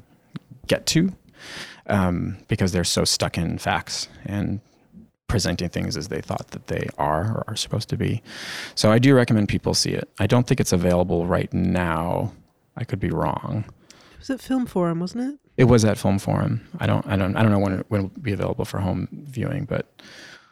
get 0.66 0.87
to 0.87 1.12
um, 1.88 2.38
because 2.48 2.72
they're 2.72 2.85
so 2.85 3.04
stuck 3.04 3.38
in 3.38 3.59
facts 3.59 4.09
and 4.24 4.61
presenting 5.29 5.69
things 5.69 5.97
as 5.97 6.09
they 6.09 6.21
thought 6.21 6.49
that 6.49 6.69
they 6.69 6.89
are 6.99 7.39
or 7.39 7.45
are 7.49 7.57
supposed 7.57 7.89
to 7.89 7.97
be. 7.97 8.23
So 8.75 8.93
I 8.93 8.99
do 8.99 9.15
recommend 9.15 9.49
people 9.49 9.75
see 9.75 9.91
it. 9.91 10.09
I 10.19 10.27
don't 10.27 10.47
think 10.47 10.61
it's 10.61 10.73
available 10.73 11.27
right 11.27 11.53
now. 11.53 12.33
I 12.77 12.85
could 12.85 13.01
be 13.01 13.11
wrong. 13.11 13.65
It 14.12 14.19
was 14.19 14.31
at 14.31 14.41
Film 14.41 14.67
Forum, 14.67 15.01
wasn't 15.01 15.35
it? 15.35 15.41
It 15.57 15.65
was 15.65 15.85
at 15.85 15.99
Film 15.99 16.19
Forum. 16.19 16.67
I 16.79 16.87
don't. 16.87 17.07
I 17.07 17.17
don't. 17.17 17.37
I 17.37 17.43
don't 17.43 17.51
know 17.51 17.59
when 17.59 17.81
it 17.81 17.87
when 17.89 18.01
it 18.03 18.05
will 18.05 18.23
be 18.23 18.33
available 18.33 18.65
for 18.65 18.79
home 18.79 19.09
viewing, 19.11 19.65
but 19.65 19.87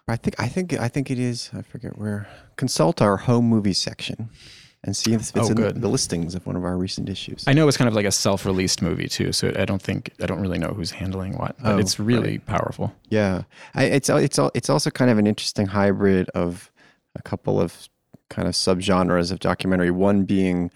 I 0.09 0.17
think 0.17 0.41
I 0.41 0.49
think 0.49 0.73
I 0.75 0.89
think 0.89 1.11
it 1.11 1.19
is. 1.19 1.51
I 1.55 1.63
forget 1.63 1.99
where. 1.99 2.27
Consult 2.57 3.03
our 3.03 3.17
home 3.17 3.47
movie 3.47 3.73
section 3.75 4.31
and 4.85 4.97
see 4.97 5.13
if 5.15 5.21
it's 5.21 5.33
Oh, 5.35 5.47
in 5.49 5.55
good. 5.55 5.81
the 5.81 5.89
listings 5.89 6.35
of 6.35 6.47
one 6.47 6.57
of 6.57 6.65
our 6.65 6.77
recent 6.77 7.09
issues. 7.09 7.45
I 7.47 7.53
know 7.55 7.67
it's 7.67 7.77
kind 7.77 7.89
of 7.89 7.95
like 7.95 8.07
a 8.07 8.13
self-released 8.13 8.83
movie 8.83 9.09
too. 9.09 9.33
So 9.33 9.53
I 9.57 9.65
don't 9.65 9.83
think 9.83 10.11
I 10.23 10.27
don't 10.27 10.41
really 10.41 10.59
know 10.59 10.69
who's 10.69 10.91
handling 10.93 11.33
what, 11.39 11.57
but 11.63 11.75
Oh, 11.75 11.79
it's 11.79 11.99
really 11.99 12.39
powerful. 12.39 12.93
Yeah, 13.09 13.43
I, 13.75 13.85
it's 13.85 14.09
it's 14.09 14.39
it's 14.55 14.71
also 14.71 14.91
kind 14.91 15.11
of 15.11 15.19
an 15.19 15.27
interesting 15.27 15.67
hybrid 15.67 16.29
of 16.31 16.71
a 17.17 17.23
couple 17.23 17.61
of 17.61 17.89
kind 18.31 18.47
of 18.49 18.55
subgenres 18.55 19.33
of 19.33 19.39
documentary. 19.41 19.91
One 19.91 20.25
being 20.25 20.71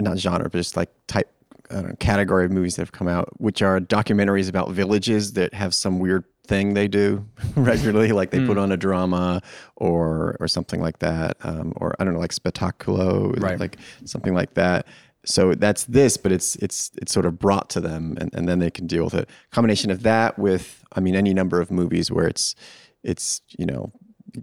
not 0.00 0.18
genre, 0.18 0.48
but 0.48 0.58
just 0.58 0.76
like 0.76 0.90
type 1.06 1.30
I 1.70 1.74
don't 1.74 1.88
know, 1.88 1.94
category 1.98 2.46
of 2.46 2.50
movies 2.50 2.76
that 2.76 2.82
have 2.82 2.92
come 2.92 3.08
out, 3.08 3.28
which 3.40 3.60
are 3.62 3.78
documentaries 3.78 4.48
about 4.48 4.70
villages 4.70 5.34
that 5.34 5.52
have 5.52 5.74
some 5.74 5.98
weird 5.98 6.24
thing 6.48 6.74
they 6.74 6.88
do 6.88 7.24
regularly, 7.56 8.12
like 8.12 8.30
they 8.30 8.40
put 8.40 8.56
Hmm. 8.56 8.64
on 8.64 8.72
a 8.72 8.76
drama 8.76 9.40
or 9.76 10.36
or 10.40 10.48
something 10.48 10.80
like 10.80 10.98
that, 11.00 11.36
um, 11.42 11.72
or 11.76 11.94
I 11.98 12.04
don't 12.04 12.14
know, 12.14 12.20
like 12.20 12.32
Spettacolo, 12.34 13.38
Right. 13.40 13.60
like 13.60 13.76
something 14.04 14.34
like 14.34 14.54
that. 14.54 14.86
so 15.24 15.52
that's 15.54 15.84
this, 15.84 16.16
but 16.16 16.32
it's 16.32 16.56
it's 16.56 16.90
it's 17.02 17.12
sort 17.12 17.26
of 17.26 17.38
brought 17.38 17.68
to 17.70 17.80
them, 17.80 18.16
and, 18.20 18.30
and 18.34 18.48
then 18.48 18.58
they 18.60 18.70
can 18.70 18.86
deal 18.86 19.04
with 19.04 19.14
it. 19.14 19.28
Combination 19.50 19.90
of 19.90 20.02
that 20.02 20.38
with, 20.38 20.82
I 20.96 21.00
mean, 21.00 21.14
any 21.14 21.34
number 21.34 21.60
of 21.60 21.70
movies 21.70 22.10
where 22.10 22.26
it's 22.26 22.54
it's 23.02 23.40
you 23.58 23.66
know 23.66 23.92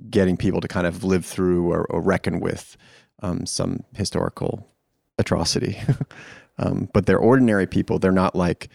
getting 0.10 0.38
people 0.38 0.62
to 0.62 0.68
kind 0.68 0.86
of 0.88 1.04
live 1.04 1.26
through 1.26 1.72
or, 1.72 1.86
or 1.90 2.02
reckon 2.02 2.40
with 2.40 2.76
um, 3.24 3.46
some 3.46 3.84
historical 3.94 4.68
atrocity. 5.18 5.78
um, 6.58 6.90
but 6.94 7.06
they're 7.06 7.20
ordinary 7.32 7.68
people. 7.68 7.98
They're 8.00 8.12
not 8.12 8.36
like 8.36 8.70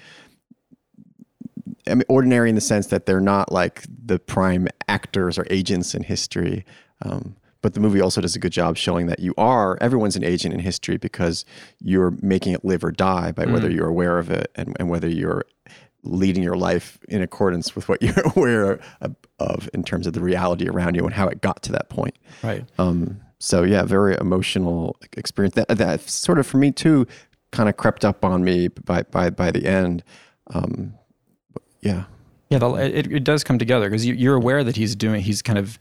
I 1.91 1.95
mean, 1.95 2.05
ordinary 2.09 2.49
in 2.49 2.55
the 2.55 2.61
sense 2.61 2.89
that 2.89 3.07
they're 3.07 3.21
not 3.21 3.53
like 3.53 3.85
the 3.89 4.19
prime 4.19 4.69
actors 4.89 5.39
or 5.39 5.47
agents 5.51 5.95
in 5.95 6.03
history. 6.03 6.65
Um, 7.03 7.37
but 7.63 7.75
the 7.75 7.81
movie 7.81 8.01
also 8.01 8.21
does 8.21 8.35
a 8.35 8.39
good 8.39 8.53
job 8.53 8.77
showing 8.77 9.07
that 9.07 9.19
you 9.19 9.35
are 9.37 9.77
everyone's 9.81 10.17
an 10.17 10.25
agent 10.25 10.55
in 10.55 10.61
history 10.61 10.97
because 10.97 11.45
you're 11.81 12.13
making 12.23 12.55
it 12.55 12.65
live 12.65 12.83
or 12.83 12.91
die 12.91 13.33
by 13.33 13.45
whether 13.45 13.71
you're 13.71 13.89
aware 13.89 14.19
of 14.19 14.31
it 14.31 14.51
and, 14.55 14.75
and 14.79 14.89
whether 14.89 15.09
you're 15.09 15.45
leading 16.03 16.43
your 16.43 16.57
life 16.57 16.99
in 17.09 17.21
accordance 17.21 17.77
with 17.77 17.89
what 17.89 18.03
you're 18.03 18.15
aware 18.37 18.81
of, 19.39 19.69
in 19.75 19.83
terms 19.83 20.07
of 20.07 20.15
the 20.15 20.21
reality 20.21 20.69
around 20.69 20.95
you 20.95 21.05
and 21.05 21.15
how 21.15 21.29
it 21.29 21.41
got 21.41 21.63
to 21.63 21.73
that 21.73 21.91
point. 21.91 22.17
Right. 22.43 22.65
Um, 22.79 23.21
so 23.39 23.63
yeah, 23.63 23.85
very 23.85 24.17
emotional 24.21 24.97
experience. 25.17 25.55
That 25.55 25.69
that 25.69 26.01
sort 26.03 26.39
of 26.39 26.47
for 26.47 26.59
me 26.59 26.73
too, 26.73 27.07
kind 27.53 27.69
of 27.69 27.77
crept 27.77 28.05
up 28.05 28.25
on 28.25 28.45
me 28.45 28.69
by 28.69 29.03
by 29.03 29.31
by 29.31 29.51
the 29.51 29.67
end. 29.67 30.03
Um, 30.53 30.95
yeah, 31.83 32.05
Yeah, 32.51 32.59
the, 32.59 32.71
it, 32.75 33.11
it 33.13 33.25
does 33.25 33.43
come 33.45 33.59
together 33.59 33.89
because 33.89 34.05
you, 34.07 34.15
you're 34.15 34.35
aware 34.37 34.63
that 34.65 34.77
he's 34.77 34.95
doing, 34.97 35.21
he's 35.23 35.43
kind 35.43 35.59
of, 35.59 35.79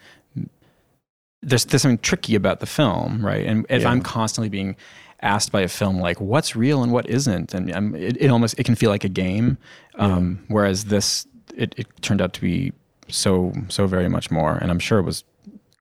there's, 1.41 1.65
there's 1.65 1.81
something 1.81 1.97
tricky 1.99 2.35
about 2.35 2.59
the 2.59 2.65
film, 2.65 3.25
right? 3.25 3.45
And 3.45 3.65
if 3.69 3.81
Yeah. 3.83 3.89
I'm 3.89 4.01
constantly 4.01 4.49
being 4.49 4.75
asked 5.21 5.51
by 5.51 5.61
a 5.61 5.67
film 5.67 5.99
like 5.99 6.19
what's 6.21 6.55
real 6.55 6.83
and 6.83 6.91
what 6.91 7.09
isn't, 7.09 7.53
and 7.53 7.69
I'm, 7.71 7.95
it, 7.95 8.17
it 8.19 8.27
almost, 8.29 8.59
it 8.59 8.63
can 8.65 8.75
feel 8.75 8.89
like 8.89 9.03
a 9.03 9.09
game. 9.09 9.57
Um, 9.95 10.43
Whereas 10.47 10.85
this, 10.85 11.27
it, 11.55 11.73
it 11.77 11.87
turned 12.01 12.21
out 12.21 12.33
to 12.33 12.41
be 12.41 12.73
so, 13.07 13.53
so 13.69 13.87
very 13.87 14.07
much 14.09 14.29
more. 14.31 14.55
And 14.57 14.69
I'm 14.71 14.79
sure 14.79 14.99
it 14.99 15.03
was 15.03 15.23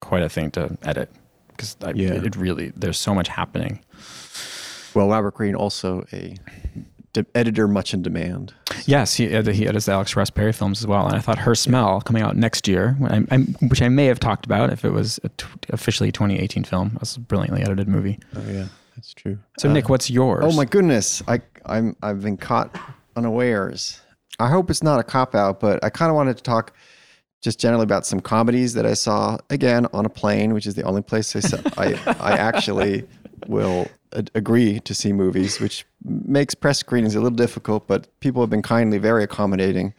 quite 0.01 0.23
a 0.23 0.29
thing 0.29 0.51
to 0.53 0.77
edit 0.83 1.11
because 1.49 1.77
Yeah. 1.95 2.15
it, 2.15 2.37
really, 2.37 2.73
there's 2.77 2.99
so 2.99 3.15
much 3.15 3.29
happening. 3.29 3.81
well, 4.95 5.09
Robert 5.09 5.35
Greene 5.35 5.55
also 5.57 6.05
a 6.13 6.37
editor 7.35 7.69
much 7.69 7.95
in 7.95 8.03
demand. 8.03 8.55
Yes, 8.87 9.15
he 9.15 9.35
uh, 9.35 9.43
he 9.51 9.67
edits 9.67 9.87
the 9.87 9.93
Alex 9.93 10.17
Ross 10.17 10.31
Perry 10.31 10.53
films 10.53 10.81
as 10.81 10.87
well, 10.87 11.07
and 11.07 11.17
I 11.17 11.21
thought 11.21 11.39
Her 11.39 11.55
Smell 11.55 12.01
coming 12.01 12.23
out 12.23 12.37
next 12.37 12.69
year, 12.69 12.95
when 12.99 13.27
I, 13.31 13.35
I, 13.35 13.39
which 13.67 13.83
I 13.83 13.89
may 13.89 14.07
have 14.07 14.21
talked 14.21 14.47
about 14.47 14.73
if 14.73 14.85
it 14.85 14.91
was 14.91 15.19
a 15.25 15.29
t- 15.31 15.47
officially 15.71 16.13
2018 16.13 16.65
film. 16.65 16.93
That's 16.95 17.17
a 17.17 17.21
brilliantly 17.21 17.63
edited 17.63 17.89
movie. 17.89 18.19
Oh 18.37 18.43
yeah, 18.51 18.67
that's 18.97 19.15
true. 19.15 19.39
So 19.59 19.71
Nick, 19.71 19.87
uh, 19.87 19.89
what's 19.89 20.11
yours? 20.11 20.45
Oh 20.45 20.53
my 20.53 20.65
goodness, 20.65 21.23
I 21.29 21.41
I'm 21.67 21.97
I've 22.03 22.23
been 22.23 22.37
caught 22.37 22.79
unawares. 23.17 24.01
I 24.39 24.49
hope 24.49 24.71
it's 24.71 24.83
not 24.83 25.01
a 25.01 25.03
cop 25.03 25.35
out, 25.35 25.61
but 25.61 25.83
I 25.85 25.91
kind 25.91 26.11
of 26.11 26.17
wanted 26.17 26.37
to 26.37 26.43
talk 26.43 26.73
just 27.43 27.61
generally 27.61 27.85
about 27.85 28.05
some 28.05 28.21
comedies 28.21 28.75
that 28.75 28.87
I 28.87 28.95
saw 28.95 29.39
again 29.51 29.87
on 29.93 30.05
a 30.05 30.09
plane, 30.09 30.55
which 30.55 30.67
is 30.67 30.75
the 30.75 30.83
only 30.83 31.03
place 31.03 31.35
I 31.37 31.41
saw, 31.41 31.59
I 31.77 31.95
I 32.21 32.33
actually 32.33 33.07
will 33.47 33.89
agree 34.13 34.81
to 34.81 34.95
see 34.95 35.13
movies, 35.13 35.61
which 35.61 35.87
makes 36.05 36.55
press 36.55 36.79
screenings 36.79 37.15
a 37.15 37.21
little 37.21 37.37
difficult, 37.37 37.87
but 37.87 38.09
people 38.21 38.43
have 38.43 38.51
been 38.51 38.63
kindly 38.63 38.99
very 38.99 39.25
accommodating, 39.25 39.95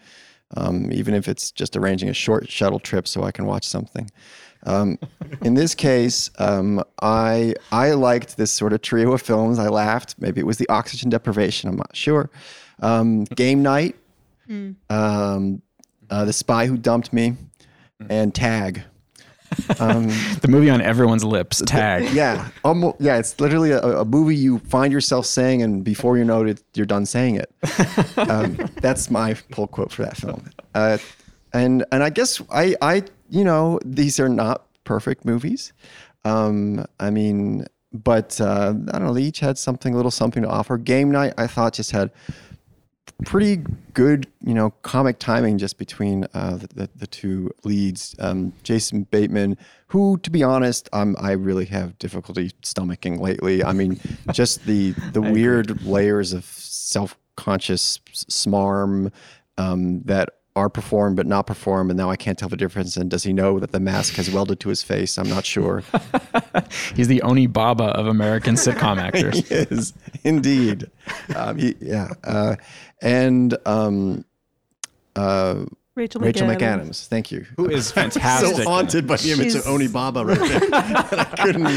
um, 0.57 0.91
even 0.91 1.13
if 1.13 1.27
it's 1.27 1.51
just 1.51 1.75
arranging 1.75 2.09
a 2.09 2.13
short 2.13 2.49
shuttle 2.49 2.79
trip 2.79 3.07
so 3.07 3.23
I 3.23 3.31
can 3.31 3.45
watch 3.45 3.65
something. 3.65 4.09
Um, 4.65 4.97
in 5.41 5.53
this 5.53 5.73
case, 5.73 6.29
um, 6.39 6.83
I 7.01 7.53
I 7.71 7.91
liked 7.91 8.35
this 8.37 8.51
sort 8.51 8.73
of 8.73 8.81
trio 8.81 9.13
of 9.13 9.21
films. 9.21 9.57
I 9.59 9.69
laughed. 9.69 10.15
Maybe 10.19 10.41
it 10.41 10.45
was 10.45 10.57
the 10.57 10.67
oxygen 10.69 11.09
deprivation. 11.09 11.69
I'm 11.69 11.77
not 11.77 11.95
sure. 11.95 12.29
Um, 12.81 13.23
Game 13.23 13.61
Night, 13.61 13.95
um, 14.89 15.61
uh, 16.09 16.25
The 16.25 16.33
Spy 16.33 16.65
Who 16.65 16.77
Dumped 16.77 17.13
Me, 17.13 17.35
and 18.09 18.33
Tag. 18.33 18.83
Um, 19.79 20.07
the 20.41 20.47
movie 20.49 20.69
on 20.69 20.81
everyone's 20.81 21.23
lips, 21.23 21.62
Tag. 21.65 22.12
yeah, 22.13 22.49
almost, 22.63 22.97
yeah. 22.99 23.17
It's 23.17 23.39
literally 23.39 23.71
a, 23.71 23.79
a 23.81 24.05
movie 24.05 24.35
you 24.35 24.59
find 24.59 24.91
yourself 24.93 25.25
saying, 25.25 25.62
and 25.62 25.83
before 25.83 26.17
you 26.17 26.25
know 26.25 26.43
it, 26.43 26.62
you're 26.73 26.85
done 26.85 27.05
saying 27.05 27.35
it. 27.35 27.51
Um, 28.29 28.57
that's 28.81 29.09
my 29.09 29.33
pull 29.49 29.65
quote 29.67 29.91
for 29.91 30.03
that 30.03 30.17
film. 30.17 30.49
Uh, 30.75 30.97
and 31.53 31.85
and 31.91 32.03
I 32.03 32.09
guess 32.09 32.41
I 32.51 32.75
I 32.81 33.03
you 33.29 33.43
know 33.43 33.79
these 33.85 34.19
are 34.19 34.29
not 34.29 34.65
perfect 34.83 35.25
movies. 35.25 35.73
Um, 36.25 36.85
I 36.99 37.09
mean, 37.09 37.65
but 37.93 38.39
uh, 38.41 38.73
I 38.89 38.91
don't 38.99 39.07
know. 39.07 39.13
They 39.13 39.23
each 39.23 39.39
had 39.39 39.57
something, 39.57 39.93
a 39.93 39.95
little 39.95 40.12
something 40.12 40.43
to 40.43 40.49
offer. 40.49 40.77
Game 40.77 41.12
Night, 41.12 41.33
I 41.38 41.47
thought, 41.47 41.73
just 41.73 41.91
had 41.91 42.12
pretty 43.25 43.63
good, 43.93 44.27
you 44.41 44.53
know, 44.53 44.71
comic 44.82 45.19
timing 45.19 45.58
just 45.58 45.77
between 45.77 46.25
uh, 46.34 46.58
the, 46.58 46.67
the, 46.67 46.89
the 46.95 47.08
two 47.08 47.51
leads. 47.63 48.15
Um, 48.19 48.53
Jason 48.63 49.03
Bateman, 49.03 49.58
who, 49.88 50.17
to 50.19 50.29
be 50.29 50.43
honest, 50.43 50.89
um, 50.93 51.15
I 51.19 51.32
really 51.32 51.65
have 51.65 51.97
difficulty 51.99 52.51
stomaching 52.62 53.19
lately. 53.19 53.63
I 53.63 53.73
mean, 53.73 53.99
just 54.32 54.65
the 54.65 54.91
the 55.12 55.21
weird 55.21 55.86
layers 55.86 56.34
of 56.34 56.45
self 56.45 57.17
conscious 57.36 57.99
smarm 58.13 59.12
um, 59.58 60.01
that 60.03 60.29
are 60.59 60.69
performed 60.69 61.15
but 61.15 61.25
not 61.25 61.47
performed, 61.47 61.89
and 61.89 61.97
now 61.97 62.09
I 62.09 62.15
can't 62.15 62.37
tell 62.37 62.49
the 62.49 62.57
difference. 62.57 62.95
And 62.97 63.09
does 63.09 63.23
he 63.23 63.33
know 63.33 63.59
that 63.59 63.71
the 63.71 63.79
mask 63.79 64.13
has 64.15 64.29
welded 64.29 64.59
to 64.59 64.69
his 64.69 64.83
face? 64.83 65.17
I'm 65.17 65.29
not 65.29 65.45
sure. 65.45 65.83
He's 66.95 67.07
the 67.07 67.21
Onibaba 67.23 67.89
of 67.93 68.05
American 68.07 68.55
sitcom 68.55 68.97
actors. 69.01 69.47
He 69.47 69.55
is 69.55 69.93
indeed. 70.23 70.89
Um, 71.35 71.57
he, 71.57 71.75
yeah, 71.79 72.09
uh, 72.23 72.55
and 73.01 73.57
um, 73.65 74.25
uh, 75.15 75.65
Rachel, 75.95 76.21
Rachel 76.21 76.47
McAdams. 76.47 76.57
McAdams. 76.59 77.07
Thank 77.07 77.31
you. 77.31 77.45
Who 77.57 77.67
is 77.69 77.91
fantastic. 78.01 78.55
so 78.55 78.63
haunted 78.63 79.07
by 79.07 79.17
the 79.17 79.31
image 79.31 79.51
She's- 79.53 79.65
of 79.67 79.73
Onibaba 79.73 80.25
right 80.25 80.39
there 80.39 80.59
that 80.69 81.19
I 81.19 81.23
couldn't 81.43 81.67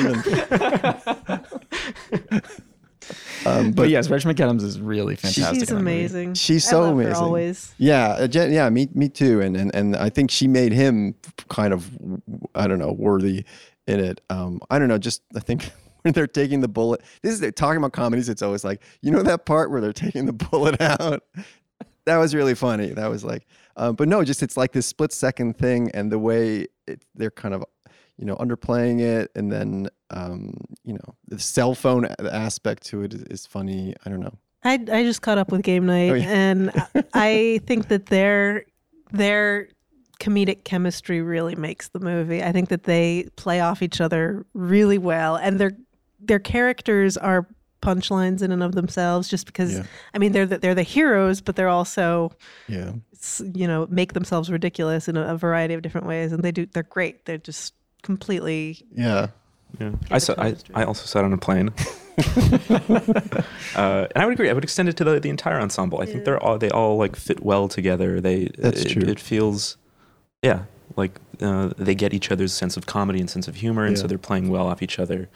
even. 2.30 2.62
Um, 3.46 3.72
But 3.72 3.88
yes, 3.88 4.08
Rachel 4.10 4.32
McAdams 4.32 4.62
is 4.62 4.80
really 4.80 5.16
fantastic. 5.16 5.60
She's 5.60 5.70
in 5.70 5.76
amazing. 5.76 6.34
She's 6.34 6.66
I 6.68 6.70
so 6.70 6.80
love 6.80 6.96
her 6.96 7.02
amazing. 7.02 7.22
always. 7.22 7.74
Yeah, 7.78 8.08
uh, 8.10 8.26
Jen- 8.28 8.52
yeah, 8.52 8.68
me, 8.70 8.88
me 8.94 9.08
too. 9.08 9.40
And, 9.40 9.56
and 9.56 9.74
and 9.74 9.96
I 9.96 10.08
think 10.10 10.30
she 10.30 10.46
made 10.48 10.72
him 10.72 11.14
kind 11.48 11.72
of, 11.72 11.90
I 12.54 12.66
don't 12.66 12.78
know, 12.78 12.92
worthy 12.92 13.44
in 13.86 14.00
it. 14.00 14.20
Um, 14.30 14.60
I 14.70 14.78
don't 14.78 14.88
know. 14.88 14.98
Just 14.98 15.22
I 15.36 15.40
think 15.40 15.70
when 16.02 16.12
they're 16.14 16.26
taking 16.26 16.60
the 16.60 16.68
bullet. 16.68 17.00
This 17.22 17.32
is 17.34 17.40
they're 17.40 17.50
talking 17.52 17.78
about 17.78 17.92
comedies. 17.92 18.28
It's 18.28 18.42
always 18.42 18.64
like 18.64 18.82
you 19.00 19.10
know 19.10 19.22
that 19.22 19.44
part 19.46 19.70
where 19.70 19.80
they're 19.80 19.92
taking 19.92 20.26
the 20.26 20.32
bullet 20.50 20.80
out. 20.80 21.22
that 22.04 22.16
was 22.18 22.34
really 22.34 22.54
funny. 22.54 22.88
That 22.90 23.08
was 23.10 23.24
like, 23.24 23.46
um, 23.76 23.94
but 23.96 24.08
no, 24.08 24.22
just 24.24 24.42
it's 24.42 24.56
like 24.56 24.72
this 24.72 24.86
split 24.86 25.12
second 25.12 25.56
thing, 25.58 25.90
and 25.92 26.10
the 26.12 26.18
way 26.18 26.66
it, 26.86 27.04
they're 27.14 27.30
kind 27.30 27.54
of, 27.54 27.64
you 28.18 28.24
know, 28.26 28.36
underplaying 28.36 29.00
it, 29.00 29.30
and 29.34 29.50
then 29.50 29.88
um, 30.12 30.54
you 30.84 30.94
know 30.94 31.14
the 31.28 31.38
cell 31.38 31.74
phone 31.74 32.06
aspect 32.20 32.84
to 32.86 33.02
it 33.02 33.14
is, 33.14 33.22
is 33.24 33.46
funny. 33.46 33.94
I 34.04 34.10
don't 34.10 34.20
know. 34.20 34.36
I 34.64 34.74
I 34.74 35.02
just 35.02 35.22
caught 35.22 35.38
up 35.38 35.50
with 35.50 35.62
Game 35.62 35.86
Night, 35.86 36.10
Oh, 36.10 36.14
yeah. 36.14 36.28
and 36.30 36.70
I- 37.14 37.60
think 37.66 37.88
that 37.88 38.06
their 38.06 38.64
their 39.12 39.68
comedic 40.20 40.62
chemistry 40.64 41.20
really 41.20 41.56
makes 41.56 41.88
the 41.88 41.98
movie. 41.98 42.42
I 42.42 42.52
think 42.52 42.68
that 42.68 42.84
they 42.84 43.28
play 43.36 43.60
off 43.60 43.82
each 43.82 44.00
other 44.00 44.46
really 44.54 44.98
well, 44.98 45.36
and 45.36 45.58
their 45.58 45.72
their 46.20 46.38
characters 46.38 47.16
are 47.16 47.48
punchlines 47.82 48.42
in 48.42 48.52
and 48.52 48.62
of 48.62 48.72
themselves. 48.76 49.26
Just 49.28 49.46
because, 49.46 49.74
Yeah. 49.74 49.82
I 50.14 50.18
mean, 50.18 50.30
they're 50.30 50.46
the, 50.46 50.58
they're 50.58 50.74
the 50.76 50.84
heroes, 50.84 51.40
but 51.40 51.56
they're 51.56 51.68
also 51.68 52.30
Yeah. 52.68 52.92
you 53.54 53.66
know 53.66 53.88
make 53.90 54.12
themselves 54.12 54.48
ridiculous 54.50 55.08
in 55.08 55.16
a, 55.16 55.34
a 55.34 55.36
variety 55.36 55.74
of 55.74 55.82
different 55.82 56.06
ways, 56.06 56.30
and 56.32 56.44
they 56.44 56.52
do. 56.52 56.66
They're 56.66 56.84
great. 56.84 57.24
They're 57.24 57.38
just 57.38 57.74
completely. 58.02 58.86
Yeah. 58.94 59.28
Yeah, 59.80 59.92
I, 60.10 60.18
saw, 60.18 60.34
I, 60.38 60.54
I 60.74 60.84
also 60.84 61.06
sat 61.06 61.24
on 61.24 61.32
a 61.32 61.38
plane. 61.38 61.70
uh, 62.68 64.06
and 64.14 64.16
I 64.16 64.26
would 64.26 64.34
agree. 64.34 64.50
I 64.50 64.52
would 64.52 64.64
extend 64.64 64.88
it 64.88 64.96
to 64.98 65.04
the, 65.04 65.18
the 65.20 65.30
entire 65.30 65.58
ensemble. 65.60 66.00
I 66.00 66.06
think 66.06 66.24
they're 66.24 66.42
all 66.42 66.58
they 66.58 66.70
all 66.70 66.96
like 66.98 67.16
fit 67.16 67.42
well 67.42 67.68
together. 67.68 68.20
They 68.20 68.50
That's 68.58 68.82
it, 68.82 68.88
true. 68.90 69.02
It 69.02 69.18
feels, 69.18 69.78
yeah, 70.42 70.64
like 70.96 71.18
uh, 71.40 71.70
they 71.78 71.94
get 71.94 72.12
each 72.12 72.30
other's 72.30 72.52
sense 72.52 72.76
of 72.76 72.86
comedy 72.86 73.18
and 73.18 73.30
sense 73.30 73.48
of 73.48 73.56
humor, 73.56 73.84
and 73.84 73.98
so 73.98 74.06
they're 74.06 74.18
playing 74.18 74.50
well 74.50 74.66
off 74.66 74.82
each 74.82 74.98
other 74.98 75.30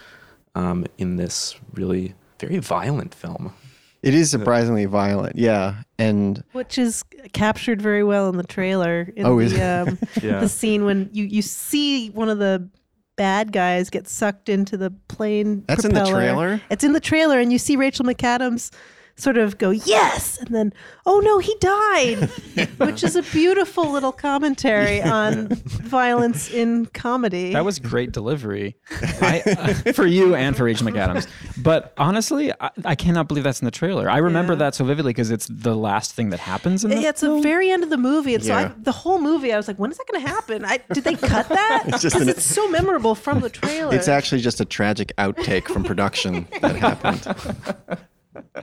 um, 0.55 0.87
in 0.99 1.17
this 1.17 1.57
really 1.73 2.15
very 2.39 2.59
violent 2.59 3.15
film. 3.15 3.55
It 4.03 4.15
is 4.15 4.31
surprisingly 4.31 4.85
violent. 4.85 5.37
Yeah. 5.37 5.83
And 5.99 6.45
Which 6.53 6.79
is 6.79 7.03
captured 7.33 7.83
very 7.83 8.05
well 8.05 8.29
in 8.29 8.37
the 8.37 8.45
trailer. 8.45 9.13
In 9.17 9.27
Oh, 9.27 9.39
is 9.41 9.53
the, 9.53 9.59
it? 9.61 9.89
um, 9.89 9.99
Yeah, 10.23 10.41
the 10.41 10.49
scene 10.49 10.85
when 10.85 11.09
you, 11.13 11.25
you 11.25 11.43
see 11.43 12.11
one 12.11 12.29
of 12.29 12.39
the 12.39 12.69
bad 13.17 13.53
guys 13.53 13.91
get 13.91 14.07
sucked 14.07 14.49
into 14.49 14.77
the 14.77 14.91
plane 15.09 15.65
that's 15.67 15.85
in 15.85 15.95
the 15.95 16.05
trailer. 16.05 16.61
It's 16.71 16.85
in 16.85 16.93
the 16.93 17.01
trailer, 17.01 17.41
and 17.41 17.53
you 17.53 17.59
see 17.59 17.77
Rachel 17.77 18.05
McAdams 18.05 18.71
sort 19.19 19.37
of 19.39 19.57
go 19.59 19.71
yes, 19.71 20.39
and 20.39 20.49
then 20.55 20.73
oh 21.07 21.21
no, 21.21 21.39
he 21.39 21.55
died, 21.61 22.69
which 22.79 23.03
is 23.03 23.17
a 23.17 23.23
beautiful 23.23 23.91
little 23.91 24.13
commentary 24.13 25.01
on 25.03 25.49
violence 25.49 26.51
in 26.51 26.87
comedy. 26.87 27.53
That 27.53 27.65
was 27.65 27.79
great 27.79 28.13
delivery 28.13 28.77
I, 29.21 29.43
uh, 29.87 29.93
for 29.93 30.07
you 30.07 30.35
and 30.35 30.57
for 30.57 30.65
Rachel 30.65 30.87
McAdams. 30.87 31.27
But 31.63 31.95
honestly, 31.97 32.53
I, 32.61 32.71
I 32.85 32.95
cannot 32.95 33.29
believe 33.29 33.45
that's 33.45 33.61
in 33.61 33.65
the 33.65 33.71
trailer. 33.71 34.11
I 34.11 34.19
remember 34.19 34.53
Yeah. 34.53 34.59
that 34.61 34.75
so 34.75 34.85
vividly 34.85 35.11
because 35.13 35.31
it's 35.31 35.47
the 35.51 35.75
last 35.75 36.13
thing 36.13 36.31
that 36.31 36.41
happens 36.41 36.85
in 36.85 36.91
the 36.91 37.01
Yeah, 37.01 37.09
it's 37.11 37.21
the 37.23 37.41
very 37.41 37.71
end 37.71 37.83
of 37.85 37.91
the 37.91 37.97
movie, 37.97 38.35
and 38.35 38.45
so 38.45 38.55
I, 38.55 38.73
the 38.83 38.93
whole 38.93 39.19
movie, 39.21 39.53
I 39.53 39.57
was 39.57 39.67
like, 39.69 39.79
"When 39.79 39.91
is 39.91 39.97
that 39.99 40.07
going 40.11 40.23
to 40.25 40.29
happen? 40.29 40.65
I, 40.65 40.79
did 40.93 41.05
they 41.05 41.15
cut 41.15 41.49
that? 41.49 41.85
Because 41.97 42.15
an- 42.15 42.29
it's 42.29 42.45
so 42.45 42.69
memorable 42.69 43.15
from 43.15 43.41
the 43.41 43.49
trailer. 43.51 43.95
It's 43.95 44.09
actually 44.09 44.41
just 44.43 44.61
a 44.61 44.65
tragic 44.65 45.13
outtake 45.17 45.65
from 45.69 45.83
production 45.85 46.47
that 46.61 46.77
happened. 46.77 47.99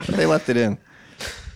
They 0.10 0.26
left 0.26 0.50
it 0.50 0.58
in. 0.58 0.78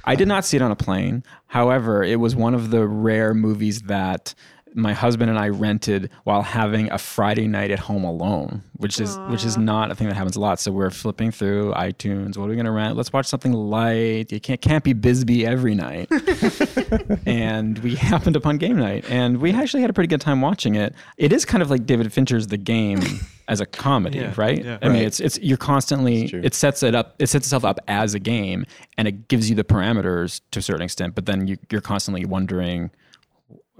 I 0.03 0.15
did 0.15 0.27
not 0.27 0.45
see 0.45 0.55
it 0.55 0.63
on 0.63 0.71
a 0.71 0.75
plane. 0.75 1.23
However, 1.47 2.01
it 2.01 2.17
was 2.19 2.35
one 2.35 2.53
of 2.53 2.69
the 2.71 2.87
rare 2.87 3.33
movies 3.33 3.81
that 3.83 4.33
my 4.75 4.93
husband 4.93 5.29
and 5.29 5.39
I 5.39 5.49
rented 5.49 6.09
while 6.23 6.41
having 6.41 6.91
a 6.91 6.97
Friday 6.97 7.47
night 7.47 7.71
at 7.71 7.79
home 7.79 8.03
alone, 8.03 8.61
which 8.75 8.99
is 8.99 9.17
which 9.29 9.43
is 9.45 9.57
not 9.57 9.91
a 9.91 9.95
thing 9.95 10.07
that 10.07 10.15
happens 10.15 10.35
a 10.35 10.39
lot. 10.39 10.59
So 10.59 10.71
we're 10.71 10.89
flipping 10.91 11.31
through 11.31 11.73
iTunes. 11.73 12.37
What 12.37 12.45
are 12.45 12.49
we 12.49 12.55
going 12.55 12.65
to 12.65 12.71
rent? 12.71 12.95
Let's 12.95 13.11
watch 13.13 13.25
something 13.25 13.53
light. 13.53 14.31
You 14.31 14.39
can't 14.39 14.61
can't 14.61 14.83
be 14.83 14.93
Bisbee 14.93 15.45
every 15.45 15.75
night. 15.75 16.09
and 17.25 17.79
we 17.79 17.95
happened 17.95 18.35
upon 18.35 18.57
game 18.57 18.77
night, 18.77 19.05
and 19.09 19.37
we 19.37 19.51
actually 19.51 19.81
had 19.81 19.89
a 19.89 19.93
pretty 19.93 20.07
good 20.07 20.21
time 20.21 20.41
watching 20.41 20.75
it. 20.75 20.93
It 21.17 21.31
is 21.33 21.45
kind 21.45 21.61
of 21.61 21.69
like 21.69 21.85
David 21.85 22.11
Fincher's 22.13 22.47
The 22.47 22.57
Game 22.57 22.99
as 23.47 23.61
a 23.61 23.65
comedy, 23.65 24.19
Yeah, 24.19 24.33
right? 24.37 24.63
yeah. 24.63 24.77
I 24.81 24.89
mean, 24.89 25.03
it's 25.03 25.19
it's 25.19 25.39
you're 25.39 25.57
constantly 25.57 26.27
true. 26.27 26.41
it 26.43 26.53
sets 26.53 26.83
it 26.83 26.95
up 26.95 27.15
it 27.19 27.27
sets 27.27 27.45
itself 27.47 27.63
up 27.65 27.79
as 27.87 28.13
a 28.13 28.19
game 28.19 28.65
and 28.97 29.07
it 29.07 29.27
gives 29.27 29.49
you 29.49 29.55
the 29.55 29.63
parameters 29.63 30.41
to 30.51 30.59
a 30.59 30.61
certain 30.61 30.81
extent 30.81 31.15
but 31.15 31.25
then 31.25 31.47
you, 31.47 31.57
you're 31.71 31.79
constantly 31.81 32.25
wondering 32.25 32.91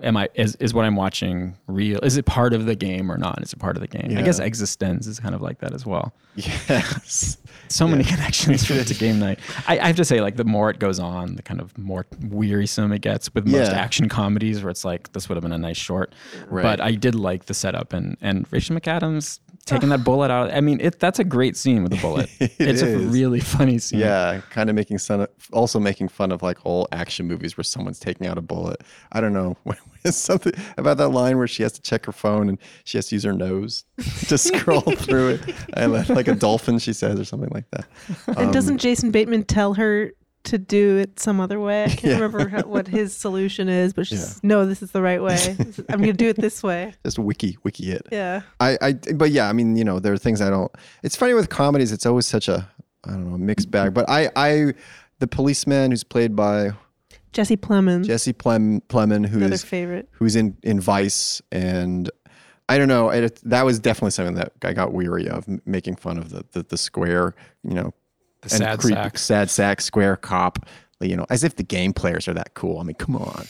am 0.03 0.15
i 0.17 0.29
is, 0.35 0.55
is 0.57 0.73
what 0.73 0.85
i'm 0.85 0.95
watching 0.95 1.55
real 1.67 1.99
is 2.01 2.17
it 2.17 2.25
part 2.25 2.53
of 2.53 2.65
the 2.65 2.75
game 2.75 3.11
or 3.11 3.17
not 3.17 3.41
is 3.41 3.51
it 3.53 3.57
part 3.59 3.75
of 3.75 3.81
the 3.81 3.87
game 3.87 4.17
i 4.17 4.21
guess 4.21 4.39
Yeah. 4.39 4.45
existence 4.45 5.07
is 5.07 5.19
kind 5.19 5.33
of 5.35 5.41
like 5.41 5.59
that 5.59 5.73
as 5.73 5.85
well 5.85 6.13
Yes. 6.35 7.37
so 7.67 7.87
many 7.87 8.03
connections 8.03 8.65
to 8.67 8.93
game 8.93 9.19
night 9.19 9.39
I, 9.67 9.79
I 9.79 9.87
have 9.87 9.95
to 9.97 10.05
say 10.05 10.21
like 10.21 10.35
the 10.37 10.43
more 10.45 10.69
it 10.69 10.79
goes 10.79 10.99
on 10.99 11.35
the 11.35 11.41
kind 11.41 11.59
of 11.59 11.75
more 11.77 12.05
wearisome 12.29 12.91
it 12.91 13.01
gets 13.01 13.33
with 13.33 13.45
most 13.47 13.71
Yeah. 13.71 13.77
action 13.77 14.07
comedies 14.07 14.61
where 14.63 14.69
it's 14.69 14.85
like 14.85 15.11
this 15.13 15.27
would 15.29 15.35
have 15.35 15.41
been 15.43 15.51
a 15.51 15.57
nice 15.57 15.77
short 15.77 16.13
Right. 16.47 16.63
but 16.63 16.79
i 16.81 16.91
did 16.91 17.15
like 17.15 17.45
the 17.45 17.53
setup 17.53 17.91
and 17.93 18.17
and 18.21 18.45
rachel 18.51 18.75
mcadams 18.75 19.39
taking 19.67 19.89
that 19.89 20.03
bullet 20.03 20.31
out 20.31 20.51
i 20.53 20.61
mean 20.61 20.79
it 20.81 20.99
that's 20.99 21.19
a 21.19 21.23
great 21.23 21.55
scene 21.55 21.83
with 21.83 21.91
the 21.91 21.99
bullet 21.99 22.29
It 22.39 22.51
it's 22.59 22.81
a 22.81 22.97
really 22.97 23.39
funny 23.39 23.77
scene 23.77 23.99
Yeah, 23.99 24.41
kind 24.49 24.69
of 24.69 24.75
making 24.75 24.97
fun 24.97 25.21
of, 25.21 25.29
also 25.51 25.79
making 25.79 26.07
fun 26.07 26.31
of 26.31 26.41
like 26.41 26.57
all 26.65 26.87
action 26.91 27.27
movies 27.27 27.55
where 27.57 27.63
someone's 27.63 27.99
taking 27.99 28.25
out 28.27 28.37
a 28.37 28.41
bullet. 28.41 28.81
I 29.11 29.21
don't 29.21 29.33
know. 29.33 29.57
Something 30.05 30.53
about 30.77 30.97
that 30.97 31.09
line 31.09 31.37
where 31.37 31.47
she 31.47 31.63
has 31.63 31.73
to 31.73 31.81
check 31.81 32.05
her 32.05 32.11
phone 32.11 32.49
and 32.49 32.57
she 32.85 32.97
has 32.97 33.07
to 33.09 33.15
use 33.15 33.23
her 33.23 33.33
nose 33.33 33.83
to 34.27 34.37
scroll 34.37 34.81
through 34.81 35.29
it. 35.29 35.55
And 35.73 35.91
like 36.09 36.27
a 36.27 36.35
dolphin, 36.35 36.79
she 36.79 36.93
says, 36.93 37.19
or 37.19 37.25
something 37.25 37.49
like 37.53 37.69
that. 37.71 37.85
and 38.37 38.53
doesn't 38.53 38.75
um, 38.75 38.77
Jason 38.77 39.11
Bateman 39.11 39.43
tell 39.43 39.73
her 39.75 40.13
to 40.45 40.57
do 40.57 40.97
it 40.97 41.19
some 41.19 41.39
other 41.39 41.59
way? 41.59 41.83
I 41.83 41.87
can't 41.89 42.03
Yeah. 42.03 42.13
remember 42.15 42.47
how, 42.47 42.61
what 42.63 42.87
his 42.87 43.15
solution 43.15 43.67
is, 43.69 43.93
but 43.93 44.07
she's 44.07 44.35
Yeah. 44.35 44.39
no, 44.43 44.65
this 44.65 44.81
is 44.81 44.91
the 44.91 45.01
right 45.01 45.21
way. 45.21 45.55
I'm 45.89 45.97
going 45.99 46.03
to 46.11 46.13
do 46.13 46.29
it 46.29 46.37
this 46.37 46.63
way. 46.63 46.93
Just 47.03 47.19
wiki, 47.19 47.57
wiki 47.63 47.91
it. 47.91 48.07
Yeah. 48.11 48.41
I, 48.59 48.77
I, 48.81 48.93
but 49.15 49.31
yeah, 49.31 49.49
I 49.49 49.53
mean, 49.53 49.75
you 49.75 49.83
know, 49.83 49.99
there 49.99 50.13
are 50.13 50.17
things 50.17 50.41
I 50.41 50.49
don't. 50.49 50.71
It's 51.03 51.15
funny 51.15 51.33
with 51.33 51.49
comedies; 51.49 51.91
it's 51.91 52.05
always 52.05 52.25
such 52.27 52.47
a, 52.47 52.67
I 53.03 53.11
don't 53.11 53.29
know, 53.29 53.37
mixed 53.37 53.69
bag. 53.71 53.93
But 53.93 54.09
I, 54.09 54.29
I, 54.35 54.73
the 55.19 55.27
policeman 55.27 55.91
who's 55.91 56.03
played 56.03 56.35
by 56.35 56.71
Jesse 57.33 57.57
Plemons, 57.57 58.05
Jesse 58.05 58.33
Plem, 58.33 58.81
Plemon, 58.89 59.25
another 59.27 59.49
who's 59.49 59.63
favorite. 59.63 60.07
who's 60.11 60.35
in 60.35 60.55
in 60.63 60.79
Vice, 60.79 61.41
and 61.51 62.09
I 62.69 62.77
don't 62.77 62.87
know, 62.87 63.09
it, 63.09 63.39
that 63.43 63.63
was 63.65 63.79
definitely 63.79 64.11
something 64.11 64.35
that 64.35 64.53
I 64.63 64.73
got 64.73 64.91
weary 64.93 65.27
of, 65.29 65.45
making 65.65 65.97
fun 65.97 66.17
of 66.17 66.29
the 66.29 66.45
the, 66.53 66.63
the 66.63 66.77
square, 66.77 67.35
you 67.63 67.73
know, 67.75 67.93
The 68.41 68.49
sad 68.49 68.79
creep- 68.79 68.95
sack. 68.95 69.17
sad 69.17 69.49
sack 69.49 69.81
square 69.81 70.15
cop, 70.15 70.59
you 70.99 71.15
know, 71.15 71.25
as 71.29 71.43
if 71.43 71.55
the 71.55 71.63
game 71.63 71.93
players 71.93 72.27
are 72.27 72.33
that 72.33 72.53
cool. 72.53 72.79
I 72.79 72.83
mean, 72.83 72.95
come 72.95 73.15
on. 73.15 73.45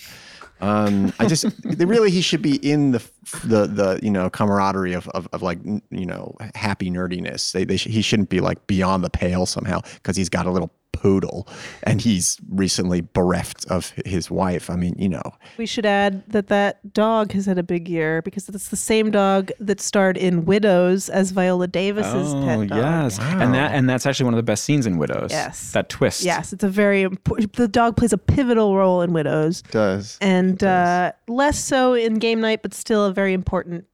Um, 0.59 1.13
I 1.19 1.27
just 1.27 1.45
they 1.63 1.85
really 1.85 2.09
he 2.09 2.21
should 2.21 2.41
be 2.41 2.55
in 2.55 2.91
the 2.91 3.03
the 3.43 3.67
the 3.67 3.99
you 4.01 4.09
know 4.09 4.27
camaraderie 4.29 4.93
of 4.93 5.07
of, 5.09 5.27
of 5.31 5.43
like 5.43 5.59
you 5.63 6.05
know 6.05 6.35
happy 6.55 6.89
nerdiness. 6.89 7.51
They, 7.51 7.63
they 7.63 7.77
sh- 7.77 7.85
he 7.87 8.01
shouldn't 8.01 8.29
be 8.29 8.39
like 8.39 8.65
beyond 8.65 9.03
the 9.03 9.09
pale 9.11 9.45
somehow 9.45 9.81
because 9.95 10.15
he's 10.17 10.29
got 10.29 10.47
a 10.47 10.51
little 10.51 10.71
poodle 10.91 11.47
and 11.83 12.01
he's 12.01 12.39
recently 12.49 13.01
bereft 13.01 13.65
of 13.69 13.93
his 14.05 14.31
wife. 14.31 14.69
I 14.69 14.75
mean, 14.75 14.95
you 14.97 15.09
know, 15.09 15.21
We 15.57 15.65
should 15.67 15.85
add 15.85 16.23
that 16.31 16.47
that 16.47 16.93
dog 16.93 17.33
has 17.33 17.45
had 17.45 17.59
a 17.59 17.63
big 17.63 17.87
year 17.87 18.21
because 18.23 18.49
it's 18.49 18.69
the 18.69 18.75
same 18.75 19.11
dog 19.11 19.51
that 19.59 19.79
starred 19.79 20.17
in 20.17 20.45
Widows 20.45 21.07
as 21.09 21.29
Viola 21.31 21.67
Davis's 21.67 22.33
Oh 22.33 22.43
pet 22.45 22.69
dog. 22.69 22.77
yes, 22.79 23.19
and 23.19 23.53
that 23.53 23.75
and 23.75 23.87
that's 23.87 24.05
actually 24.07 24.25
one 24.25 24.33
of 24.33 24.37
the 24.37 24.43
best 24.43 24.63
scenes 24.63 24.87
in 24.87 24.97
Widows. 24.97 25.29
Yes. 25.31 25.71
that 25.73 25.89
twist. 25.89 26.23
Yes, 26.23 26.51
it's 26.51 26.63
a 26.63 26.69
very 26.69 27.03
important. 27.03 27.53
The 27.53 27.67
dog 27.67 27.95
plays 27.95 28.13
a 28.13 28.17
pivotal 28.17 28.75
role 28.75 29.01
in 29.01 29.13
Widows, 29.13 29.61
does 29.71 30.17
and 30.19 30.63
uh, 30.63 31.11
less 31.27 31.59
so 31.63 31.93
in 31.93 32.15
Game 32.15 32.41
Night, 32.41 32.61
but 32.63 32.73
still 32.73 33.05
a 33.05 33.13
very 33.13 33.33
important 33.33 33.85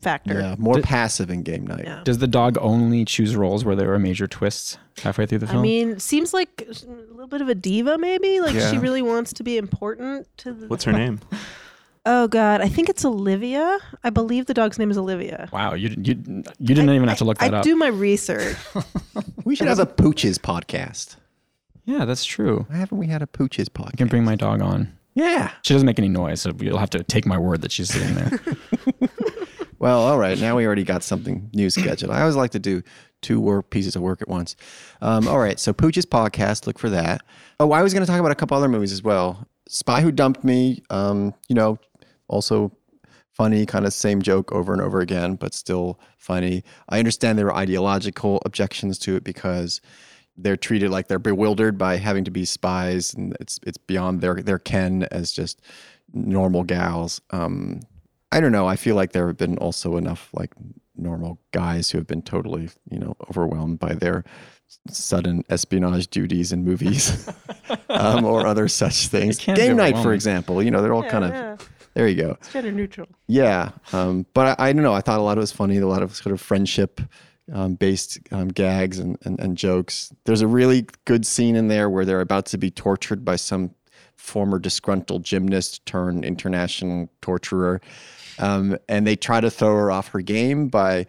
factor. 0.00 0.38
yeah 0.38 0.54
more 0.58 0.74
Did- 0.74 0.84
passive 0.84 1.30
in 1.30 1.42
game 1.42 1.66
night. 1.66 1.84
Yeah. 1.84 2.02
Does 2.04 2.18
the 2.18 2.26
dog 2.28 2.56
only 2.60 3.04
choose 3.04 3.34
roles 3.36 3.64
where 3.64 3.74
there 3.76 3.92
are 3.92 3.98
major 3.98 4.26
twists 4.26 4.78
halfway 5.02 5.26
through 5.26 5.38
the 5.38 5.46
film? 5.46 5.58
I 5.58 5.62
mean, 5.62 5.98
seems 5.98 6.32
like 6.32 6.62
a 6.68 6.86
little 7.12 7.26
bit 7.26 7.40
of 7.40 7.48
a 7.48 7.54
diva, 7.54 7.98
maybe. 7.98 8.40
Like 8.40 8.54
she 8.70 8.78
really 8.78 9.02
wants 9.02 9.32
to 9.34 9.42
be 9.42 9.56
important 9.56 10.26
to 10.38 10.52
the. 10.52 10.66
What's 10.68 10.84
her 10.84 10.92
name? 10.92 11.20
Oh 12.06 12.26
God, 12.26 12.62
I 12.62 12.68
think 12.68 12.88
it's 12.88 13.04
Olivia. 13.04 13.76
I 14.02 14.08
believe 14.08 14.46
the 14.46 14.54
dog's 14.54 14.78
name 14.78 14.90
is 14.90 14.96
Olivia. 14.96 15.46
wow, 15.52 15.74
you 15.74 15.88
you 15.90 16.14
you 16.58 16.74
didn't 16.74 16.88
even 16.88 17.06
have 17.06 17.18
to 17.18 17.24
look 17.24 17.36
that 17.38 17.52
I 17.52 17.58
up. 17.58 17.64
do 17.64 17.76
my 17.76 17.88
research. 17.88 18.56
We 19.44 19.54
should 19.54 19.68
have 19.68 19.78
a 19.78 19.84
Pooches 19.84 20.38
podcast. 20.38 21.16
Yeah, 21.84 22.06
that's 22.06 22.24
true. 22.24 22.64
Why 22.70 22.76
haven't 22.76 22.96
we 22.96 23.08
had 23.08 23.20
a 23.20 23.26
Pooches 23.26 23.66
podcast? 23.68 23.90
I 23.94 23.96
can 23.96 24.08
bring 24.08 24.24
my 24.24 24.36
dog 24.36 24.62
on. 24.62 24.90
yeah. 25.14 25.50
She 25.62 25.74
doesn't 25.74 25.84
make 25.84 25.98
any 25.98 26.08
noise, 26.08 26.40
so 26.40 26.52
you'll 26.58 26.78
have 26.78 26.90
to 26.90 27.02
take 27.02 27.26
my 27.26 27.36
word 27.36 27.60
that 27.60 27.72
she's 27.72 27.90
sitting 27.90 28.14
there. 28.14 28.40
Well, 29.78 30.00
all 30.00 30.18
right. 30.18 30.38
Now 30.38 30.56
we 30.56 30.66
already 30.66 30.84
got 30.84 31.02
something 31.02 31.50
new 31.52 31.70
scheduled. 31.70 32.10
I 32.10 32.20
always 32.20 32.36
like 32.36 32.50
to 32.52 32.58
do 32.58 32.82
two 33.22 33.40
work 33.40 33.70
pieces 33.70 33.96
of 33.96 34.02
work 34.02 34.22
at 34.22 34.28
once. 34.28 34.56
Um, 35.00 35.28
all 35.28 35.38
right. 35.38 35.58
So 35.58 35.72
Pooch's 35.72 36.06
podcast. 36.06 36.66
Look 36.66 36.78
for 36.78 36.90
that. 36.90 37.22
Oh, 37.60 37.72
I 37.72 37.82
was 37.82 37.92
going 37.92 38.04
to 38.04 38.10
talk 38.10 38.20
about 38.20 38.32
a 38.32 38.36
couple 38.36 38.56
other 38.56 38.68
movies 38.68 38.92
as 38.92 39.02
well. 39.02 39.46
Spy 39.68 40.00
Who 40.00 40.10
Dumped 40.10 40.44
Me. 40.44 40.82
Um, 40.90 41.34
you 41.48 41.54
know, 41.54 41.78
also 42.28 42.72
funny, 43.32 43.64
kind 43.66 43.86
of 43.86 43.92
same 43.92 44.20
joke 44.20 44.50
over 44.50 44.72
and 44.72 44.82
over 44.82 45.00
again, 45.00 45.36
but 45.36 45.54
still 45.54 46.00
funny. 46.16 46.64
I 46.88 46.98
understand 46.98 47.38
there 47.38 47.46
are 47.46 47.56
ideological 47.56 48.42
objections 48.44 48.98
to 49.00 49.14
it 49.14 49.22
because 49.22 49.80
they're 50.36 50.56
treated 50.56 50.90
like 50.90 51.06
they're 51.08 51.18
bewildered 51.18 51.78
by 51.78 51.96
having 51.96 52.24
to 52.24 52.30
be 52.30 52.44
spies, 52.44 53.14
and 53.14 53.36
it's 53.40 53.58
it's 53.66 53.78
beyond 53.78 54.20
their 54.20 54.36
their 54.36 54.58
ken 54.58 55.06
as 55.10 55.32
just 55.32 55.60
normal 56.12 56.64
gals. 56.64 57.20
Um, 57.30 57.80
I 58.30 58.40
don't 58.40 58.52
know. 58.52 58.66
I 58.66 58.76
feel 58.76 58.94
like 58.94 59.12
there 59.12 59.26
have 59.26 59.36
been 59.36 59.56
also 59.58 59.96
enough 59.96 60.28
like 60.32 60.52
normal 60.96 61.38
guys 61.52 61.90
who 61.90 61.98
have 61.98 62.06
been 62.06 62.22
totally, 62.22 62.68
you 62.90 62.98
know, 62.98 63.16
overwhelmed 63.30 63.78
by 63.78 63.94
their 63.94 64.24
sudden 64.90 65.44
espionage 65.48 66.08
duties 66.08 66.52
in 66.52 66.64
movies 66.64 67.28
um, 67.88 68.24
or 68.24 68.46
other 68.46 68.68
such 68.68 69.08
things. 69.08 69.38
Game 69.38 69.76
night, 69.76 69.96
for 69.98 70.12
example. 70.12 70.62
You 70.62 70.70
know, 70.70 70.82
they're 70.82 70.92
all 70.94 71.04
Yeah, 71.04 71.10
kind 71.10 71.24
of. 71.24 71.30
yeah. 71.30 71.56
There 71.94 72.06
you 72.06 72.16
go. 72.22 72.30
It's 72.32 72.52
gender 72.52 72.70
neutral. 72.70 73.08
Yeah, 73.26 73.70
um, 73.92 74.24
but 74.34 74.58
I, 74.60 74.68
I 74.68 74.72
don't 74.72 74.82
know. 74.82 74.92
I 74.94 75.00
thought 75.00 75.18
a 75.18 75.22
lot 75.22 75.32
of 75.32 75.38
it 75.38 75.40
was 75.40 75.52
funny. 75.52 75.78
A 75.78 75.86
lot 75.86 76.02
of 76.02 76.14
sort 76.14 76.32
of 76.32 76.40
friendship 76.40 77.00
um, 77.52 77.74
based 77.74 78.18
um, 78.30 78.48
gags 78.48 78.98
and, 78.98 79.18
and, 79.24 79.40
and 79.40 79.56
jokes. 79.56 80.12
There's 80.24 80.42
a 80.42 80.46
really 80.46 80.86
good 81.06 81.26
scene 81.26 81.56
in 81.56 81.68
there 81.68 81.88
where 81.90 82.04
they're 82.04 82.20
about 82.20 82.46
to 82.46 82.58
be 82.58 82.70
tortured 82.70 83.24
by 83.24 83.36
some 83.36 83.74
former 84.16 84.58
disgruntled 84.58 85.24
gymnast 85.24 85.84
turned 85.86 86.24
international 86.24 87.08
torturer, 87.20 87.80
um, 88.38 88.76
and 88.88 89.06
they 89.06 89.16
try 89.16 89.40
to 89.40 89.50
throw 89.50 89.74
her 89.74 89.90
off 89.90 90.08
her 90.08 90.20
game 90.20 90.68
by 90.68 91.06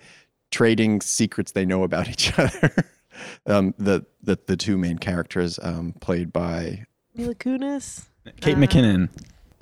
trading 0.52 1.02
secrets 1.02 1.52
they 1.52 1.66
know 1.66 1.84
about 1.84 2.10
each 2.10 2.34
other. 2.40 2.74
um, 3.46 3.74
the, 3.78 4.06
the 4.24 4.38
the 4.48 4.58
two 4.58 4.78
main 4.78 4.98
characters 4.98 5.60
um, 5.62 5.94
played 6.02 6.32
by 6.34 6.86
Mila 7.16 7.36
Kunis. 7.36 8.06
Kate 8.42 8.56
Uh, 8.56 8.60
McKinnon. 8.60 9.10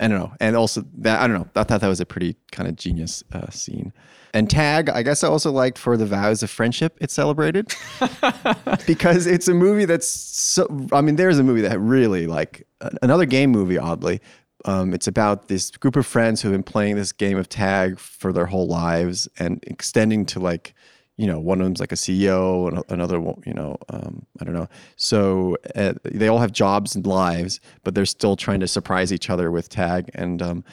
I 0.00 0.06
don't 0.08 0.18
know. 0.18 0.32
And 0.40 0.54
also 0.56 0.84
that 0.98 1.20
I 1.20 1.26
don't 1.26 1.36
know. 1.38 1.48
I 1.56 1.64
thought 1.64 1.80
that 1.80 1.88
was 1.88 2.00
a 2.00 2.06
pretty 2.06 2.36
kind 2.52 2.68
of 2.68 2.76
genius 2.76 3.24
uh, 3.32 3.50
scene. 3.50 3.92
And 4.34 4.48
tag, 4.48 4.90
I 4.90 5.02
guess 5.02 5.24
I 5.24 5.28
also 5.28 5.50
liked 5.50 5.78
for 5.78 5.96
the 5.96 6.04
vows 6.06 6.42
of 6.42 6.50
friendship 6.50 6.98
it 7.00 7.10
celebrated 7.10 7.74
because 8.86 9.26
it's 9.26 9.48
a 9.48 9.54
movie 9.54 9.86
that's 9.86 10.06
so. 10.08 10.68
I 10.92 11.00
mean, 11.00 11.16
there's 11.16 11.38
a 11.38 11.42
movie 11.42 11.62
that 11.62 11.80
really 11.80 12.26
like 12.26 12.66
another 13.02 13.24
game 13.24 13.50
movie. 13.50 13.78
Oddly, 13.78 14.20
um, 14.68 14.92
it's 14.92 15.06
about 15.06 15.48
this 15.48 15.70
group 15.70 15.96
of 15.96 16.06
friends 16.06 16.42
who 16.42 16.48
have 16.48 16.54
been 16.54 16.62
playing 16.62 16.96
this 16.96 17.10
game 17.10 17.38
of 17.38 17.48
tag 17.48 17.98
for 17.98 18.34
their 18.34 18.46
whole 18.46 18.66
lives 18.66 19.26
and 19.38 19.64
extending 19.66 20.26
to 20.26 20.40
like 20.40 20.74
you 21.16 21.26
know, 21.26 21.40
one 21.40 21.60
of 21.60 21.64
them's 21.64 21.80
like 21.80 21.90
a 21.90 21.96
CEO, 21.96 22.68
and 22.68 22.84
another, 22.90 23.18
one, 23.20 23.42
you 23.44 23.52
know, 23.52 23.76
um, 23.88 24.24
I 24.40 24.44
don't 24.44 24.54
know. 24.54 24.68
So 24.94 25.56
uh, 25.74 25.94
they 26.04 26.28
all 26.28 26.38
have 26.38 26.52
jobs 26.52 26.94
and 26.94 27.04
lives, 27.04 27.58
but 27.82 27.96
they're 27.96 28.06
still 28.06 28.36
trying 28.36 28.60
to 28.60 28.68
surprise 28.68 29.12
each 29.12 29.28
other 29.28 29.50
with 29.50 29.68
tag. 29.68 30.12
And 30.14 30.40
um, 30.40 30.64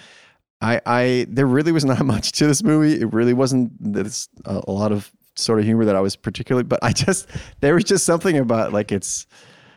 I, 0.61 0.79
I, 0.85 1.25
there 1.29 1.47
really 1.47 1.71
was 1.71 1.83
not 1.93 2.05
much 2.05 2.31
to 2.33 2.45
this 2.45 2.61
movie. 2.61 3.01
It 3.01 3.11
really 3.11 3.33
wasn't 3.33 3.71
this 3.79 4.29
a, 4.45 4.61
a 4.67 4.71
lot 4.71 4.91
of 4.91 5.11
sort 5.33 5.57
of 5.57 5.65
humor 5.65 5.83
that 5.85 5.95
I 5.95 6.01
was 6.01 6.15
particularly, 6.15 6.63
but 6.63 6.77
I 6.83 6.91
just 6.91 7.27
there 7.61 7.73
was 7.73 7.83
just 7.83 8.05
something 8.05 8.37
about 8.37 8.71
like 8.71 8.91
it's 8.91 9.25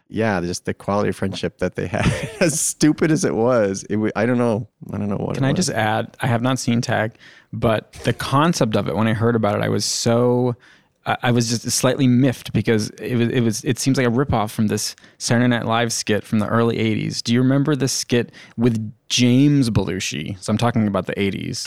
yeah, 0.09 0.41
just 0.41 0.65
the 0.65 0.75
quality 0.75 1.11
of 1.11 1.17
friendship 1.17 1.59
that 1.59 1.75
they 1.75 1.87
had. 1.87 2.07
as 2.41 2.59
stupid 2.61 3.11
as 3.11 3.25
it 3.25 3.35
was, 3.35 3.85
it 3.85 3.95
w- 3.95 4.13
I 4.17 4.27
don't 4.27 4.39
know. 4.39 4.69
I 4.93 4.99
don't 4.99 5.09
know 5.09 5.17
what. 5.17 5.35
Can 5.35 5.45
I 5.45 5.53
just 5.53 5.71
add? 5.71 6.17
I 6.21 6.27
have 6.27 6.43
not 6.43 6.59
seen 6.59 6.81
Tag, 6.81 7.13
but 7.53 7.93
the 8.05 8.13
concept 8.13 8.75
of 8.75 8.89
it 8.89 8.97
when 8.97 9.07
I 9.07 9.13
heard 9.13 9.37
about 9.37 9.57
it, 9.57 9.63
I 9.63 9.69
was 9.69 9.85
so. 9.85 10.57
I 11.23 11.31
was 11.31 11.49
just 11.49 11.71
slightly 11.71 12.07
miffed 12.07 12.53
because 12.53 12.91
it 12.91 13.17
was 13.17 13.29
it 13.29 13.41
was 13.41 13.65
it 13.65 13.79
seems 13.79 13.97
like 13.97 14.07
a 14.07 14.11
ripoff 14.11 14.51
from 14.51 14.67
this 14.67 14.95
Saturday 15.17 15.47
Night 15.47 15.65
Live 15.65 15.91
skit 15.91 16.23
from 16.23 16.39
the 16.39 16.47
early 16.47 16.77
'80s. 16.77 17.23
Do 17.23 17.33
you 17.33 17.41
remember 17.41 17.75
this 17.75 17.95
skit 17.95 18.31
with 18.59 18.93
James 19.09 19.71
Belushi? 19.71 20.39
So 20.43 20.51
I'm 20.51 20.59
talking 20.59 20.87
about 20.87 21.07
the 21.07 21.15
'80s. 21.15 21.65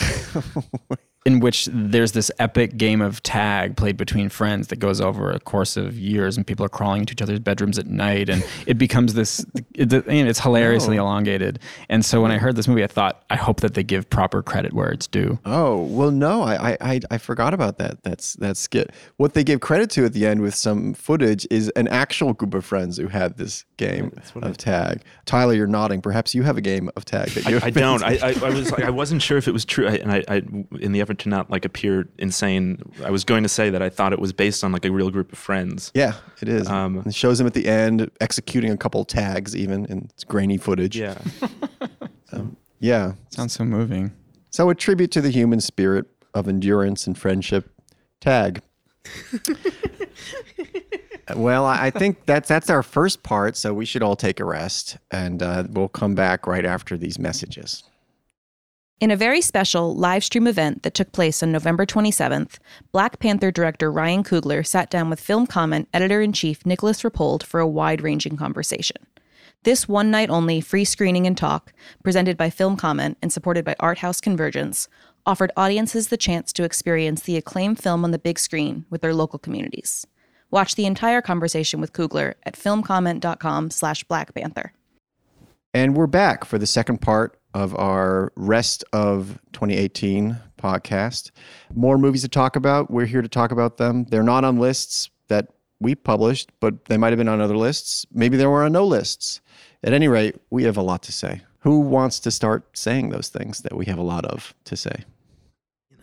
in 1.24 1.38
which 1.40 1.68
there's 1.72 2.12
this 2.12 2.30
epic 2.38 2.76
game 2.76 3.00
of 3.00 3.22
tag 3.22 3.76
played 3.76 3.96
between 3.96 4.28
friends 4.28 4.68
that 4.68 4.80
goes 4.80 5.00
over 5.00 5.30
a 5.30 5.38
course 5.38 5.76
of 5.76 5.96
years 5.96 6.36
and 6.36 6.46
people 6.46 6.66
are 6.66 6.68
crawling 6.68 7.00
into 7.02 7.12
each 7.12 7.22
other's 7.22 7.38
bedrooms 7.38 7.78
at 7.78 7.86
night 7.86 8.28
and 8.28 8.44
it 8.66 8.78
becomes 8.78 9.14
this 9.14 9.44
it, 9.74 9.92
it's 9.92 10.40
hilariously 10.40 10.98
Oh. 10.98 11.02
elongated 11.02 11.58
and 11.88 12.04
so 12.04 12.20
when 12.22 12.30
i 12.32 12.38
heard 12.38 12.56
this 12.56 12.66
movie 12.66 12.82
i 12.82 12.88
thought 12.88 13.22
i 13.30 13.36
hope 13.36 13.60
that 13.60 13.74
they 13.74 13.82
give 13.84 14.10
proper 14.10 14.42
credit 14.42 14.72
where 14.72 14.90
it's 14.90 15.06
due 15.06 15.38
Oh 15.44 15.82
well, 15.82 16.10
no, 16.10 16.42
I, 16.42 16.70
I 16.72 16.76
I 16.80 17.00
I 17.12 17.18
forgot 17.18 17.52
about 17.54 17.78
that. 17.78 18.02
That's 18.02 18.34
that 18.34 18.56
skit. 18.56 18.90
What 19.16 19.34
they 19.34 19.44
gave 19.44 19.60
credit 19.60 19.90
to 19.90 20.04
at 20.04 20.12
the 20.12 20.26
end 20.26 20.40
with 20.40 20.54
some 20.54 20.94
footage 20.94 21.46
is 21.50 21.68
an 21.70 21.88
actual 21.88 22.32
group 22.32 22.54
of 22.54 22.64
friends 22.64 22.96
who 22.96 23.08
had 23.08 23.36
this 23.36 23.64
game 23.76 24.12
of 24.36 24.56
tag. 24.56 25.02
Tyler, 25.26 25.54
you're 25.54 25.66
nodding. 25.66 26.00
Perhaps 26.00 26.34
you 26.34 26.42
have 26.42 26.56
a 26.56 26.60
game 26.60 26.90
of 26.96 27.04
tag 27.04 27.28
that 27.30 27.48
you. 27.50 27.58
I, 27.58 27.66
I 27.66 27.70
don't. 27.84 28.02
I, 28.02 28.18
I, 28.22 28.34
I 28.42 28.50
was 28.50 28.72
i 28.74 28.90
wasn't 28.90 29.22
sure 29.22 29.36
if 29.38 29.46
it 29.48 29.52
was 29.52 29.64
true, 29.64 29.86
I, 29.88 29.94
and 29.96 30.12
I, 30.12 30.24
I, 30.28 30.36
in 30.80 30.92
the 30.92 31.00
effort 31.12 31.22
to 31.22 31.28
not 31.28 31.50
like 31.50 31.64
appear 31.64 32.08
insane, 32.18 32.82
I 33.04 33.10
was 33.10 33.24
going 33.24 33.42
to 33.42 33.48
say 33.48 33.70
that 33.70 33.82
I 33.82 33.88
thought 33.88 34.12
it 34.12 34.18
was 34.18 34.32
based 34.32 34.64
on 34.64 34.72
like 34.72 34.84
a 34.84 34.90
real 34.90 35.10
group 35.10 35.32
of 35.32 35.38
friends. 35.38 35.90
Yeah, 35.94 36.14
it 36.40 36.48
is. 36.48 36.68
Um, 36.68 37.02
it 37.06 37.14
shows 37.14 37.40
him 37.40 37.46
at 37.46 37.54
the 37.54 37.66
end 37.66 38.10
executing 38.20 38.70
a 38.70 38.76
couple 38.76 39.04
tags, 39.04 39.54
even 39.56 39.86
in 39.86 40.10
grainy 40.26 40.58
footage. 40.58 40.96
Yeah. 40.96 41.18
yeah. 42.80 43.12
sounds 43.30 43.52
so 43.52 43.64
moving 43.64 44.12
So 44.50 44.70
a 44.70 44.74
tribute 44.74 45.10
to 45.12 45.20
the 45.20 45.30
human 45.30 45.60
spirit 45.60 46.06
of 46.34 46.48
endurance 46.48 47.06
and 47.06 47.16
friendship. 47.16 47.68
Tag. 48.20 48.62
well, 51.34 51.66
I 51.66 51.86
I 51.86 51.90
think 51.90 52.24
that's 52.24 52.48
that's 52.48 52.70
our 52.70 52.84
first 52.84 53.24
part, 53.24 53.56
so 53.56 53.74
we 53.74 53.84
should 53.84 54.02
all 54.02 54.14
take 54.14 54.38
a 54.38 54.44
rest, 54.44 54.96
and 55.10 55.42
uh, 55.42 55.64
we'll 55.68 55.88
come 55.88 56.14
back 56.14 56.46
right 56.46 56.64
after 56.64 56.96
these 56.96 57.18
messages. 57.18 57.82
In 59.02 59.10
a 59.10 59.16
very 59.16 59.40
special 59.40 59.96
live 59.96 60.22
stream 60.22 60.46
event 60.46 60.84
that 60.84 60.94
took 60.94 61.10
place 61.10 61.42
on 61.42 61.50
November 61.50 61.84
27th, 61.84 62.60
Black 62.92 63.18
Panther 63.18 63.50
director 63.50 63.90
Ryan 63.90 64.22
Coogler 64.22 64.64
sat 64.64 64.90
down 64.90 65.10
with 65.10 65.20
film 65.20 65.48
comment 65.48 65.88
editor 65.92 66.22
in 66.22 66.32
chief 66.32 66.64
Nicolas 66.64 67.02
Rapold 67.02 67.42
for 67.42 67.58
a 67.58 67.66
wide 67.66 68.00
ranging 68.00 68.36
conversation. 68.36 68.98
This 69.64 69.88
one 69.88 70.12
night 70.12 70.30
only 70.30 70.60
free 70.60 70.84
screening 70.84 71.26
and 71.26 71.36
talk, 71.36 71.72
presented 72.04 72.36
by 72.36 72.48
Film 72.48 72.76
Comment 72.76 73.18
and 73.20 73.32
supported 73.32 73.64
by 73.64 73.74
Art 73.80 73.98
House 73.98 74.20
Convergence, 74.20 74.86
offered 75.26 75.50
audiences 75.56 76.06
the 76.06 76.16
chance 76.16 76.52
to 76.52 76.62
experience 76.62 77.22
the 77.22 77.36
acclaimed 77.36 77.80
film 77.80 78.04
on 78.04 78.12
the 78.12 78.20
big 78.20 78.38
screen 78.38 78.84
with 78.88 79.00
their 79.00 79.14
local 79.14 79.40
communities. 79.40 80.06
Watch 80.52 80.76
the 80.76 80.86
entire 80.86 81.20
conversation 81.20 81.80
with 81.80 81.92
Coogler 81.92 82.34
at 82.46 82.54
filmcomment.com 82.54 83.72
slash 83.72 84.04
Black 84.04 84.32
Panther. 84.32 84.72
And 85.74 85.96
we're 85.96 86.06
back 86.06 86.44
for 86.44 86.56
the 86.56 86.68
second 86.68 87.00
part 87.00 87.36
of 87.54 87.76
our 87.78 88.32
rest 88.36 88.84
of 88.92 89.38
2018 89.52 90.36
podcast. 90.58 91.30
More 91.74 91.98
movies 91.98 92.22
to 92.22 92.28
talk 92.28 92.56
about. 92.56 92.90
We're 92.90 93.06
here 93.06 93.22
to 93.22 93.28
talk 93.28 93.50
about 93.52 93.76
them. 93.76 94.04
They're 94.04 94.22
not 94.22 94.44
on 94.44 94.58
lists 94.58 95.10
that 95.28 95.48
we 95.80 95.94
published, 95.94 96.50
but 96.60 96.84
they 96.86 96.96
might 96.96 97.10
have 97.10 97.18
been 97.18 97.28
on 97.28 97.40
other 97.40 97.56
lists. 97.56 98.06
Maybe 98.12 98.36
they 98.36 98.46
were 98.46 98.62
on 98.64 98.72
no 98.72 98.84
lists. 98.86 99.40
At 99.82 99.92
any 99.92 100.08
rate, 100.08 100.36
we 100.50 100.62
have 100.64 100.76
a 100.76 100.82
lot 100.82 101.02
to 101.04 101.12
say. 101.12 101.42
Who 101.60 101.80
wants 101.80 102.20
to 102.20 102.30
start 102.30 102.76
saying 102.76 103.10
those 103.10 103.28
things 103.28 103.62
that 103.62 103.76
we 103.76 103.86
have 103.86 103.98
a 103.98 104.02
lot 104.02 104.24
of 104.24 104.54
to 104.64 104.76
say? 104.76 105.04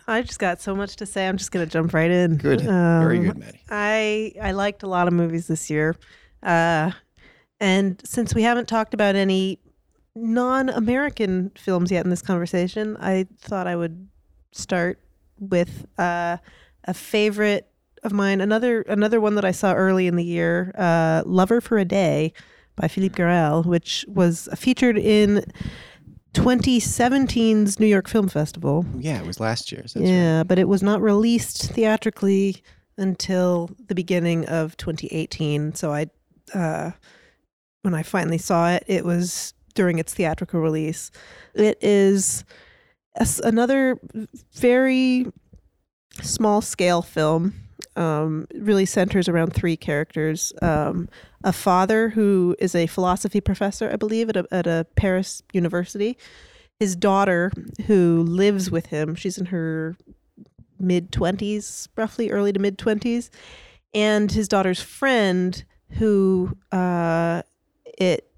I 0.06 0.22
just 0.22 0.38
got 0.38 0.60
so 0.60 0.74
much 0.74 0.96
to 0.96 1.06
say. 1.06 1.28
I'm 1.28 1.36
just 1.36 1.52
gonna 1.52 1.66
jump 1.66 1.94
right 1.94 2.10
in. 2.10 2.36
Good. 2.36 2.62
Very 2.62 3.18
Um, 3.18 3.24
good, 3.26 3.38
Maddie. 3.38 3.60
I 3.70 4.32
I 4.42 4.52
liked 4.52 4.82
a 4.82 4.86
lot 4.88 5.06
of 5.06 5.12
movies 5.14 5.46
this 5.46 5.70
year, 5.70 5.94
uh, 6.42 6.90
and 7.60 8.00
since 8.04 8.34
we 8.34 8.42
haven't 8.42 8.66
talked 8.68 8.92
about 8.92 9.14
any 9.14 9.60
non-American 10.14 11.52
films 11.56 11.90
yet 11.90 12.04
in 12.04 12.10
this 12.10 12.22
conversation, 12.22 12.96
I 13.00 13.26
thought 13.38 13.66
I 13.66 13.76
would 13.76 14.08
start 14.52 15.00
with 15.38 15.86
uh, 15.98 16.38
a 16.84 16.94
favorite 16.94 17.68
of 18.02 18.12
mine. 18.12 18.40
Another 18.40 18.82
another 18.82 19.20
one 19.20 19.34
that 19.34 19.44
I 19.44 19.52
saw 19.52 19.72
early 19.74 20.06
in 20.06 20.16
the 20.16 20.24
year, 20.24 20.72
uh, 20.76 21.22
"Lover 21.24 21.60
for 21.60 21.78
a 21.78 21.84
Day" 21.84 22.32
by 22.76 22.88
Philippe 22.88 23.14
Garrel, 23.14 23.64
which 23.64 24.04
was 24.08 24.48
featured 24.56 24.98
in 24.98 25.44
2017's 26.34 27.78
New 27.80 27.86
York 27.86 28.08
Film 28.08 28.28
Festival. 28.28 28.84
Yeah, 28.98 29.20
it 29.20 29.26
was 29.26 29.40
last 29.40 29.72
year's. 29.72 29.94
That's 29.94 30.08
yeah, 30.08 30.44
but 30.44 30.58
it 30.58 30.68
was 30.68 30.82
not 30.82 31.02
released 31.02 31.72
theatrically 31.72 32.62
until 32.96 33.70
the 33.88 33.94
beginning 33.94 34.46
of 34.46 34.76
2018. 34.76 35.74
So 35.74 35.92
I, 35.92 36.06
uh, 36.54 36.92
when 37.82 37.94
I 37.94 38.02
finally 38.02 38.38
saw 38.38 38.70
it, 38.70 38.84
it 38.86 39.04
was 39.04 39.54
during 39.74 39.98
its 39.98 40.14
theatrical 40.14 40.60
release. 40.60 41.10
It 41.54 41.78
is 41.82 42.44
another 43.42 43.98
very 44.52 45.26
small 46.22 46.60
scale 46.60 47.02
film. 47.02 47.54
Um, 47.96 48.46
really 48.54 48.86
centers 48.86 49.28
around 49.28 49.52
three 49.52 49.76
characters. 49.76 50.52
Um, 50.62 51.08
a 51.42 51.52
father 51.52 52.10
who 52.10 52.54
is 52.58 52.74
a 52.74 52.86
philosophy 52.86 53.40
professor, 53.40 53.90
I 53.90 53.96
believe, 53.96 54.28
at 54.28 54.36
a, 54.36 54.46
at 54.52 54.66
a 54.66 54.86
Paris 54.96 55.42
university. 55.52 56.16
His 56.78 56.94
daughter, 56.94 57.50
who 57.86 58.22
lives 58.22 58.70
with 58.70 58.86
him, 58.86 59.14
she's 59.14 59.38
in 59.38 59.46
her 59.46 59.96
mid 60.78 61.10
20s, 61.10 61.88
roughly 61.96 62.30
early 62.30 62.52
to 62.52 62.60
mid 62.60 62.78
20s, 62.78 63.28
and 63.92 64.30
his 64.30 64.48
daughter's 64.48 64.80
friend, 64.80 65.64
who 65.92 66.56
uh, 66.72 67.42
it 67.84 68.29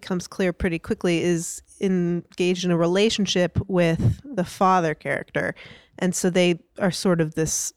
becomes 0.00 0.26
clear 0.28 0.52
pretty 0.52 0.78
quickly 0.78 1.22
is 1.22 1.62
engaged 1.80 2.66
in 2.66 2.70
a 2.70 2.76
relationship 2.76 3.58
with 3.66 4.20
the 4.24 4.44
father 4.44 4.94
character. 4.94 5.54
And 5.98 6.14
so 6.14 6.28
they 6.28 6.60
are 6.78 6.90
sort 6.90 7.22
of 7.22 7.34
this 7.34 7.72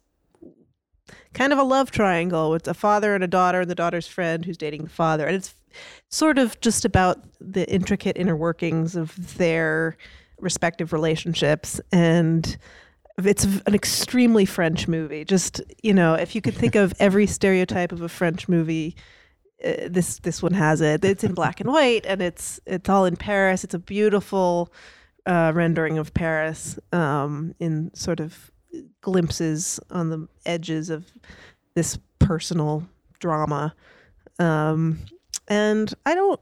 kind 1.34 1.54
of 1.54 1.60
a 1.60 1.64
love 1.64 1.92
triangle 1.92 2.52
with 2.52 2.68
a 2.68 2.74
father 2.74 3.16
and 3.16 3.24
a 3.24 3.28
daughter 3.28 3.62
and 3.62 3.72
the 3.72 3.76
daughter's 3.76 4.06
friend 4.06 4.44
who's 4.44 4.58
dating 4.58 4.84
the 4.84 4.90
father. 4.90 5.26
And 5.26 5.36
it's 5.38 5.56
sort 6.10 6.38
of 6.38 6.60
just 6.60 6.84
about 6.84 7.24
the 7.40 7.66
intricate 7.72 8.18
inner 8.18 8.36
workings 8.36 8.98
of 8.98 9.38
their 9.38 9.96
respective 10.40 10.92
relationships 10.92 11.80
and 11.92 12.58
it's 13.18 13.44
an 13.44 13.76
extremely 13.76 14.46
French 14.46 14.88
movie. 14.88 15.26
Just 15.26 15.62
you 15.84 15.94
know, 15.94 16.14
if 16.16 16.36
you 16.36 16.42
could 16.42 16.54
think 16.54 16.76
of 16.76 16.94
every 17.00 17.28
stereotype 17.28 17.92
of 17.92 18.02
a 18.02 18.10
French 18.10 18.48
movie, 18.48 18.96
uh, 19.64 19.88
this 19.90 20.20
this 20.20 20.42
one 20.42 20.54
has 20.54 20.82
it. 20.82 21.04
It's 21.04 21.24
in 21.24 21.34
black 21.34 21.60
and 21.60 21.70
white, 21.70 22.06
and 22.06 22.22
it's 22.22 22.60
it's 22.66 22.90
all 22.90 23.06
in 23.06 23.16
Paris. 23.16 23.64
It's 23.64 23.74
a 23.74 23.80
beautiful 23.80 24.72
uh, 25.26 25.52
rendering 25.54 25.98
of 25.98 26.14
Paris 26.14 26.80
um, 26.92 27.54
in 27.60 27.92
sort 27.94 28.20
of 28.20 28.52
glimpses 29.02 29.80
on 29.90 30.10
the 30.10 30.28
edges 30.46 30.90
of 30.90 31.12
this 31.76 31.98
personal 32.20 32.88
drama. 33.20 33.76
Um, 34.38 35.00
and 35.48 35.94
I 36.06 36.16
don't 36.16 36.40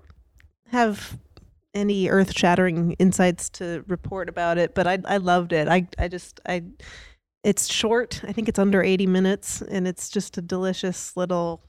have 0.71 1.17
any 1.73 2.09
earth 2.09 2.37
shattering 2.37 2.93
insights 2.93 3.49
to 3.49 3.83
report 3.87 4.29
about 4.29 4.57
it, 4.57 4.75
but 4.75 4.87
I 4.87 4.99
I 5.05 5.17
loved 5.17 5.53
it. 5.53 5.67
I 5.67 5.87
I 5.97 6.07
just 6.07 6.39
I 6.47 6.63
it's 7.43 7.71
short. 7.71 8.21
I 8.27 8.33
think 8.33 8.49
it's 8.49 8.59
under 8.59 8.83
80 8.83 9.07
minutes 9.07 9.61
and 9.61 9.87
it's 9.87 10.09
just 10.09 10.37
a 10.37 10.41
delicious 10.41 11.15
little 11.15 11.61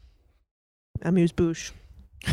amuse 1.03 1.33
bouche. 1.33 1.73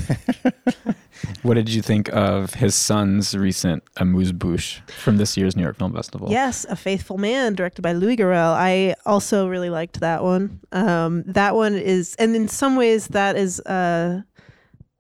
what 1.44 1.54
did 1.54 1.70
you 1.70 1.82
think 1.82 2.10
of 2.12 2.56
his 2.56 2.74
son's 2.74 3.36
recent 3.36 3.84
amuse 3.98 4.32
bouche 4.32 4.82
from 4.90 5.18
this 5.18 5.38
year's 5.38 5.56
new 5.56 5.62
york 5.62 5.78
film 5.78 5.94
festival 5.94 6.28
Yes, 6.32 6.66
A 6.70 6.76
Faithful 6.76 7.20
Man, 7.20 7.54
directed 7.54 7.84
by 7.84 7.94
Louis 7.94 8.18
Garrel. 8.18 8.54
I 8.54 8.96
also 9.06 9.48
really 9.48 9.70
liked 9.70 10.00
that 10.00 10.24
one. 10.24 10.60
Um, 10.72 11.24
that 11.28 11.56
one 11.56 11.76
is, 11.76 12.16
and 12.18 12.36
in 12.36 12.48
some 12.48 12.76
ways, 12.76 13.08
that 13.10 13.36
is 13.36 13.60
uh, 13.62 14.22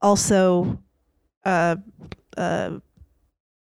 also 0.01 0.77
a, 1.43 1.79
a 2.37 2.81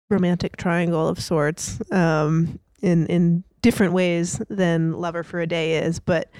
romantic 0.08 0.56
triangle 0.56 1.08
of 1.08 1.20
sorts 1.20 1.78
um, 1.92 2.58
in 2.80 3.06
in 3.06 3.44
different 3.60 3.92
ways 3.92 4.40
than 4.48 4.92
Lover 4.92 5.22
for 5.22 5.40
a 5.40 5.46
Day 5.46 5.76
is. 5.78 6.00
But 6.00 6.30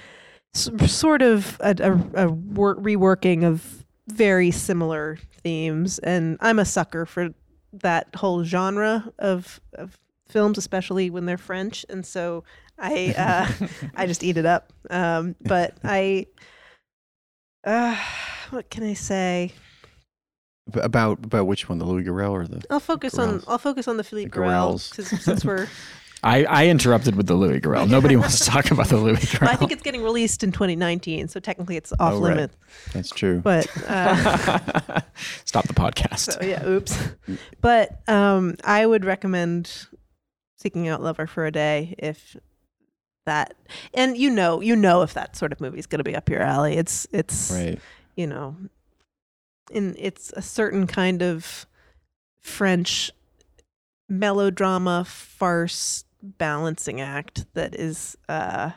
sort 0.54 1.22
of 1.22 1.56
a, 1.60 1.74
a, 1.80 2.24
a 2.26 2.28
wor- 2.30 2.76
reworking 2.76 3.44
of 3.44 3.84
very 4.08 4.50
similar 4.50 5.18
themes, 5.42 5.98
and 6.00 6.36
I'm 6.40 6.58
a 6.58 6.64
sucker 6.64 7.06
for 7.06 7.30
that 7.72 8.08
whole 8.16 8.44
genre 8.44 9.10
of 9.18 9.60
of 9.74 9.98
films, 10.28 10.58
especially 10.58 11.10
when 11.10 11.26
they're 11.26 11.38
French, 11.38 11.84
and 11.88 12.04
so 12.04 12.44
I 12.78 13.14
uh, 13.16 13.66
I 13.96 14.06
just 14.06 14.22
eat 14.22 14.36
it 14.36 14.46
up. 14.46 14.72
Um, 14.90 15.36
but 15.40 15.76
I, 15.84 16.26
uh, 17.64 17.96
what 18.50 18.70
can 18.70 18.84
I 18.84 18.94
say? 18.94 19.52
About 20.74 21.24
about 21.24 21.46
which 21.46 21.68
one, 21.68 21.78
the 21.78 21.84
Louis 21.84 22.04
Garrel 22.04 22.30
or 22.30 22.46
the? 22.46 22.62
I'll 22.70 22.78
focus 22.80 23.18
on 23.18 23.42
I'll 23.48 23.58
focus 23.58 23.88
on 23.88 23.96
the 23.96 24.04
Philippe 24.04 24.30
The 24.30 24.36
Garrel. 24.38 24.94
'cause 24.94 25.08
since 25.22 25.44
we're 25.44 25.66
I, 26.24 26.44
I 26.44 26.66
interrupted 26.68 27.16
with 27.16 27.26
the 27.26 27.34
Louis 27.34 27.60
Garrel. 27.60 27.88
Nobody 27.88 28.14
wants 28.16 28.38
to 28.38 28.44
talk 28.50 28.70
about 28.70 28.86
the 28.88 28.96
Louis 28.96 29.16
Garrel. 29.20 29.48
I 29.48 29.56
think 29.56 29.72
it's 29.72 29.82
getting 29.82 30.02
released 30.04 30.44
in 30.44 30.52
2019, 30.52 31.26
so 31.28 31.40
technically 31.40 31.76
it's 31.76 31.92
off 31.94 32.12
Oh, 32.14 32.20
right. 32.20 32.36
limit. 32.36 32.50
That's 32.92 33.10
true. 33.10 33.40
But 33.40 33.66
uh, 33.88 35.00
Stop 35.44 35.66
the 35.66 35.74
podcast. 35.74 36.32
so 36.40 36.40
yeah, 36.46 36.64
oops. 36.66 36.96
But 37.60 38.08
um, 38.08 38.54
I 38.62 38.86
would 38.86 39.04
recommend 39.04 39.86
seeking 40.58 40.86
out 40.86 41.02
Lover 41.02 41.26
for 41.26 41.44
a 41.46 41.50
Day 41.50 41.96
if 41.98 42.36
that, 43.26 43.54
and 43.94 44.16
you 44.16 44.30
know, 44.30 44.60
you 44.60 44.76
know 44.76 45.02
if 45.02 45.14
that 45.14 45.34
sort 45.36 45.50
of 45.52 45.60
movie 45.60 45.78
is 45.80 45.86
going 45.86 45.98
to 45.98 46.04
be 46.04 46.14
up 46.14 46.28
your 46.28 46.42
alley. 46.42 46.76
It's 46.76 47.04
it's 47.12 47.50
right. 47.52 47.80
you 48.16 48.28
know, 48.28 48.56
in 49.72 49.96
it's 49.98 50.32
a 50.36 50.42
certain 50.42 50.86
kind 50.86 51.20
of 51.22 51.66
French 52.40 53.10
melodrama 54.08 55.04
farce 55.04 56.04
balancing 56.22 57.00
act 57.00 57.46
that 57.54 57.74
is 57.74 58.16
uh 58.28 58.70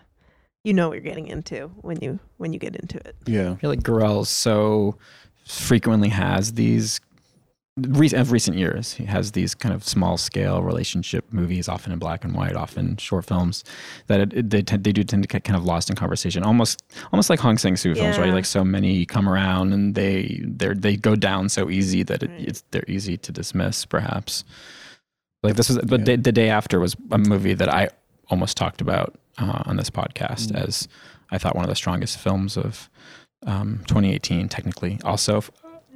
you 0.63 0.73
know 0.73 0.87
what 0.89 0.95
you're 0.95 1.03
getting 1.03 1.27
into 1.27 1.67
when 1.81 1.97
you 2.01 2.19
when 2.37 2.51
you 2.53 2.59
get 2.59 2.75
into 2.75 2.97
it. 2.97 3.15
Yeah. 3.27 3.51
I 3.51 3.55
feel 3.55 3.69
like 3.69 3.83
Garrel 3.83 4.25
so 4.25 4.97
frequently 5.47 6.09
has 6.09 6.53
these 6.53 6.99
re- 7.77 8.09
of 8.13 8.31
recent 8.31 8.57
years. 8.57 8.93
He 8.93 9.05
has 9.05 9.33
these 9.33 9.53
kind 9.53 9.75
of 9.75 9.83
small 9.83 10.17
scale 10.17 10.63
relationship 10.63 11.25
movies, 11.31 11.69
often 11.69 11.91
in 11.91 11.99
black 11.99 12.23
and 12.23 12.33
white, 12.33 12.55
often 12.55 12.97
short 12.97 13.25
films 13.25 13.63
that 14.07 14.19
it, 14.21 14.33
it, 14.33 14.49
they 14.49 14.63
tend, 14.63 14.83
they 14.83 14.91
do 14.91 15.03
tend 15.03 15.21
to 15.21 15.27
get 15.27 15.43
kind 15.43 15.55
of 15.55 15.63
lost 15.65 15.91
in 15.91 15.95
conversation, 15.95 16.41
almost 16.41 16.81
almost 17.13 17.29
like 17.29 17.39
Hong 17.39 17.59
Sang 17.59 17.75
Soo 17.77 17.93
films, 17.93 18.17
right? 18.17 18.33
Like 18.33 18.45
so 18.45 18.63
many 18.63 19.05
come 19.05 19.29
around 19.29 19.71
and 19.71 19.93
they 19.93 20.41
they 20.43 20.73
they 20.73 20.95
go 20.95 21.15
down 21.15 21.49
so 21.49 21.69
easy 21.69 22.01
that 22.03 22.23
it, 22.23 22.29
Right. 22.31 22.47
it's 22.47 22.63
they're 22.71 22.85
easy 22.87 23.17
to 23.17 23.31
dismiss, 23.31 23.85
perhaps. 23.85 24.43
Like 25.45 25.55
this 25.55 25.69
was, 25.69 25.77
but 25.79 26.01
Yeah. 26.01 26.05
the, 26.15 26.15
the 26.17 26.31
day 26.31 26.49
after 26.49 26.79
was 26.79 26.95
a 27.11 27.17
movie 27.17 27.53
that 27.53 27.69
I 27.73 27.89
almost 28.29 28.57
talked 28.57 28.81
about 28.81 29.15
uh, 29.37 29.63
on 29.65 29.77
this 29.77 29.89
podcast 29.89 30.51
Mm. 30.51 30.65
as 30.67 30.87
I 31.31 31.37
thought 31.37 31.55
one 31.55 31.63
of 31.65 31.69
the 31.69 31.75
strongest 31.75 32.17
films 32.17 32.57
of 32.57 32.89
um, 33.45 33.79
2018. 33.87 34.49
Technically, 34.49 34.99
also 35.03 35.37
f- 35.37 35.51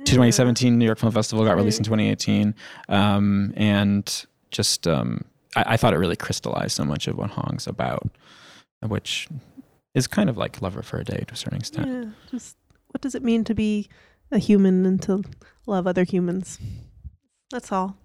2017 0.06 0.78
New 0.78 0.86
York 0.86 0.98
Film 1.00 1.12
Festival 1.12 1.44
got 1.46 1.56
released 1.56 1.80
in 1.80 1.84
2018, 1.84 2.56
um, 2.90 3.54
and 3.58 4.26
just 4.52 4.88
um, 4.88 5.24
I, 5.56 5.74
I 5.74 5.78
thought 5.78 5.94
it 5.94 5.98
really 5.98 6.16
crystallized 6.16 6.72
so 6.72 6.86
much 6.86 7.08
of 7.08 7.18
what 7.18 7.32
Hong's 7.32 7.68
about, 7.68 8.08
which 8.88 9.28
is 9.96 10.08
kind 10.08 10.30
of 10.30 10.38
like 10.38 10.62
Lover 10.62 10.82
for 10.84 10.98
a 11.00 11.04
Day 11.04 11.24
to 11.28 11.34
a 11.34 11.38
certain 11.38 11.58
extent. 11.58 11.88
Yeah, 11.88 12.06
just 12.32 12.56
what 12.92 13.02
does 13.02 13.14
it 13.16 13.24
mean 13.24 13.44
to 13.46 13.54
be 13.56 13.90
a 14.32 14.38
human 14.38 14.86
and 14.86 15.02
to 15.04 15.24
love 15.66 15.86
other 15.88 16.04
humans? 16.04 16.60
That's 17.52 17.72
all. 17.72 17.98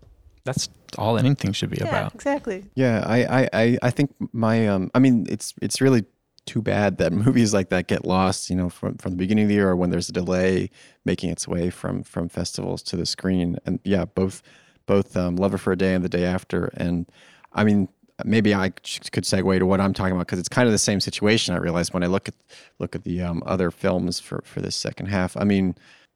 That's 0.45 0.69
all 0.99 1.19
anything 1.19 1.53
should 1.53 1.71
be 1.71 1.79
yeah, 1.81 1.89
about. 1.89 2.15
exactly. 2.15 2.65
Yeah, 2.75 3.03
I, 3.07 3.25
I, 3.25 3.49
I, 3.53 3.79
I 3.83 3.91
think 3.91 4.15
my 4.33 4.69
um 4.69 4.91
I 4.95 4.99
mean 4.99 5.27
it's 5.29 5.55
it's 5.63 5.81
really 5.81 6.05
too 6.47 6.63
bad 6.63 6.99
that 6.99 7.13
movies 7.25 7.55
like 7.55 7.71
that 7.71 7.87
get 7.87 8.05
lost, 8.05 8.51
you 8.51 8.57
know, 8.57 8.69
from, 8.69 8.97
from 8.99 9.13
the 9.13 9.17
beginning 9.17 9.45
of 9.45 9.49
the 9.49 9.55
year 9.55 9.71
or 9.71 9.77
when 9.77 9.91
there's 9.91 10.09
a 10.09 10.13
delay 10.13 10.71
making 11.05 11.31
its 11.31 11.49
way 11.49 11.71
from 11.71 12.03
from 12.03 12.29
festivals 12.29 12.83
to 12.85 12.97
the 12.97 13.07
screen. 13.07 13.59
And 13.65 13.81
yeah, 13.85 14.05
both 14.05 14.43
both 14.87 15.17
um, 15.17 15.37
Lover 15.37 15.59
for 15.59 15.73
a 15.73 15.77
Day 15.77 15.95
and 15.95 16.05
the 16.05 16.09
Day 16.09 16.25
After. 16.25 16.67
And 16.77 17.07
I 17.53 17.65
mean, 17.65 17.89
maybe 18.25 18.55
I 18.55 18.69
could 18.71 19.25
segue 19.25 19.59
to 19.59 19.67
what 19.67 19.81
I'm 19.81 19.95
talking 19.95 20.13
about 20.13 20.27
because 20.27 20.39
it's 20.39 20.49
kind 20.49 20.67
of 20.67 20.73
the 20.73 20.79
same 20.79 21.01
situation. 21.01 21.55
I 21.55 21.59
realized 21.59 21.95
when 21.95 22.05
I 22.05 22.07
look 22.07 22.29
at 22.29 22.35
look 22.79 22.95
at 22.95 23.05
the 23.05 23.23
um, 23.23 23.43
other 23.47 23.71
films 23.71 24.21
for 24.21 24.43
for 24.45 24.61
this 24.61 24.77
second 24.77 25.07
half. 25.07 25.37
I 25.37 25.45
mean, 25.45 25.75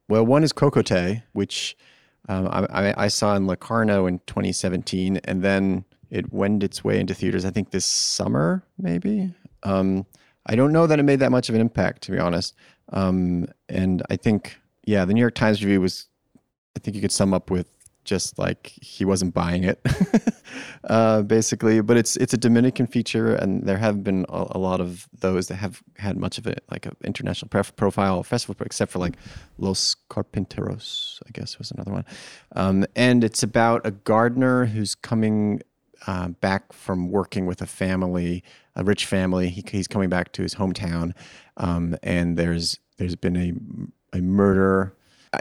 well, 0.09 0.25
one 0.25 0.45
is 0.45 0.53
Cocote, 0.53 1.23
which 1.33 1.77
um, 2.29 2.49
I, 2.51 2.95
I, 3.05 3.09
saw 3.09 3.35
in 3.37 3.47
Locarno 3.47 4.07
in 4.07 4.21
2017, 4.27 5.17
and 5.25 5.43
then 5.43 5.85
it 6.11 6.33
went 6.33 6.63
its 6.63 6.85
way 6.85 7.01
into 7.01 7.15
theaters. 7.15 7.45
I 7.45 7.51
think 7.51 7.71
this 7.71 7.87
summer, 7.87 8.63
maybe. 8.79 9.33
Um, 9.63 10.07
I 10.47 10.55
don't 10.55 10.73
know 10.73 10.87
that 10.87 10.99
it 10.99 11.05
made 11.05 11.21
that 11.21 11.31
much 11.31 11.49
of 11.49 11.55
an 11.55 11.61
impact, 11.61 12.03
to 12.03 12.13
be 12.13 12.19
honest. 12.19 12.55
Um, 12.93 13.49
and 13.69 14.03
I 14.11 14.17
think, 14.17 14.59
yeah, 14.85 15.05
the 15.05 15.15
New 15.15 15.21
York 15.21 15.35
Times 15.35 15.63
review 15.63 15.81
was. 15.81 16.07
I 16.77 16.81
think 16.81 16.95
you 16.95 17.01
could 17.01 17.11
sum 17.11 17.35
up 17.35 17.51
with 17.51 17.67
just 18.09 18.39
like 18.39 18.73
he 18.81 19.05
wasn't 19.05 19.35
buying 19.35 19.65
it, 19.65 19.81
uh, 20.85 21.23
basically. 21.23 21.81
But 21.81 21.97
it's 21.97 22.17
it's 22.17 22.33
a 22.33 22.39
Dominican 22.39 22.87
feature, 22.87 23.35
and 23.35 23.65
there 23.65 23.77
have 23.77 24.03
been 24.03 24.25
a, 24.29 24.47
a 24.53 24.59
lot 24.59 24.81
of 24.81 25.07
those 25.21 25.49
that 25.49 25.57
have 25.57 25.83
had 25.97 26.17
much 26.17 26.39
of 26.39 26.47
it, 26.47 26.65
like 26.71 26.87
an 26.87 26.97
international 27.05 27.49
pref- 27.49 27.77
profile 27.77 28.23
festival, 28.23 28.57
except 28.65 28.91
for 28.91 28.99
like 28.99 29.17
Los 29.59 29.95
Carpinteros, 30.11 31.21
I 31.27 31.31
guess 31.33 31.59
was 31.59 31.71
another 31.71 31.93
one. 31.93 32.05
Um, 32.57 32.87
and 32.97 33.23
it's 33.23 33.43
about 33.43 33.87
a 33.87 33.91
gardener 33.91 34.65
who's 34.65 34.95
coming 34.95 35.61
uh, 36.07 36.29
back 36.29 36.73
from 36.73 37.11
working 37.11 37.47
with 37.47 37.61
a 37.61 37.67
family, 37.67 38.43
a 38.75 38.85
rich 38.85 39.05
family. 39.05 39.51
He, 39.51 39.63
he's 39.71 39.89
coming 39.89 40.09
back 40.09 40.33
to 40.33 40.43
his 40.43 40.55
hometown, 40.55 41.13
um, 41.59 41.97
and 42.03 42.37
there's 42.37 42.79
there's 42.97 43.17
been 43.17 43.37
a 43.37 43.53
a 44.17 44.23
murder. 44.23 44.95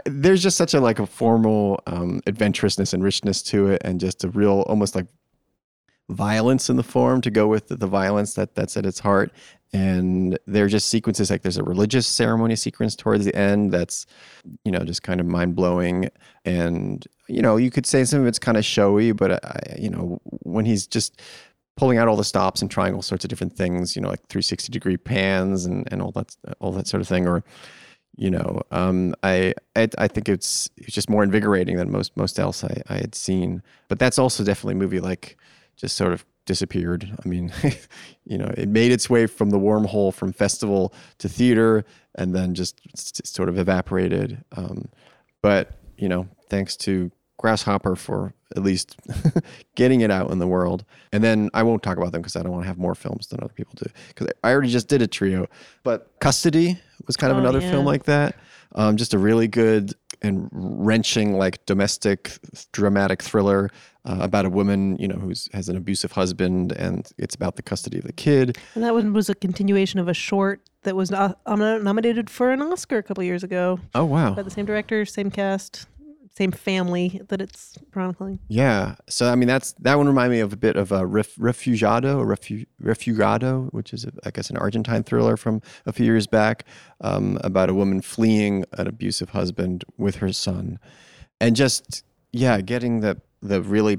There's 0.04 0.42
just 0.42 0.56
such 0.56 0.74
a 0.74 0.80
like 0.80 0.98
a 0.98 1.06
formal 1.06 1.82
um, 1.86 2.20
adventurousness 2.26 2.92
and 2.92 3.02
richness 3.02 3.42
to 3.44 3.68
it, 3.68 3.82
and 3.84 4.00
just 4.00 4.24
a 4.24 4.28
real 4.28 4.62
almost 4.62 4.94
like 4.94 5.06
violence 6.10 6.70
in 6.70 6.76
the 6.76 6.82
form 6.82 7.20
to 7.20 7.30
go 7.30 7.46
with 7.46 7.68
the, 7.68 7.76
the 7.76 7.86
violence 7.86 8.34
that 8.34 8.54
that's 8.54 8.76
at 8.76 8.86
its 8.86 8.98
heart. 8.98 9.32
And 9.72 10.38
there 10.46 10.64
are 10.64 10.68
just 10.68 10.88
sequences 10.88 11.30
like 11.30 11.42
there's 11.42 11.58
a 11.58 11.62
religious 11.62 12.06
ceremony 12.06 12.56
sequence 12.56 12.96
towards 12.96 13.26
the 13.26 13.34
end 13.34 13.72
that's, 13.72 14.06
you 14.64 14.72
know, 14.72 14.80
just 14.80 15.02
kind 15.02 15.20
of 15.20 15.26
mind 15.26 15.56
blowing. 15.56 16.08
And 16.46 17.06
you 17.28 17.42
know, 17.42 17.58
you 17.58 17.70
could 17.70 17.84
say 17.84 18.04
some 18.04 18.20
of 18.20 18.26
it's 18.26 18.38
kind 18.38 18.56
of 18.56 18.64
showy, 18.64 19.12
but 19.12 19.44
I, 19.44 19.76
you 19.78 19.90
know, 19.90 20.20
when 20.24 20.64
he's 20.64 20.86
just 20.86 21.20
pulling 21.76 21.98
out 21.98 22.08
all 22.08 22.16
the 22.16 22.24
stops 22.24 22.62
and 22.62 22.70
trying 22.70 22.94
all 22.94 23.02
sorts 23.02 23.24
of 23.24 23.28
different 23.28 23.52
things, 23.54 23.94
you 23.94 24.00
know, 24.02 24.08
like 24.08 24.26
360 24.28 24.72
degree 24.72 24.96
pans 24.96 25.66
and, 25.66 25.86
and 25.92 26.00
all 26.00 26.10
that 26.12 26.34
all 26.60 26.72
that 26.72 26.86
sort 26.88 27.02
of 27.02 27.08
thing, 27.08 27.28
or 27.28 27.44
you 28.18 28.30
know, 28.30 28.62
um, 28.72 29.14
I, 29.22 29.54
I 29.76 29.88
I 29.96 30.08
think 30.08 30.28
it's 30.28 30.68
it's 30.76 30.92
just 30.92 31.08
more 31.08 31.22
invigorating 31.22 31.76
than 31.76 31.92
most 31.92 32.16
most 32.16 32.40
else 32.40 32.64
I, 32.64 32.82
I 32.88 32.94
had 32.94 33.14
seen. 33.14 33.62
But 33.86 34.00
that's 34.00 34.18
also 34.18 34.42
definitely 34.42 34.74
a 34.74 34.78
movie 34.78 34.98
like 34.98 35.38
just 35.76 35.96
sort 35.96 36.12
of 36.12 36.26
disappeared. 36.44 37.16
I 37.24 37.28
mean, 37.28 37.52
you 38.24 38.36
know, 38.36 38.52
it 38.56 38.68
made 38.68 38.90
its 38.90 39.08
way 39.08 39.26
from 39.26 39.50
the 39.50 39.58
wormhole 39.58 40.12
from 40.12 40.32
festival 40.32 40.92
to 41.18 41.28
theater, 41.28 41.84
and 42.16 42.34
then 42.34 42.54
just 42.54 42.80
sort 43.24 43.48
of 43.48 43.56
evaporated. 43.56 44.44
Um, 44.56 44.88
but 45.40 45.78
you 45.96 46.08
know, 46.08 46.26
thanks 46.50 46.76
to 46.78 47.12
Grasshopper 47.38 47.96
for 47.96 48.34
at 48.56 48.62
least 48.62 48.96
getting 49.74 50.00
it 50.00 50.10
out 50.10 50.30
in 50.30 50.38
the 50.38 50.46
world. 50.46 50.84
And 51.12 51.22
then 51.24 51.50
I 51.54 51.62
won't 51.62 51.82
talk 51.82 51.96
about 51.96 52.12
them 52.12 52.20
because 52.22 52.36
I 52.36 52.42
don't 52.42 52.52
want 52.52 52.64
to 52.64 52.68
have 52.68 52.78
more 52.78 52.94
films 52.94 53.28
than 53.28 53.40
other 53.42 53.52
people 53.52 53.74
do. 53.76 53.90
Because 54.08 54.28
I 54.44 54.50
already 54.52 54.68
just 54.70 54.88
did 54.88 55.02
a 55.02 55.06
trio. 55.06 55.46
But 55.82 56.10
Custody 56.20 56.78
was 57.06 57.16
kind 57.16 57.30
of 57.30 57.36
Oh, 57.36 57.40
another 57.40 57.60
yeah. 57.60 57.70
film 57.70 57.84
like 57.86 58.04
that. 58.04 58.36
Um, 58.74 58.96
just 58.96 59.14
a 59.14 59.18
really 59.18 59.48
good 59.48 59.94
and 60.20 60.48
wrenching, 60.52 61.34
like 61.38 61.64
domestic 61.64 62.38
dramatic 62.72 63.22
thriller 63.22 63.70
uh, 64.04 64.18
about 64.20 64.44
a 64.44 64.50
woman, 64.50 64.96
you 64.98 65.06
know, 65.06 65.14
who 65.14 65.28
has 65.52 65.68
an 65.68 65.76
abusive 65.76 66.12
husband, 66.12 66.72
and 66.72 67.08
it's 67.18 67.34
about 67.36 67.54
the 67.56 67.62
custody 67.62 67.98
of 67.98 68.04
the 68.04 68.12
kid. 68.12 68.58
And 68.74 68.82
that 68.82 68.94
one 68.94 69.12
was 69.12 69.28
a 69.30 69.34
continuation 69.34 70.00
of 70.00 70.08
a 70.08 70.14
short 70.14 70.60
that 70.82 70.96
was 70.96 71.10
nominated 71.46 72.30
for 72.30 72.50
an 72.50 72.60
Oscar 72.62 72.98
a 72.98 73.02
couple 73.02 73.22
years 73.22 73.42
ago 73.44 73.78
Oh 73.94 74.04
wow! 74.04 74.34
by 74.34 74.42
the 74.42 74.50
same 74.50 74.66
director, 74.66 75.04
same 75.06 75.30
cast, 75.30 75.86
same 76.38 76.52
family 76.52 77.20
that 77.28 77.40
it's 77.40 77.76
chronicling. 77.92 78.38
Yeah. 78.46 78.94
So 79.08 79.28
I 79.28 79.34
mean, 79.34 79.48
that's 79.48 79.72
that 79.80 79.96
one 79.96 80.06
reminded 80.06 80.36
me 80.36 80.40
of 80.40 80.52
a 80.52 80.56
bit 80.56 80.76
of 80.76 80.92
a 80.92 81.04
ref, 81.04 81.34
Refugiado, 81.34 82.16
or 82.16 82.26
refu, 82.26 82.64
Refugiado, 82.80 83.72
which 83.72 83.92
is 83.92 84.06
I 84.24 84.30
guess 84.30 84.48
an 84.48 84.56
Argentine 84.56 85.02
thriller 85.02 85.36
from 85.36 85.60
a 85.84 85.92
few 85.92 86.06
years 86.06 86.28
back 86.28 86.64
um, 87.00 87.40
about 87.42 87.68
a 87.68 87.74
woman 87.74 88.00
fleeing 88.00 88.64
an 88.74 88.86
abusive 88.86 89.30
husband 89.30 89.84
with 89.96 90.16
her 90.16 90.32
son, 90.32 90.78
and 91.40 91.56
just 91.56 92.04
yeah, 92.32 92.60
getting 92.60 93.00
the 93.00 93.20
the 93.42 93.60
really 93.60 93.98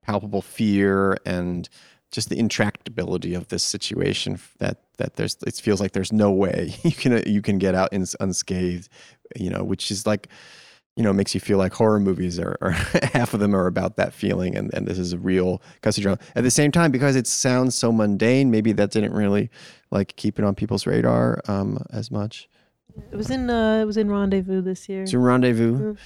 palpable 0.00 0.42
fear 0.42 1.18
and 1.26 1.68
just 2.10 2.30
the 2.30 2.36
intractability 2.36 3.36
of 3.36 3.48
this 3.48 3.62
situation 3.62 4.38
that 4.58 4.80
that 4.96 5.16
there's 5.16 5.36
it 5.46 5.54
feels 5.54 5.80
like 5.82 5.92
there's 5.92 6.12
no 6.12 6.30
way 6.30 6.74
you 6.82 6.92
can 6.92 7.22
you 7.26 7.42
can 7.42 7.58
get 7.58 7.74
out 7.74 7.90
unscathed 8.20 8.88
you 9.36 9.48
know 9.48 9.62
which 9.62 9.90
is 9.90 10.06
like 10.06 10.28
you 10.96 11.02
know, 11.02 11.12
makes 11.12 11.34
you 11.34 11.40
feel 11.40 11.56
like 11.58 11.72
horror 11.72 11.98
movies 11.98 12.38
are, 12.38 12.56
are 12.60 12.70
half 13.14 13.32
of 13.34 13.40
them 13.40 13.54
are 13.56 13.66
about 13.66 13.96
that 13.96 14.12
feeling, 14.12 14.56
and, 14.56 14.72
and 14.74 14.86
this 14.86 14.98
is 14.98 15.12
a 15.12 15.18
real 15.18 15.62
custody 15.80 16.02
drama. 16.02 16.18
At 16.36 16.44
the 16.44 16.50
same 16.50 16.70
time, 16.70 16.90
because 16.90 17.16
it 17.16 17.26
sounds 17.26 17.74
so 17.74 17.90
mundane, 17.92 18.50
maybe 18.50 18.72
that 18.72 18.90
didn't 18.90 19.14
really 19.14 19.50
like 19.90 20.14
keep 20.16 20.38
it 20.38 20.44
on 20.44 20.54
people's 20.54 20.86
radar 20.86 21.40
um, 21.48 21.82
as 21.90 22.10
much. 22.10 22.48
It 23.10 23.16
was 23.16 23.30
in 23.30 23.48
uh, 23.48 23.80
it 23.80 23.84
was 23.86 23.96
in 23.96 24.10
Rendezvous 24.10 24.60
this 24.60 24.88
year. 24.88 25.06
So 25.06 25.18
Rendezvous, 25.18 25.94
Mm. 25.94 25.98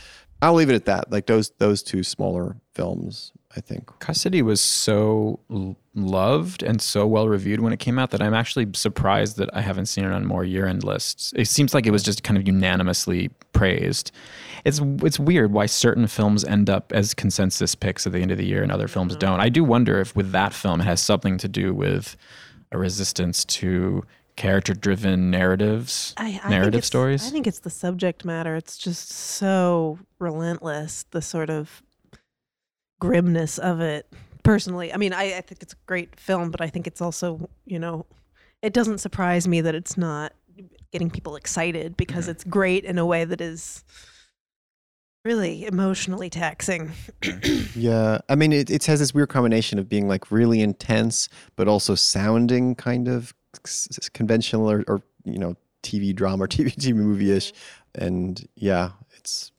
I'll 0.42 0.54
leave 0.54 0.70
it 0.70 0.74
at 0.74 0.84
that. 0.84 1.10
Like 1.10 1.26
those 1.26 1.50
those 1.58 1.82
two 1.82 2.02
smaller 2.04 2.56
films, 2.74 3.32
I 3.56 3.60
think. 3.60 3.90
Custody 3.98 4.42
was 4.42 4.60
so 4.60 5.40
l- 5.50 5.76
loved 5.96 6.62
and 6.62 6.80
so 6.80 7.06
well 7.06 7.28
reviewed 7.28 7.60
when 7.60 7.72
it 7.72 7.78
came 7.78 7.98
out 7.98 8.10
that 8.10 8.22
I'm 8.22 8.34
actually 8.34 8.68
surprised 8.74 9.38
that 9.38 9.48
I 9.54 9.62
haven't 9.62 9.86
seen 9.86 10.04
it 10.04 10.12
on 10.12 10.26
more 10.26 10.44
year-end 10.44 10.84
lists. 10.84 11.32
It 11.34 11.46
seems 11.46 11.72
like 11.72 11.86
it 11.86 11.90
was 11.90 12.02
just 12.02 12.22
kind 12.22 12.36
of 12.36 12.46
unanimously 12.46 13.30
praised. 13.52 14.12
It's 14.64 14.80
it's 15.02 15.18
weird 15.18 15.52
why 15.52 15.66
certain 15.66 16.06
films 16.06 16.44
end 16.44 16.68
up 16.68 16.92
as 16.92 17.14
consensus 17.14 17.74
picks 17.74 18.06
at 18.06 18.12
the 18.12 18.20
end 18.20 18.30
of 18.30 18.38
the 18.38 18.46
year 18.46 18.62
and 18.62 18.70
other 18.70 18.88
films 18.88 19.12
mm-hmm. 19.12 19.20
don't. 19.20 19.40
I 19.40 19.48
do 19.48 19.64
wonder 19.64 20.00
if 20.00 20.14
with 20.14 20.32
that 20.32 20.52
film 20.52 20.80
it 20.80 20.84
has 20.84 21.00
something 21.00 21.38
to 21.38 21.48
do 21.48 21.72
with 21.72 22.16
a 22.72 22.78
resistance 22.78 23.44
to 23.44 24.04
character-driven 24.36 25.30
narratives, 25.30 26.12
I, 26.18 26.38
I 26.44 26.50
narrative 26.50 26.84
stories. 26.84 27.26
I 27.26 27.30
think 27.30 27.46
it's 27.46 27.60
the 27.60 27.70
subject 27.70 28.24
matter. 28.24 28.54
It's 28.54 28.76
just 28.76 29.10
so 29.10 29.98
relentless. 30.18 31.06
The 31.10 31.22
sort 31.22 31.48
of 31.48 31.82
grimness 33.00 33.56
of 33.58 33.80
it. 33.80 34.12
Personally, 34.46 34.92
I 34.92 34.96
mean, 34.96 35.12
I, 35.12 35.38
I 35.38 35.40
think 35.40 35.62
it's 35.62 35.72
a 35.72 35.76
great 35.86 36.18
film, 36.18 36.50
but 36.50 36.60
I 36.60 36.68
think 36.68 36.86
it's 36.86 37.00
also, 37.00 37.48
you 37.64 37.78
know, 37.78 38.06
it 38.62 38.72
doesn't 38.72 38.98
surprise 38.98 39.46
me 39.48 39.60
that 39.60 39.74
it's 39.74 39.96
not 39.96 40.32
getting 40.92 41.10
people 41.10 41.36
excited 41.36 41.96
because 41.96 42.24
mm-hmm. 42.24 42.32
it's 42.32 42.44
great 42.44 42.84
in 42.84 42.98
a 42.98 43.04
way 43.04 43.24
that 43.24 43.40
is 43.40 43.84
really 45.24 45.66
emotionally 45.66 46.30
taxing. 46.30 46.92
Yeah, 47.74 48.20
I 48.30 48.36
mean, 48.36 48.54
it, 48.54 48.70
it 48.70 48.86
has 48.86 49.00
this 49.00 49.12
weird 49.12 49.28
combination 49.28 49.78
of 49.78 49.86
being 49.86 50.08
like 50.08 50.30
really 50.30 50.62
intense, 50.62 51.28
but 51.56 51.68
also 51.68 51.94
sounding 51.94 52.74
kind 52.74 53.06
of 53.06 53.34
conventional 54.14 54.70
or, 54.70 54.82
or 54.88 55.02
you 55.24 55.38
know 55.38 55.56
TV 55.82 56.14
drama 56.14 56.44
or 56.44 56.48
TV 56.48 56.74
TV 56.74 56.94
movie 56.94 57.32
ish, 57.32 57.52
and 57.94 58.48
yeah, 58.54 58.92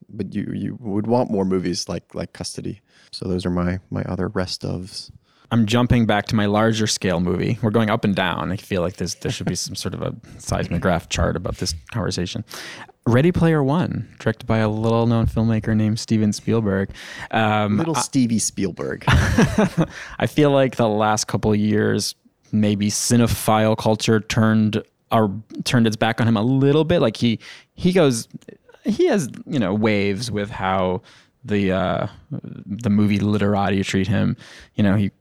but 0.10 0.34
you 0.34 0.52
you 0.54 0.78
would 0.80 1.08
want 1.08 1.32
more 1.32 1.46
movies 1.46 1.88
like 1.90 2.16
like 2.16 2.34
Custody. 2.34 2.82
So 3.12 3.28
those 3.28 3.46
are 3.46 3.50
my 3.50 3.80
my 3.90 4.04
other 4.04 4.28
rest 4.28 4.62
ofs. 4.64 5.12
I'm 5.50 5.66
jumping 5.66 6.06
back 6.06 6.26
to 6.28 6.36
my 6.36 6.46
larger 6.46 6.88
scale 6.88 7.22
movie. 7.22 7.58
We're 7.62 7.72
going 7.72 7.90
up 7.90 8.04
and 8.04 8.14
down. 8.14 8.52
I 8.52 8.58
feel 8.58 8.82
like 8.82 8.98
there's, 8.98 9.16
there 9.16 9.32
should 9.32 9.48
be 9.48 9.56
some 9.56 9.76
sort 9.76 9.94
of 9.94 10.02
a 10.02 10.14
seismograph 10.40 11.08
chart 11.08 11.38
about 11.38 11.56
this 11.58 11.74
conversation. 11.92 12.44
Ready 13.06 13.32
Player 13.32 13.64
One, 13.64 14.14
directed 14.20 14.46
by 14.46 14.58
a 14.58 14.68
little 14.68 15.08
known 15.08 15.26
filmmaker 15.26 15.74
named 15.74 16.00
Steven 16.00 16.34
Spielberg. 16.34 16.90
Um, 17.32 17.78
Little 17.78 17.96
Stevie 17.96 18.40
Spielberg. 18.40 19.06
I 19.08 20.28
feel 20.28 20.52
like 20.52 20.76
the 20.76 20.90
last 20.90 21.28
couple 21.28 21.54
of 21.54 21.58
years, 21.58 22.16
maybe 22.52 22.90
cinephile 22.90 23.78
culture 23.78 24.20
turned 24.20 24.84
or 25.10 25.34
turned 25.64 25.88
its 25.88 25.96
back 25.96 26.20
on 26.20 26.28
him 26.28 26.36
a 26.36 26.42
little 26.42 26.84
bit. 26.84 27.00
Like 27.00 27.16
he 27.16 27.40
he 27.76 27.94
goes, 27.94 28.28
he 28.88 29.08
has 29.08 29.30
you 29.46 29.60
know 29.60 29.74
waves 29.74 30.32
with 30.32 30.50
how 30.50 31.02
the 31.44 31.72
uh, 31.72 32.08
the 32.32 32.90
movie 32.90 33.20
literati 33.20 33.84
treat 33.84 34.08
him. 34.08 34.36
You 34.76 34.84
know 34.84 34.96
he 34.96 35.12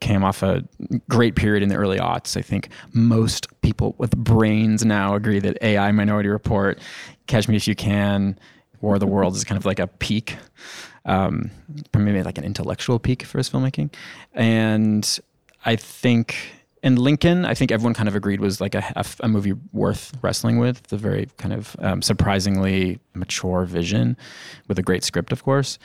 came 0.00 0.22
off 0.22 0.42
a 0.42 0.62
great 1.08 1.34
period 1.34 1.62
in 1.62 1.70
the 1.70 1.76
early 1.76 1.98
aughts. 1.98 2.36
I 2.36 2.42
think 2.42 2.68
most 2.92 3.48
people 3.62 3.94
with 3.96 4.16
brains 4.16 4.84
now 4.84 5.14
agree 5.14 5.38
that 5.38 5.56
AI 5.62 5.92
Minority 5.92 6.28
Report, 6.28 6.78
Catch 7.26 7.48
Me 7.48 7.56
If 7.56 7.66
You 7.66 7.74
Can, 7.74 8.38
War 8.82 8.94
of 8.94 9.00
the 9.00 9.06
Worlds 9.06 9.38
is 9.38 9.44
kind 9.44 9.58
of 9.58 9.64
like 9.64 9.78
a 9.78 9.86
peak, 9.86 10.36
um, 11.06 11.50
maybe 11.94 12.22
like 12.22 12.36
an 12.36 12.44
intellectual 12.44 12.98
peak 12.98 13.22
for 13.22 13.38
his 13.38 13.48
filmmaking. 13.48 13.94
And 14.34 15.18
I 15.64 15.76
think 15.76 16.36
in 16.84 16.94
Lincoln, 16.96 17.44
I 17.44 17.54
think 17.54 17.72
everyone 17.72 17.94
kind 17.94 18.08
of 18.08 18.14
agreed 18.14 18.40
was 18.40 18.60
like 18.60 18.76
a, 18.76 18.84
a, 18.94 19.04
a 19.20 19.28
movie 19.28 19.54
worth 19.72 20.12
wrestling 20.22 20.58
with. 20.58 20.84
The 20.84 20.96
very 20.96 21.28
kind 21.38 21.52
of 21.52 21.74
um, 21.80 22.00
surprisingly 22.02 23.00
mature 23.14 23.64
vision 23.64 24.16
with 24.68 24.78
a 24.78 24.82
great 24.82 25.02
script, 25.02 25.32
of 25.32 25.42
course 25.42 25.78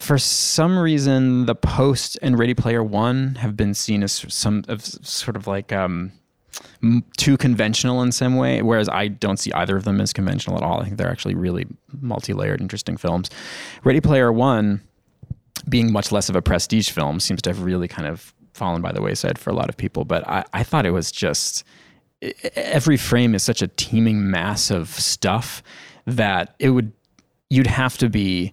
for 0.00 0.18
some 0.18 0.78
reason, 0.78 1.46
the 1.46 1.54
Post 1.54 2.18
and 2.20 2.38
Ready 2.38 2.54
Player 2.54 2.82
One 2.82 3.36
have 3.36 3.56
been 3.56 3.74
seen 3.74 4.02
as 4.02 4.24
some 4.28 4.64
of 4.68 4.84
sort 4.84 5.36
of 5.36 5.46
like 5.46 5.72
um, 5.72 6.12
too 7.16 7.36
conventional 7.36 8.02
in 8.02 8.12
some 8.12 8.36
way, 8.36 8.62
whereas 8.62 8.88
I 8.88 9.08
don't 9.08 9.38
see 9.38 9.52
either 9.52 9.76
of 9.76 9.84
them 9.84 10.00
as 10.00 10.12
conventional 10.12 10.56
at 10.56 10.62
all. 10.62 10.80
I 10.80 10.84
think 10.84 10.98
they're 10.98 11.10
actually 11.10 11.34
really 11.34 11.66
multi-layered, 12.00 12.60
interesting 12.60 12.96
films. 12.96 13.30
Ready 13.82 14.00
Player 14.00 14.32
One, 14.32 14.82
being 15.68 15.92
much 15.92 16.12
less 16.12 16.28
of 16.28 16.36
a 16.36 16.42
prestige 16.42 16.90
film, 16.90 17.20
seems 17.20 17.40
to 17.42 17.50
have 17.50 17.62
really 17.62 17.88
kind 17.88 18.08
of 18.08 18.34
fallen 18.54 18.80
by 18.80 18.92
the 18.92 19.02
wayside 19.02 19.38
for 19.38 19.50
a 19.50 19.54
lot 19.54 19.68
of 19.68 19.76
people. 19.76 20.04
But 20.04 20.26
I, 20.28 20.44
I 20.52 20.62
thought 20.62 20.86
it 20.86 20.92
was 20.92 21.12
just 21.12 21.64
every 22.56 22.96
frame 22.96 23.34
is 23.34 23.42
such 23.42 23.60
a 23.60 23.68
teeming 23.68 24.30
mass 24.30 24.70
of 24.70 24.88
stuff 24.88 25.62
that 26.06 26.54
it 26.58 26.70
would 26.70 26.92
you'd 27.50 27.66
have 27.66 27.98
to 27.98 28.08
be 28.08 28.52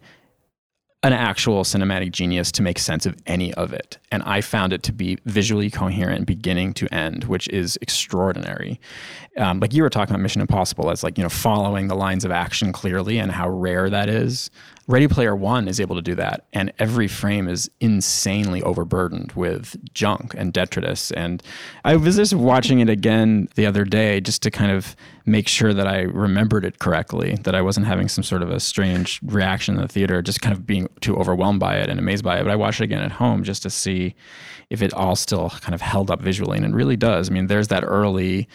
an 1.04 1.14
actual 1.14 1.64
cinematic 1.64 2.12
genius 2.12 2.52
to 2.52 2.62
make 2.62 2.78
sense 2.78 3.08
of 3.08 3.16
any 3.26 3.52
of 3.56 3.74
it. 3.74 3.98
And 4.12 4.22
I 4.22 4.42
found 4.42 4.72
it 4.72 4.84
to 4.84 4.94
be 4.94 5.18
visually 5.26 5.72
coherent 5.72 6.28
beginning 6.28 6.74
to 6.74 6.94
end, 6.94 7.24
which 7.24 7.48
is 7.50 7.78
extraordinary. 7.82 8.80
Um, 9.38 9.60
like 9.60 9.74
you 9.74 9.82
were 9.82 9.90
talking 9.90 10.14
about 10.14 10.22
Mission 10.22 10.42
Impossible 10.42 10.92
as 10.92 11.04
like, 11.04 11.18
you 11.18 11.24
know, 11.24 11.30
following 11.30 11.88
the 11.88 11.96
lines 11.96 12.24
of 12.24 12.30
action 12.30 12.72
clearly 12.72 13.18
and 13.18 13.32
how 13.32 13.50
rare 13.50 13.90
that 13.90 14.10
is. 14.10 14.52
Ready 14.92 15.08
Player 15.08 15.34
One 15.34 15.70
is 15.70 15.80
able 15.80 15.96
to 15.96 16.02
do 16.02 16.16
that. 16.16 16.48
And 16.52 16.74
every 16.78 17.08
frame 17.08 17.48
is 17.48 17.72
insanely 17.80 18.62
overburdened 18.62 19.32
with 19.32 19.78
junk 19.94 20.34
and 20.36 20.52
detritus. 20.52 21.12
And 21.12 21.42
I 21.86 21.96
was 21.96 22.18
just 22.18 22.34
watching 22.34 22.82
it 22.82 22.90
again 22.90 23.48
the 23.56 23.66
other 23.66 23.86
day 23.86 24.20
just 24.20 24.44
to 24.44 24.52
kind 24.52 24.70
of 24.70 24.98
make 25.26 25.48
sure 25.48 25.74
that 25.74 25.88
I 25.88 26.02
remembered 26.02 26.66
it 26.66 26.80
correctly, 26.80 27.38
that 27.44 27.56
I 27.56 27.62
wasn't 27.62 27.88
having 27.88 28.10
some 28.10 28.26
sort 28.26 28.42
of 28.42 28.52
a 28.52 28.60
strange 28.60 29.22
reaction 29.24 29.76
in 29.76 29.82
the 29.82 29.88
theater, 29.88 30.22
just 30.22 30.42
kind 30.42 30.54
of 30.54 30.68
being 30.68 30.90
too 31.00 31.16
overwhelmed 31.16 31.62
by 31.62 31.78
it 31.78 31.90
and 31.90 31.98
amazed 31.98 32.26
by 32.26 32.40
it. 32.40 32.44
But 32.44 32.52
I 32.52 32.58
watched 32.58 32.82
it 32.82 32.86
again 32.86 33.02
at 33.02 33.14
home 33.14 33.46
just 33.46 33.64
to 33.64 33.70
see 33.70 34.14
if 34.70 34.82
it 34.82 34.94
all 34.94 35.16
still 35.16 35.52
kind 35.62 35.74
of 35.74 35.80
held 35.80 36.12
up 36.12 36.20
visually. 36.20 36.58
And 36.58 36.66
it 36.66 36.76
really 36.76 36.98
does. 36.98 37.30
I 37.30 37.34
mean, 37.34 37.48
there's 37.48 37.70
that 37.70 37.86
early 37.86 38.50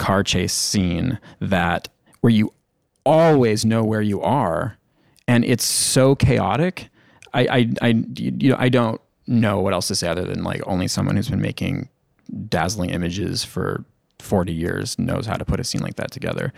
car 0.00 0.24
chase 0.24 0.52
scene 0.52 1.20
that 1.40 1.88
where 2.22 2.32
you 2.32 2.52
always 3.06 3.64
know 3.64 3.84
where 3.84 4.02
you 4.02 4.20
are 4.20 4.78
and 5.26 5.44
it's 5.44 5.64
so 5.64 6.14
chaotic. 6.14 6.88
I, 7.32 7.42
I, 7.42 7.72
I, 7.82 8.04
you 8.16 8.50
know, 8.50 8.56
I 8.58 8.68
don't 8.68 9.00
know 9.26 9.60
what 9.60 9.72
else 9.72 9.88
to 9.88 9.94
say 9.94 10.08
other 10.08 10.24
than 10.24 10.44
like 10.44 10.62
only 10.66 10.88
someone 10.88 11.16
who's 11.16 11.30
been 11.30 11.40
making 11.40 11.88
dazzling 12.48 12.90
images 12.90 13.44
for 13.44 13.84
40 14.20 14.52
years 14.52 14.98
knows 14.98 15.26
how 15.26 15.36
to 15.36 15.44
put 15.44 15.60
a 15.60 15.64
scene 15.64 15.82
like 15.82 15.96
that 15.96 16.10
together 16.10 16.52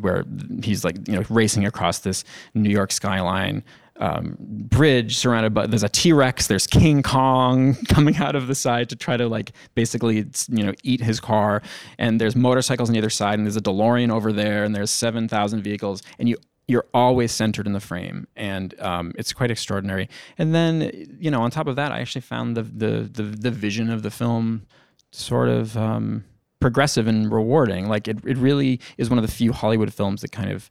where 0.00 0.24
he's 0.62 0.84
like 0.84 1.06
you 1.06 1.14
know 1.14 1.22
racing 1.28 1.64
across 1.64 2.00
this 2.00 2.24
new 2.54 2.70
york 2.70 2.90
skyline 2.90 3.62
um, 4.00 4.36
bridge 4.40 5.16
surrounded 5.16 5.54
by 5.54 5.68
there's 5.68 5.84
a 5.84 5.88
t-rex 5.88 6.48
there's 6.48 6.66
king 6.66 7.02
kong 7.02 7.76
coming 7.88 8.16
out 8.16 8.34
of 8.34 8.48
the 8.48 8.54
side 8.54 8.88
to 8.88 8.96
try 8.96 9.16
to 9.16 9.28
like 9.28 9.52
basically 9.76 10.26
you 10.48 10.64
know 10.64 10.72
eat 10.82 11.00
his 11.00 11.20
car 11.20 11.62
and 11.98 12.20
there's 12.20 12.34
motorcycles 12.34 12.90
on 12.90 12.96
either 12.96 13.10
side 13.10 13.38
and 13.38 13.46
there's 13.46 13.56
a 13.56 13.60
delorean 13.60 14.10
over 14.10 14.32
there 14.32 14.64
and 14.64 14.74
there's 14.74 14.90
7000 14.90 15.62
vehicles 15.62 16.02
and 16.18 16.28
you 16.28 16.36
you're 16.66 16.86
always 16.94 17.30
centered 17.30 17.66
in 17.66 17.72
the 17.72 17.80
frame 17.80 18.26
and 18.36 18.78
um, 18.80 19.12
it's 19.16 19.32
quite 19.32 19.50
extraordinary 19.50 20.08
and 20.38 20.54
then 20.54 20.90
you 21.18 21.30
know 21.30 21.42
on 21.42 21.50
top 21.50 21.66
of 21.66 21.76
that 21.76 21.92
i 21.92 22.00
actually 22.00 22.20
found 22.20 22.56
the 22.56 22.62
the 22.62 23.10
the, 23.12 23.22
the 23.22 23.50
vision 23.50 23.90
of 23.90 24.02
the 24.02 24.10
film 24.10 24.66
sort 25.14 25.48
of 25.48 25.76
um, 25.76 26.24
progressive 26.64 27.06
and 27.06 27.30
rewarding. 27.30 27.88
Like 27.88 28.08
it, 28.08 28.18
it 28.24 28.38
really 28.38 28.80
is 28.96 29.10
one 29.10 29.18
of 29.18 29.26
the 29.26 29.30
few 29.30 29.52
Hollywood 29.52 29.92
films 29.92 30.22
that 30.22 30.32
kind 30.32 30.50
of 30.50 30.70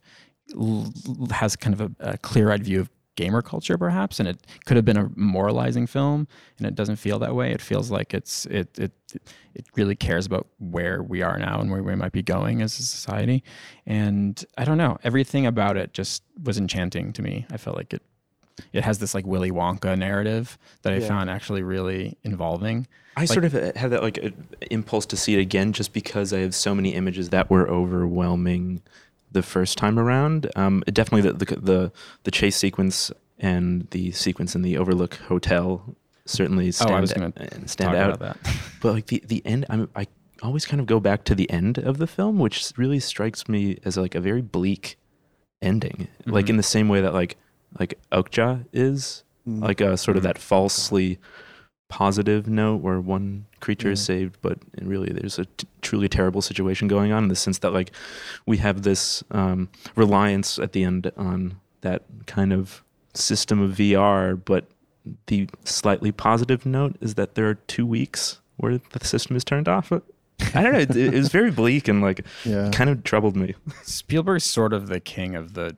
has 1.30 1.54
kind 1.54 1.72
of 1.72 1.80
a, 1.80 1.90
a 2.00 2.18
clear-eyed 2.18 2.64
view 2.64 2.80
of 2.80 2.90
gamer 3.16 3.42
culture, 3.42 3.78
perhaps. 3.78 4.18
And 4.20 4.28
it 4.28 4.46
could 4.66 4.76
have 4.76 4.84
been 4.84 4.96
a 4.96 5.10
moralizing 5.16 5.86
film, 5.86 6.26
and 6.58 6.66
it 6.66 6.74
doesn't 6.74 6.96
feel 6.96 7.18
that 7.20 7.34
way. 7.34 7.52
It 7.52 7.60
feels 7.60 7.90
like 7.90 8.14
it's 8.14 8.46
it 8.46 8.78
it 8.78 8.92
it 9.54 9.66
really 9.76 9.94
cares 9.96 10.26
about 10.26 10.46
where 10.58 11.02
we 11.02 11.22
are 11.22 11.38
now 11.38 11.60
and 11.60 11.70
where 11.70 11.82
we 11.82 11.94
might 11.94 12.12
be 12.12 12.22
going 12.22 12.62
as 12.62 12.78
a 12.78 12.82
society. 12.82 13.44
And 13.86 14.44
I 14.58 14.64
don't 14.64 14.78
know, 14.78 14.98
everything 15.04 15.46
about 15.46 15.76
it 15.76 15.92
just 15.92 16.22
was 16.42 16.58
enchanting 16.58 17.12
to 17.12 17.22
me. 17.22 17.46
I 17.52 17.56
felt 17.56 17.76
like 17.76 17.92
it 17.94 18.02
it 18.72 18.84
has 18.84 18.98
this 18.98 19.14
like 19.14 19.26
Willy 19.26 19.50
Wonka 19.50 19.98
narrative 19.98 20.58
that 20.82 20.92
I 20.92 20.96
Yeah. 20.98 21.08
found 21.08 21.28
actually 21.28 21.62
really 21.62 22.16
involving. 22.22 22.86
I 23.16 23.26
sort 23.26 23.44
of 23.44 23.54
uh, 23.54 23.72
had 23.76 23.90
that 23.90 24.02
like 24.02 24.18
uh, 24.24 24.30
impulse 24.72 25.06
to 25.06 25.16
see 25.16 25.34
it 25.34 25.40
again, 25.40 25.72
just 25.72 25.92
because 25.92 26.32
I 26.32 26.40
have 26.40 26.54
so 26.54 26.74
many 26.74 26.94
images 26.94 27.30
that 27.30 27.48
were 27.50 27.68
overwhelming 27.68 28.82
the 29.34 29.42
first 29.42 29.76
time 29.76 29.98
around. 29.98 30.50
Um, 30.56 30.82
definitely 30.86 31.30
the, 31.30 31.36
the 31.44 31.56
the 31.60 31.92
the 32.22 32.30
chase 32.30 32.56
sequence 32.56 33.12
and 33.38 33.86
the 33.90 34.10
sequence 34.12 34.54
in 34.56 34.62
the 34.62 34.78
Overlook 34.78 35.14
Hotel 35.28 35.94
certainly 36.24 36.72
stand, 36.72 36.90
Oh, 36.90 36.94
I 36.94 37.00
was 37.00 37.12
gonna 37.12 37.32
stand 37.66 37.92
Talk 37.92 37.94
out. 37.96 38.14
about 38.14 38.42
that. 38.42 38.56
But 38.80 38.94
like 38.94 39.06
the 39.06 39.22
the 39.26 39.42
end, 39.44 39.66
I'm, 39.68 39.88
I 39.94 40.06
always 40.42 40.64
kind 40.66 40.80
of 40.80 40.86
go 40.86 41.00
back 41.00 41.24
to 41.24 41.34
the 41.34 41.48
end 41.50 41.78
of 41.78 41.98
the 41.98 42.06
film, 42.06 42.38
which 42.38 42.72
really 42.76 43.00
strikes 43.00 43.48
me 43.48 43.78
as 43.84 43.96
like 43.96 44.14
a 44.14 44.20
very 44.20 44.40
bleak 44.42 44.96
ending. 45.62 46.08
Like 46.26 46.46
Mhm. 46.46 46.50
in 46.50 46.56
the 46.58 46.62
same 46.62 46.88
way 46.88 47.00
that 47.02 47.12
like 47.14 47.36
like 47.78 47.98
Okja 48.12 48.66
is, 48.72 49.24
like 49.46 49.80
a 49.80 49.96
sort 49.96 50.16
of 50.16 50.22
that 50.22 50.38
falsely 50.38 51.18
positive 51.88 52.46
note 52.48 52.76
where 52.76 53.00
one 53.00 53.46
creature 53.64 53.90
is 53.90 54.00
Yeah. 54.00 54.14
saved, 54.14 54.36
but 54.42 54.58
really 54.82 55.10
there's 55.12 55.38
a 55.38 55.46
t- 55.46 55.66
truly 55.82 56.08
terrible 56.08 56.42
situation 56.42 56.86
going 56.88 57.10
on 57.12 57.24
in 57.24 57.28
the 57.28 57.36
sense 57.36 57.58
that 57.60 57.72
like 57.72 57.90
we 58.46 58.56
have 58.58 58.82
this 58.82 59.24
um, 59.30 59.68
reliance 59.96 60.58
at 60.58 60.72
the 60.72 60.84
end 60.84 61.10
on 61.16 61.56
that 61.80 62.02
kind 62.26 62.52
of 62.52 62.82
system 63.14 63.60
of 63.60 63.72
VR, 63.72 64.40
but 64.52 64.64
the 65.26 65.48
slightly 65.64 66.12
positive 66.12 66.64
note 66.64 66.96
is 67.00 67.14
that 67.14 67.34
there 67.34 67.48
are 67.48 67.54
two 67.54 67.86
weeks 67.86 68.40
where 68.56 68.78
the 68.92 69.04
system 69.04 69.36
is 69.36 69.44
turned 69.44 69.68
off. 69.68 69.92
I 69.92 70.62
don't 70.62 70.72
know. 70.72 70.78
It, 70.78 70.96
it 70.96 71.12
was 71.14 71.28
very 71.30 71.50
bleak 71.50 71.88
and 71.88 72.00
like 72.02 72.24
Yeah. 72.44 72.70
kind 72.72 72.88
of 72.90 73.04
troubled 73.04 73.36
me. 73.36 73.54
Spielberg's 73.82 74.44
sort 74.44 74.72
of 74.72 74.88
the 74.88 75.00
king 75.00 75.34
of 75.34 75.54
the 75.54 75.76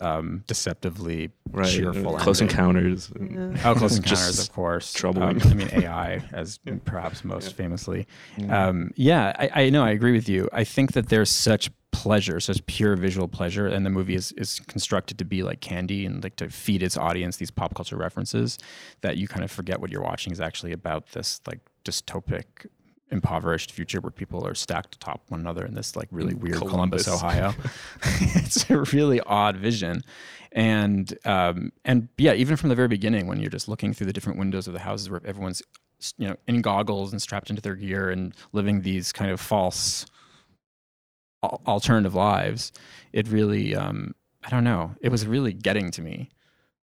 um, 0.00 0.42
deceptively 0.46 1.30
Right. 1.50 1.68
cheerful. 1.70 2.16
Close 2.16 2.40
ending. 2.40 2.56
encounters. 2.56 3.12
Yeah. 3.18 3.56
Oh, 3.64 3.74
Close 3.76 3.96
Encounters, 3.96 4.40
of 4.40 4.52
course. 4.52 4.92
troubling. 4.92 5.40
Um, 5.42 5.48
I 5.50 5.54
mean, 5.54 5.68
AI, 5.72 6.22
as 6.32 6.58
perhaps 6.84 7.24
most 7.24 7.50
Yeah. 7.50 7.52
famously. 7.56 8.06
Um, 8.48 8.90
yeah, 8.96 9.32
I, 9.38 9.64
I 9.66 9.70
know. 9.70 9.84
I 9.84 9.90
agree 9.90 10.12
with 10.12 10.28
you. 10.28 10.48
I 10.52 10.64
think 10.64 10.92
that 10.92 11.10
there's 11.10 11.30
such 11.30 11.70
pleasure, 11.92 12.40
such 12.40 12.66
pure 12.66 12.96
visual 12.96 13.28
pleasure, 13.28 13.68
and 13.68 13.86
the 13.86 13.90
movie 13.90 14.16
is, 14.16 14.32
is 14.32 14.58
constructed 14.66 15.16
to 15.18 15.24
be 15.24 15.44
like 15.44 15.60
candy 15.60 16.04
and 16.04 16.24
like 16.24 16.34
to 16.36 16.50
feed 16.50 16.82
its 16.82 16.96
audience 16.96 17.36
these 17.36 17.52
pop 17.52 17.74
culture 17.76 17.96
references 17.96 18.58
that 19.02 19.16
you 19.16 19.28
kind 19.28 19.44
of 19.44 19.50
forget 19.50 19.80
what 19.80 19.90
you're 19.92 20.02
watching 20.02 20.32
is 20.32 20.40
actually 20.40 20.72
about 20.72 21.12
this 21.12 21.40
like 21.46 21.60
dystopic 21.84 22.44
impoverished 23.10 23.70
future 23.70 24.00
where 24.00 24.10
people 24.10 24.46
are 24.46 24.54
stacked 24.54 24.96
atop 24.96 25.22
one 25.28 25.40
another 25.40 25.64
in 25.64 25.74
this 25.74 25.94
like 25.94 26.08
really 26.10 26.34
weird 26.34 26.58
Columbus, 26.58 27.04
Columbus. 27.04 27.22
Ohio. 27.22 27.54
it's 28.36 28.68
a 28.70 28.78
really 28.96 29.20
odd 29.20 29.56
vision. 29.56 30.02
And 30.52 31.16
um, 31.24 31.72
and 31.84 32.08
yeah, 32.16 32.32
even 32.34 32.56
from 32.56 32.68
the 32.68 32.74
very 32.74 32.88
beginning, 32.88 33.26
when 33.26 33.40
you're 33.40 33.50
just 33.50 33.68
looking 33.68 33.92
through 33.92 34.06
the 34.06 34.12
different 34.12 34.38
windows 34.38 34.66
of 34.66 34.72
the 34.72 34.80
houses 34.80 35.10
where 35.10 35.20
everyone's 35.24 35.62
you 36.16 36.28
know 36.28 36.36
in 36.46 36.60
goggles 36.60 37.12
and 37.12 37.20
strapped 37.20 37.50
into 37.50 37.62
their 37.62 37.74
gear 37.74 38.10
and 38.10 38.34
living 38.52 38.82
these 38.82 39.12
kind 39.12 39.30
of 39.30 39.40
false 39.40 40.06
alternative 41.42 42.14
lives, 42.14 42.72
it 43.12 43.28
really 43.28 43.74
um, 43.74 44.14
I 44.44 44.50
don't 44.50 44.64
know. 44.64 44.94
It 45.00 45.10
was 45.10 45.26
really 45.26 45.52
getting 45.52 45.90
to 45.92 46.02
me. 46.02 46.30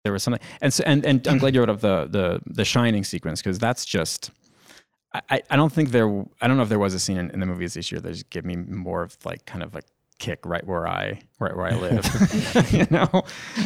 There 0.03 0.13
was 0.13 0.23
something, 0.23 0.41
and 0.61 0.73
so, 0.73 0.83
and 0.85 1.05
and 1.05 1.27
I'm 1.27 1.37
glad 1.39 1.53
you 1.53 1.61
wrote 1.61 1.69
up 1.69 1.81
the 1.81 2.07
the 2.09 2.41
the 2.45 2.65
shining 2.65 3.03
sequence 3.03 3.41
because 3.41 3.59
that's 3.59 3.85
just. 3.85 4.31
I- 5.29 5.41
I, 5.49 5.55
don't 5.55 5.71
think 5.71 5.91
there 5.91 6.07
I 6.41 6.47
don't 6.47 6.57
know 6.57 6.63
if 6.63 6.69
there 6.69 6.79
was 6.79 6.93
a 6.93 6.99
scene 6.99 7.17
in, 7.17 7.29
in 7.31 7.39
the 7.39 7.45
movies 7.45 7.73
this 7.75 7.91
year 7.91 8.01
that 8.01 8.11
just 8.11 8.29
gave 8.29 8.45
me 8.45 8.55
more 8.55 9.03
of 9.03 9.17
like 9.25 9.45
kind 9.45 9.63
of 9.63 9.73
like 9.73 9.85
kick 10.19 10.45
right 10.45 10.65
where 10.65 10.87
I 10.87 11.21
right 11.39 11.55
where 11.55 11.67
I 11.67 11.75
live. 11.79 12.71
you 12.73 12.87
know, 12.89 13.23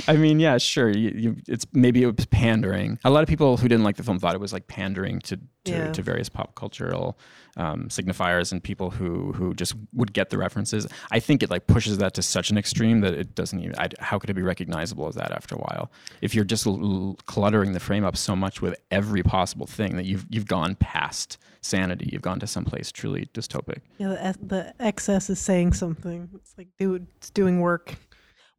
I 0.08 0.16
mean, 0.18 0.39
yeah, 0.39 0.58
sure. 0.58 0.89
You, 0.89 1.12
you, 1.16 1.36
it's 1.47 1.66
maybe 1.74 2.04
it 2.04 2.16
was 2.16 2.26
pandering. 2.26 2.99
A 3.06 3.10
lot 3.10 3.24
of 3.24 3.30
people 3.30 3.58
who 3.58 3.68
didn't 3.68 3.84
like 3.86 3.95
the 3.95 4.04
film 4.04 4.20
thought 4.20 4.36
it 4.36 4.41
was 4.41 4.54
like 4.54 4.68
pandering 4.68 5.20
to 5.22 5.38
to, 5.66 5.72
Yeah. 5.72 5.91
to 5.91 6.02
various 6.02 6.28
pop 6.28 6.56
cultural 6.56 7.20
um, 7.56 7.88
signifiers 7.89 8.52
and 8.52 8.64
people 8.64 8.89
who 8.91 9.32
who 9.34 9.54
just 9.54 9.76
would 9.93 10.12
get 10.14 10.30
the 10.30 10.38
references. 10.38 10.88
I 11.12 11.20
think 11.20 11.43
it 11.43 11.49
like 11.49 11.68
pushes 11.68 11.97
that 11.99 12.14
to 12.16 12.22
such 12.22 12.49
an 12.49 12.58
extreme 12.58 13.02
that 13.02 13.14
it 13.14 13.36
doesn't 13.36 13.60
even. 13.60 13.76
I, 13.80 13.89
how 13.99 14.18
could 14.20 14.30
it 14.30 14.34
be 14.34 14.41
recognizable 14.41 15.08
as 15.08 15.16
that 15.16 15.32
after 15.32 15.56
a 15.56 15.60
while? 15.60 15.91
If 16.22 16.34
you're 16.36 16.45
just 16.45 16.66
l- 16.68 16.80
l- 16.84 17.18
cluttering 17.28 17.74
the 17.74 17.80
frame 17.80 18.04
up 18.04 18.18
so 18.18 18.36
much 18.36 18.62
with 18.62 18.76
every 18.89 19.24
possible 19.24 19.68
thing 19.68 19.95
that 19.97 20.06
you've 20.06 20.26
you've 20.30 20.47
gone 20.47 20.76
past 20.76 21.38
sanity, 21.62 22.09
you've 22.12 22.22
gone 22.22 22.39
to 22.39 22.47
someplace 22.47 22.91
truly 22.91 23.30
dystopic. 23.34 23.80
Yeah, 23.97 24.09
the, 24.09 24.38
the 24.45 24.74
excess 24.80 25.30
is 25.30 25.39
saying 25.39 25.74
something. 25.74 26.30
It's 26.36 26.53
like, 26.57 26.68
dude, 26.78 27.07
it's 27.18 27.30
doing 27.30 27.59
work. 27.59 27.95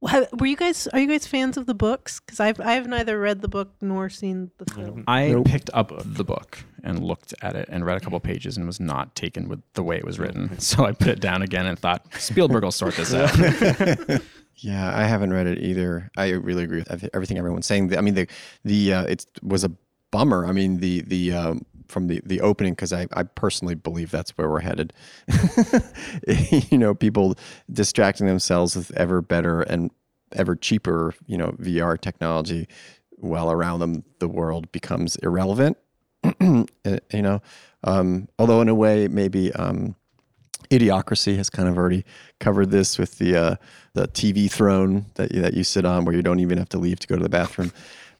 Well, 0.01 0.27
Were 0.41 0.47
you 0.47 0.57
guys? 0.57 0.89
Are 0.89 0.99
you 0.99 1.07
guys 1.07 1.29
fans 1.29 1.57
of 1.57 1.67
the 1.67 1.75
books? 1.75 2.19
Because 2.19 2.41
I've 2.41 2.61
I've 2.61 2.89
neither 2.89 3.21
read 3.21 3.41
the 3.41 3.47
book 3.47 3.73
nor 3.81 4.11
seen 4.11 4.51
the 4.59 4.65
film. 4.75 5.05
I 5.07 5.29
Nope. 5.29 5.47
picked 5.47 5.71
up 5.73 5.93
the 6.05 6.25
book 6.25 6.59
and 6.83 7.01
looked 7.05 7.33
at 7.41 7.55
it 7.55 7.69
and 7.71 7.87
read 7.87 7.99
a 7.99 8.01
couple 8.01 8.19
pages 8.19 8.57
and 8.57 8.67
was 8.67 8.81
not 8.81 9.15
taken 9.15 9.49
with 9.49 9.61
the 9.75 9.85
way 9.85 9.97
it 9.97 10.05
was 10.05 10.19
written. 10.19 10.59
So 10.59 10.85
I 10.87 10.91
put 10.91 11.07
it 11.07 11.21
down 11.21 11.43
again 11.43 11.67
and 11.67 11.79
thought 11.79 12.05
Spielberg 12.15 12.65
will 12.65 12.73
sort 12.73 12.97
this 12.97 13.15
out. 13.15 14.21
Yeah, 14.57 14.97
I 14.97 15.05
haven't 15.05 15.33
read 15.33 15.47
it 15.47 15.59
either. 15.61 16.11
I 16.17 16.31
really 16.31 16.65
agree 16.65 16.79
with 16.87 17.09
everything 17.15 17.39
everyone's 17.39 17.67
saying. 17.67 17.97
I 17.97 18.01
mean, 18.01 18.15
the 18.15 18.29
the 18.65 18.93
uh, 18.93 19.05
it 19.05 19.25
was 19.43 19.65
a 19.65 19.73
bummer. 20.11 20.47
I 20.47 20.53
mean, 20.53 20.77
the 20.79 21.01
the 21.03 21.33
um, 21.33 21.65
from 21.93 22.09
the 22.09 22.21
the 22.25 22.41
opening 22.41 22.73
because 22.73 22.93
I 22.93 23.07
I 23.13 23.23
personally 23.23 23.75
believe 23.75 24.11
that's 24.11 24.31
where 24.33 24.49
we're 24.49 24.61
headed. 24.61 24.93
you 26.71 26.79
know, 26.79 26.95
people 26.95 27.37
distracting 27.71 28.27
themselves 28.27 28.75
with 28.75 28.91
ever 28.97 29.21
better 29.21 29.61
and 29.63 29.91
ever 30.33 30.57
cheaper, 30.57 31.15
you 31.27 31.37
know, 31.37 31.53
VR 31.53 32.01
technology, 32.01 32.67
while 33.11 33.53
around 33.53 33.81
them 33.81 34.05
the 34.19 34.29
world 34.29 34.73
becomes 34.73 35.17
irrelevant. 35.17 35.77
Uh, 36.25 36.65
you 37.13 37.23
know, 37.23 37.43
um, 37.85 38.29
although 38.39 38.61
in 38.61 38.69
a 38.69 38.75
way 38.75 39.09
maybe. 39.09 39.53
Um, 39.53 39.95
Idiocracy 40.71 41.37
has 41.37 41.51
kind 41.51 41.69
of 41.69 41.77
already 41.77 42.03
covered 42.41 42.71
this 42.71 42.99
with 42.99 43.19
the 43.19 43.37
uh, 43.37 43.57
the 43.93 44.09
TV 44.09 44.51
throne 44.51 45.05
that 45.17 45.31
you, 45.33 45.43
that 45.43 45.53
you 45.53 45.65
sit 45.65 45.85
on, 45.85 46.07
where 46.07 46.15
you 46.15 46.23
don't 46.23 46.41
even 46.41 46.57
have 46.57 46.71
to 46.71 46.79
leave 46.79 46.99
to 47.01 47.07
go 47.07 47.17
to 47.17 47.23
the 47.23 47.29
bathroom, 47.29 47.73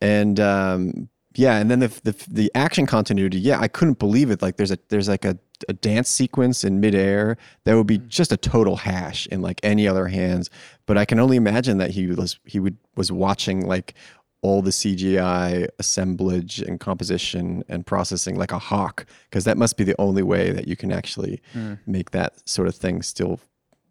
and 0.03 0.39
um, 0.39 1.09
yeah, 1.35 1.59
and 1.59 1.71
then 1.71 1.81
the, 1.81 1.89
the 2.05 2.25
the 2.29 2.51
action 2.55 2.87
continuity. 2.87 3.39
Yeah, 3.39 3.61
I 3.61 3.69
couldn't 3.69 3.99
believe 3.99 4.31
it. 4.31 4.43
Like 4.43 4.57
there's 4.57 4.71
a 4.71 4.79
there's 4.89 5.09
like 5.09 5.25
a, 5.25 5.39
a 5.69 5.73
dance 5.73 6.09
sequence 6.09 6.65
in 6.65 6.81
midair 6.81 7.37
that 7.65 7.77
would 7.77 7.87
be 7.87 7.99
just 7.99 8.33
a 8.33 8.37
total 8.37 8.77
hash 8.77 9.27
in 9.29 9.43
like 9.43 9.61
any 9.63 9.89
other 9.89 10.09
hands. 10.09 10.51
But 10.87 10.99
I 10.99 11.05
can 11.05 11.19
only 11.19 11.37
imagine 11.37 11.79
that 11.79 11.91
he 11.93 12.07
was 12.07 12.39
he 12.45 12.61
would 12.61 12.77
was 12.97 13.11
watching 13.11 13.67
like 13.67 13.95
all 14.43 14.61
the 14.61 14.71
CGI 14.71 15.69
assemblage 15.79 16.59
and 16.59 16.81
composition 16.81 17.63
and 17.69 17.87
processing 17.87 18.37
like 18.37 18.51
a 18.51 18.59
hawk 18.59 19.07
because 19.31 19.45
that 19.45 19.57
must 19.57 19.77
be 19.77 19.85
the 19.85 19.95
only 20.01 20.23
way 20.23 20.51
that 20.51 20.67
you 20.67 20.75
can 20.75 20.91
actually 20.91 21.41
make 21.87 22.11
that 22.11 22.47
sort 22.49 22.67
of 22.67 22.75
thing 22.75 23.03
still 23.03 23.39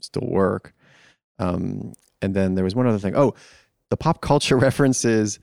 still 0.02 0.28
work. 0.28 0.74
Um, 1.40 1.94
and 2.22 2.36
then 2.36 2.56
there 2.56 2.64
was 2.64 2.76
one 2.76 2.86
other 2.86 3.00
thing. 3.00 3.16
Oh, 3.16 3.34
the 3.90 3.98
pop 3.98 4.22
culture 4.22 4.58
references. 4.68 5.40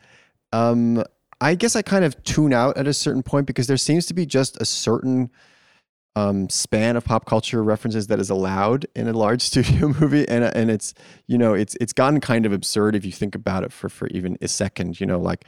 Um, 0.52 1.02
I 1.40 1.54
guess 1.54 1.76
I 1.76 1.82
kind 1.82 2.04
of 2.04 2.20
tune 2.24 2.52
out 2.52 2.76
at 2.76 2.86
a 2.86 2.92
certain 2.92 3.22
point 3.22 3.46
because 3.46 3.66
there 3.66 3.76
seems 3.76 4.06
to 4.06 4.14
be 4.14 4.26
just 4.26 4.60
a 4.60 4.64
certain 4.64 5.30
um, 6.16 6.48
span 6.48 6.96
of 6.96 7.04
pop 7.04 7.26
culture 7.26 7.62
references 7.62 8.08
that 8.08 8.18
is 8.18 8.28
allowed 8.28 8.86
in 8.96 9.06
a 9.06 9.12
large 9.12 9.42
studio 9.42 9.88
movie, 10.00 10.28
and 10.28 10.44
and 10.44 10.70
it's 10.70 10.94
you 11.26 11.38
know 11.38 11.54
it's 11.54 11.76
it's 11.80 11.92
gotten 11.92 12.20
kind 12.20 12.44
of 12.46 12.52
absurd 12.52 12.96
if 12.96 13.04
you 13.04 13.12
think 13.12 13.34
about 13.34 13.62
it 13.62 13.72
for 13.72 13.88
for 13.88 14.08
even 14.08 14.36
a 14.42 14.48
second. 14.48 15.00
You 15.00 15.06
know, 15.06 15.20
like 15.20 15.44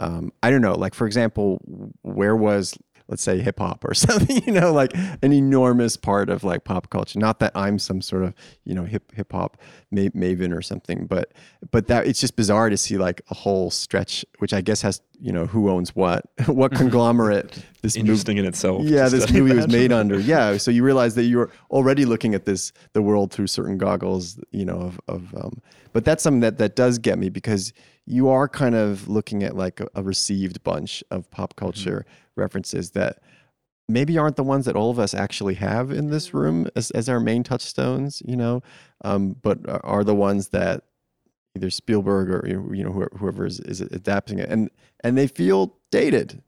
um, 0.00 0.32
I 0.42 0.50
don't 0.50 0.62
know, 0.62 0.74
like 0.74 0.94
for 0.94 1.06
example, 1.06 1.60
where 2.02 2.36
was 2.36 2.76
let's 3.12 3.22
say 3.22 3.40
hip 3.40 3.58
hop 3.58 3.84
or 3.84 3.92
something? 4.06 4.42
You 4.44 4.52
know, 4.52 4.72
like 4.72 4.92
an 5.22 5.32
enormous 5.32 5.96
part 5.96 6.30
of 6.30 6.42
like 6.42 6.64
pop 6.64 6.88
culture. 6.90 7.18
Not 7.18 7.38
that 7.40 7.52
I'm 7.54 7.78
some 7.78 8.00
sort 8.00 8.24
of 8.24 8.34
you 8.64 8.74
know 8.74 8.84
hip 8.84 9.12
hip 9.14 9.32
hop 9.32 9.58
ma- 9.90 10.12
maven 10.16 10.56
or 10.56 10.62
something, 10.62 11.06
but 11.06 11.32
but 11.70 11.86
that 11.88 12.06
it's 12.06 12.20
just 12.20 12.34
bizarre 12.36 12.70
to 12.70 12.76
see 12.76 12.96
like 12.96 13.20
a 13.30 13.34
whole 13.34 13.70
stretch, 13.70 14.24
which 14.38 14.52
I 14.52 14.62
guess 14.62 14.82
has 14.82 15.02
you 15.20 15.30
know 15.30 15.46
who 15.46 15.70
owns 15.70 15.94
what, 15.94 16.24
what 16.46 16.72
conglomerate 16.72 17.64
this 17.82 17.96
movie 17.96 18.00
Interesting 18.00 18.38
in 18.38 18.46
itself. 18.46 18.82
yeah, 18.82 19.08
this 19.08 19.30
movie 19.30 19.54
was 19.54 19.68
made 19.68 19.92
under. 19.92 20.18
Yeah, 20.18 20.56
so 20.56 20.70
you 20.70 20.82
realize 20.82 21.14
that 21.16 21.24
you're 21.24 21.50
already 21.70 22.04
looking 22.04 22.34
at 22.34 22.46
this 22.46 22.72
the 22.94 23.02
world 23.02 23.30
through 23.30 23.46
certain 23.46 23.76
goggles, 23.78 24.40
you 24.50 24.64
know, 24.64 24.80
of, 24.80 25.00
of 25.06 25.34
um, 25.36 25.60
but 25.92 26.04
that's 26.04 26.22
something 26.22 26.40
that 26.40 26.58
that 26.58 26.74
does 26.74 26.98
get 26.98 27.18
me 27.18 27.28
because 27.28 27.72
you 28.06 28.28
are 28.28 28.48
kind 28.48 28.74
of 28.74 29.08
looking 29.08 29.42
at 29.42 29.56
like 29.56 29.80
a, 29.80 29.88
a 29.94 30.02
received 30.02 30.62
bunch 30.62 31.04
of 31.10 31.30
pop 31.30 31.50
mm-hmm. 31.50 31.64
culture 31.64 32.06
references 32.36 32.90
that 32.92 33.18
maybe 33.88 34.16
aren't 34.18 34.36
the 34.36 34.44
ones 34.44 34.64
that 34.64 34.76
all 34.76 34.90
of 34.90 34.98
us 34.98 35.14
actually 35.14 35.54
have 35.54 35.90
in 35.90 36.10
this 36.10 36.28
mm-hmm. 36.28 36.38
room 36.38 36.68
as, 36.74 36.90
as 36.92 37.08
our 37.08 37.20
main 37.20 37.42
touchstones, 37.42 38.22
you 38.24 38.36
know, 38.36 38.62
um, 39.04 39.36
but 39.42 39.58
are- 39.84 40.04
the 40.04 40.14
ones 40.14 40.48
that 40.48 40.84
either 41.54 41.70
Spielberg 41.70 42.30
or 42.30 42.42
you 42.74 42.82
know 42.82 42.90
whoever, 42.90 43.12
whoever 43.16 43.46
is, 43.46 43.60
is 43.60 43.80
adapting 43.80 44.38
it, 44.38 44.48
and 44.48 44.70
and 45.04 45.16
they 45.16 45.26
feel 45.26 45.76
dated. 45.90 46.42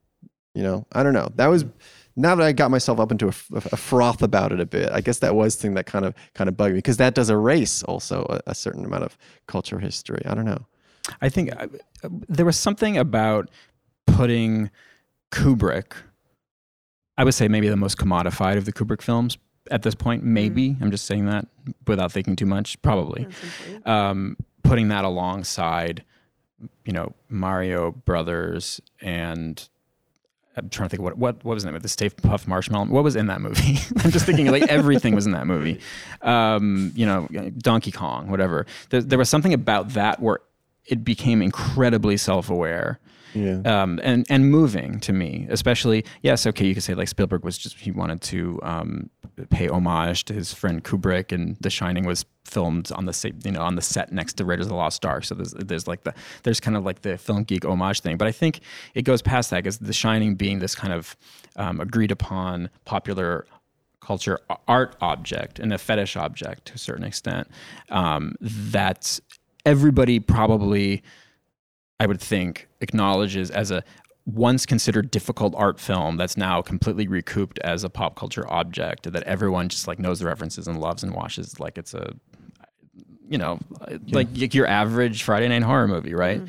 You 0.54 0.62
know, 0.62 0.86
I 0.92 1.02
don't 1.02 1.12
know. 1.12 1.28
That 1.36 1.48
was 1.48 1.64
mm-hmm. 1.64 1.76
now 2.16 2.34
that 2.34 2.44
I 2.44 2.52
got 2.52 2.70
myself 2.70 2.98
up 2.98 3.12
into 3.12 3.26
a, 3.26 3.34
a 3.52 3.76
froth 3.76 4.22
about 4.22 4.50
it 4.52 4.60
a 4.60 4.66
bit. 4.66 4.90
I 4.90 5.00
guess 5.00 5.18
that 5.18 5.34
was 5.34 5.56
the 5.56 5.62
thing 5.62 5.74
that 5.74 5.86
kind 5.86 6.04
of 6.04 6.14
kind 6.34 6.48
of 6.48 6.56
bugged 6.56 6.72
me 6.72 6.78
because 6.78 6.96
that 6.96 7.14
does 7.14 7.30
erase 7.30 7.82
also 7.84 8.26
a, 8.30 8.50
a 8.50 8.54
certain 8.54 8.84
amount 8.84 9.04
of 9.04 9.16
culture 9.46 9.78
history. 9.78 10.22
I 10.24 10.34
don't 10.34 10.46
know. 10.46 10.66
I 11.20 11.28
think 11.28 11.50
uh, 11.56 11.68
there 12.28 12.46
was 12.46 12.58
something 12.58 12.96
about 12.96 13.50
putting 14.06 14.70
Kubrick, 15.30 15.92
I 17.18 17.24
would 17.24 17.34
say 17.34 17.48
maybe 17.48 17.68
the 17.68 17.76
most 17.76 17.98
commodified 17.98 18.56
of 18.56 18.64
the 18.64 18.72
Kubrick 18.72 19.02
films 19.02 19.38
at 19.70 19.82
this 19.82 19.94
point. 19.94 20.24
Maybe 20.24 20.76
I'm 20.80 20.90
just 20.90 21.06
saying 21.06 21.26
that 21.26 21.46
without 21.86 22.12
thinking 22.12 22.36
too 22.36 22.46
much. 22.46 22.80
Probably 22.82 23.26
um, 23.84 24.36
putting 24.62 24.88
that 24.88 25.04
alongside, 25.04 26.04
you 26.84 26.92
know, 26.92 27.12
Mario 27.28 27.92
Brothers 27.92 28.80
and. 29.00 29.68
I'm 30.56 30.68
trying 30.68 30.88
to 30.88 30.90
think 30.90 31.00
of 31.00 31.04
what 31.04 31.18
what 31.18 31.44
what 31.44 31.54
was 31.54 31.64
in 31.64 31.74
it? 31.74 31.82
The 31.82 31.88
Stay 31.88 32.08
Puft 32.08 32.46
Marshmallow. 32.46 32.84
What 32.84 33.02
was 33.02 33.16
in 33.16 33.26
that 33.26 33.40
movie? 33.40 33.76
I'm 34.04 34.12
just 34.12 34.24
thinking 34.24 34.52
like 34.52 34.62
everything 34.68 35.12
was 35.12 35.26
in 35.26 35.32
that 35.32 35.48
movie. 35.48 35.80
Um, 36.22 36.92
you 36.94 37.04
know, 37.04 37.26
Donkey 37.58 37.90
Kong, 37.90 38.30
whatever. 38.30 38.64
There, 38.90 39.02
there 39.02 39.18
was 39.18 39.28
something 39.28 39.52
about 39.52 39.90
that 39.90 40.20
where 40.20 40.38
it 40.86 41.04
became 41.04 41.40
incredibly 41.42 42.16
self-aware 42.16 43.00
Yeah. 43.34 43.62
um, 43.64 43.98
and 44.02 44.26
and 44.30 44.50
moving 44.50 45.00
to 45.00 45.12
me, 45.12 45.46
especially 45.50 46.04
yes, 46.22 46.46
okay, 46.46 46.66
you 46.66 46.74
could 46.74 46.82
say 46.84 46.94
like 46.94 47.08
Spielberg 47.08 47.42
was 47.44 47.58
just 47.58 47.78
he 47.78 47.90
wanted 47.90 48.20
to 48.32 48.60
um, 48.62 49.10
pay 49.50 49.68
homage 49.68 50.24
to 50.26 50.32
his 50.34 50.52
friend 50.54 50.84
Kubrick, 50.84 51.32
and 51.32 51.56
The 51.60 51.70
Shining 51.70 52.04
was 52.06 52.24
filmed 52.44 52.92
on 52.92 53.06
the 53.06 53.12
same 53.12 53.38
you 53.44 53.50
know 53.52 53.62
on 53.62 53.74
the 53.74 53.82
set 53.82 54.12
next 54.12 54.34
to 54.34 54.44
Raiders 54.44 54.66
of 54.66 54.70
the 54.70 54.76
Lost 54.76 55.04
Ark, 55.04 55.24
so 55.24 55.34
there's 55.34 55.52
there's 55.70 55.88
like 55.88 56.04
the 56.04 56.14
there's 56.44 56.60
kind 56.60 56.76
of 56.76 56.84
like 56.84 57.02
the 57.02 57.18
film 57.18 57.42
geek 57.44 57.64
homage 57.64 58.00
thing, 58.00 58.16
but 58.16 58.28
I 58.28 58.32
think 58.32 58.60
it 58.94 59.02
goes 59.02 59.20
past 59.22 59.50
that 59.50 59.64
because 59.64 59.78
The 59.78 59.92
Shining 59.92 60.36
being 60.36 60.60
this 60.60 60.74
kind 60.76 60.92
of 60.92 61.16
um, 61.56 61.80
agreed 61.80 62.12
upon 62.12 62.70
popular 62.84 63.46
culture 64.00 64.38
art 64.68 64.94
object 65.00 65.58
and 65.58 65.72
a 65.72 65.78
fetish 65.78 66.14
object 66.14 66.66
to 66.66 66.74
a 66.74 66.78
certain 66.78 67.04
extent 67.04 67.48
um, 67.88 68.34
that 68.40 69.18
everybody 69.64 70.20
probably 70.20 71.02
I 72.00 72.06
would 72.06 72.20
think 72.20 72.68
acknowledges 72.80 73.50
as 73.50 73.70
a 73.70 73.84
once 74.26 74.64
considered 74.64 75.10
difficult 75.10 75.54
art 75.56 75.78
film 75.78 76.16
that's 76.16 76.36
now 76.36 76.62
completely 76.62 77.06
recouped 77.06 77.58
as 77.60 77.84
a 77.84 77.90
pop 77.90 78.16
culture 78.16 78.50
object 78.50 79.12
that 79.12 79.22
everyone 79.24 79.68
just 79.68 79.86
like 79.86 79.98
knows 79.98 80.18
the 80.20 80.26
references 80.26 80.66
and 80.66 80.80
loves 80.80 81.02
and 81.02 81.14
watches 81.14 81.60
like 81.60 81.76
it's 81.76 81.92
a 81.94 82.14
you 83.28 83.38
know 83.38 83.58
like 84.10 84.54
your 84.54 84.66
average 84.66 85.22
Friday 85.22 85.48
night 85.48 85.62
horror 85.62 85.88
movie, 85.88 86.14
right? 86.14 86.38
Mm-hmm. 86.38 86.46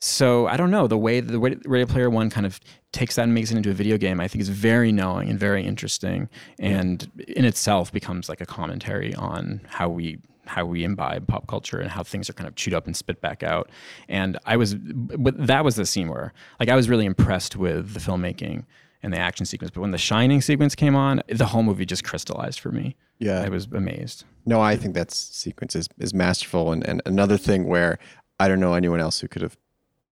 So 0.00 0.46
I 0.46 0.56
don't 0.56 0.70
know 0.70 0.86
the 0.86 0.98
way 0.98 1.20
the 1.20 1.40
way 1.40 1.56
Ready 1.64 1.86
Player 1.86 2.10
One 2.10 2.30
kind 2.30 2.46
of 2.46 2.60
takes 2.92 3.16
that 3.16 3.22
and 3.22 3.34
makes 3.34 3.50
it 3.50 3.56
into 3.56 3.70
a 3.70 3.74
video 3.74 3.96
game. 3.96 4.20
I 4.20 4.28
think 4.28 4.42
is 4.42 4.48
very 4.48 4.92
knowing 4.92 5.30
and 5.30 5.38
very 5.38 5.64
interesting, 5.64 6.28
and 6.58 7.10
in 7.28 7.44
itself 7.44 7.92
becomes 7.92 8.28
like 8.28 8.40
a 8.40 8.46
commentary 8.46 9.14
on 9.14 9.62
how 9.68 9.88
we 9.88 10.18
how 10.46 10.64
we 10.64 10.84
imbibe 10.84 11.26
pop 11.26 11.46
culture 11.46 11.78
and 11.78 11.90
how 11.90 12.02
things 12.02 12.30
are 12.30 12.32
kind 12.32 12.48
of 12.48 12.54
chewed 12.54 12.74
up 12.74 12.86
and 12.86 12.96
spit 12.96 13.20
back 13.20 13.42
out. 13.42 13.70
And 14.08 14.38
I 14.46 14.56
was, 14.56 14.74
but 14.74 15.46
that 15.46 15.64
was 15.64 15.76
the 15.76 15.86
scene 15.86 16.08
where 16.08 16.32
like 16.60 16.68
I 16.68 16.76
was 16.76 16.88
really 16.88 17.06
impressed 17.06 17.56
with 17.56 17.94
the 17.94 18.00
filmmaking 18.00 18.64
and 19.02 19.12
the 19.12 19.18
action 19.18 19.46
sequence. 19.46 19.70
But 19.70 19.80
when 19.80 19.90
the 19.90 19.98
Shining 19.98 20.40
sequence 20.40 20.74
came 20.74 20.96
on, 20.96 21.22
the 21.28 21.46
whole 21.46 21.62
movie 21.62 21.86
just 21.86 22.04
crystallized 22.04 22.60
for 22.60 22.70
me. 22.70 22.96
Yeah. 23.18 23.42
I 23.42 23.48
was 23.48 23.66
amazed. 23.72 24.24
No, 24.44 24.60
I 24.60 24.76
think 24.76 24.94
that 24.94 25.10
sequence 25.10 25.74
is, 25.74 25.88
is 25.98 26.12
masterful. 26.12 26.72
And, 26.72 26.86
and 26.86 27.02
another 27.06 27.36
thing 27.36 27.66
where 27.66 27.98
I 28.40 28.48
don't 28.48 28.60
know 28.60 28.74
anyone 28.74 29.00
else 29.00 29.20
who 29.20 29.28
could 29.28 29.42
have, 29.42 29.56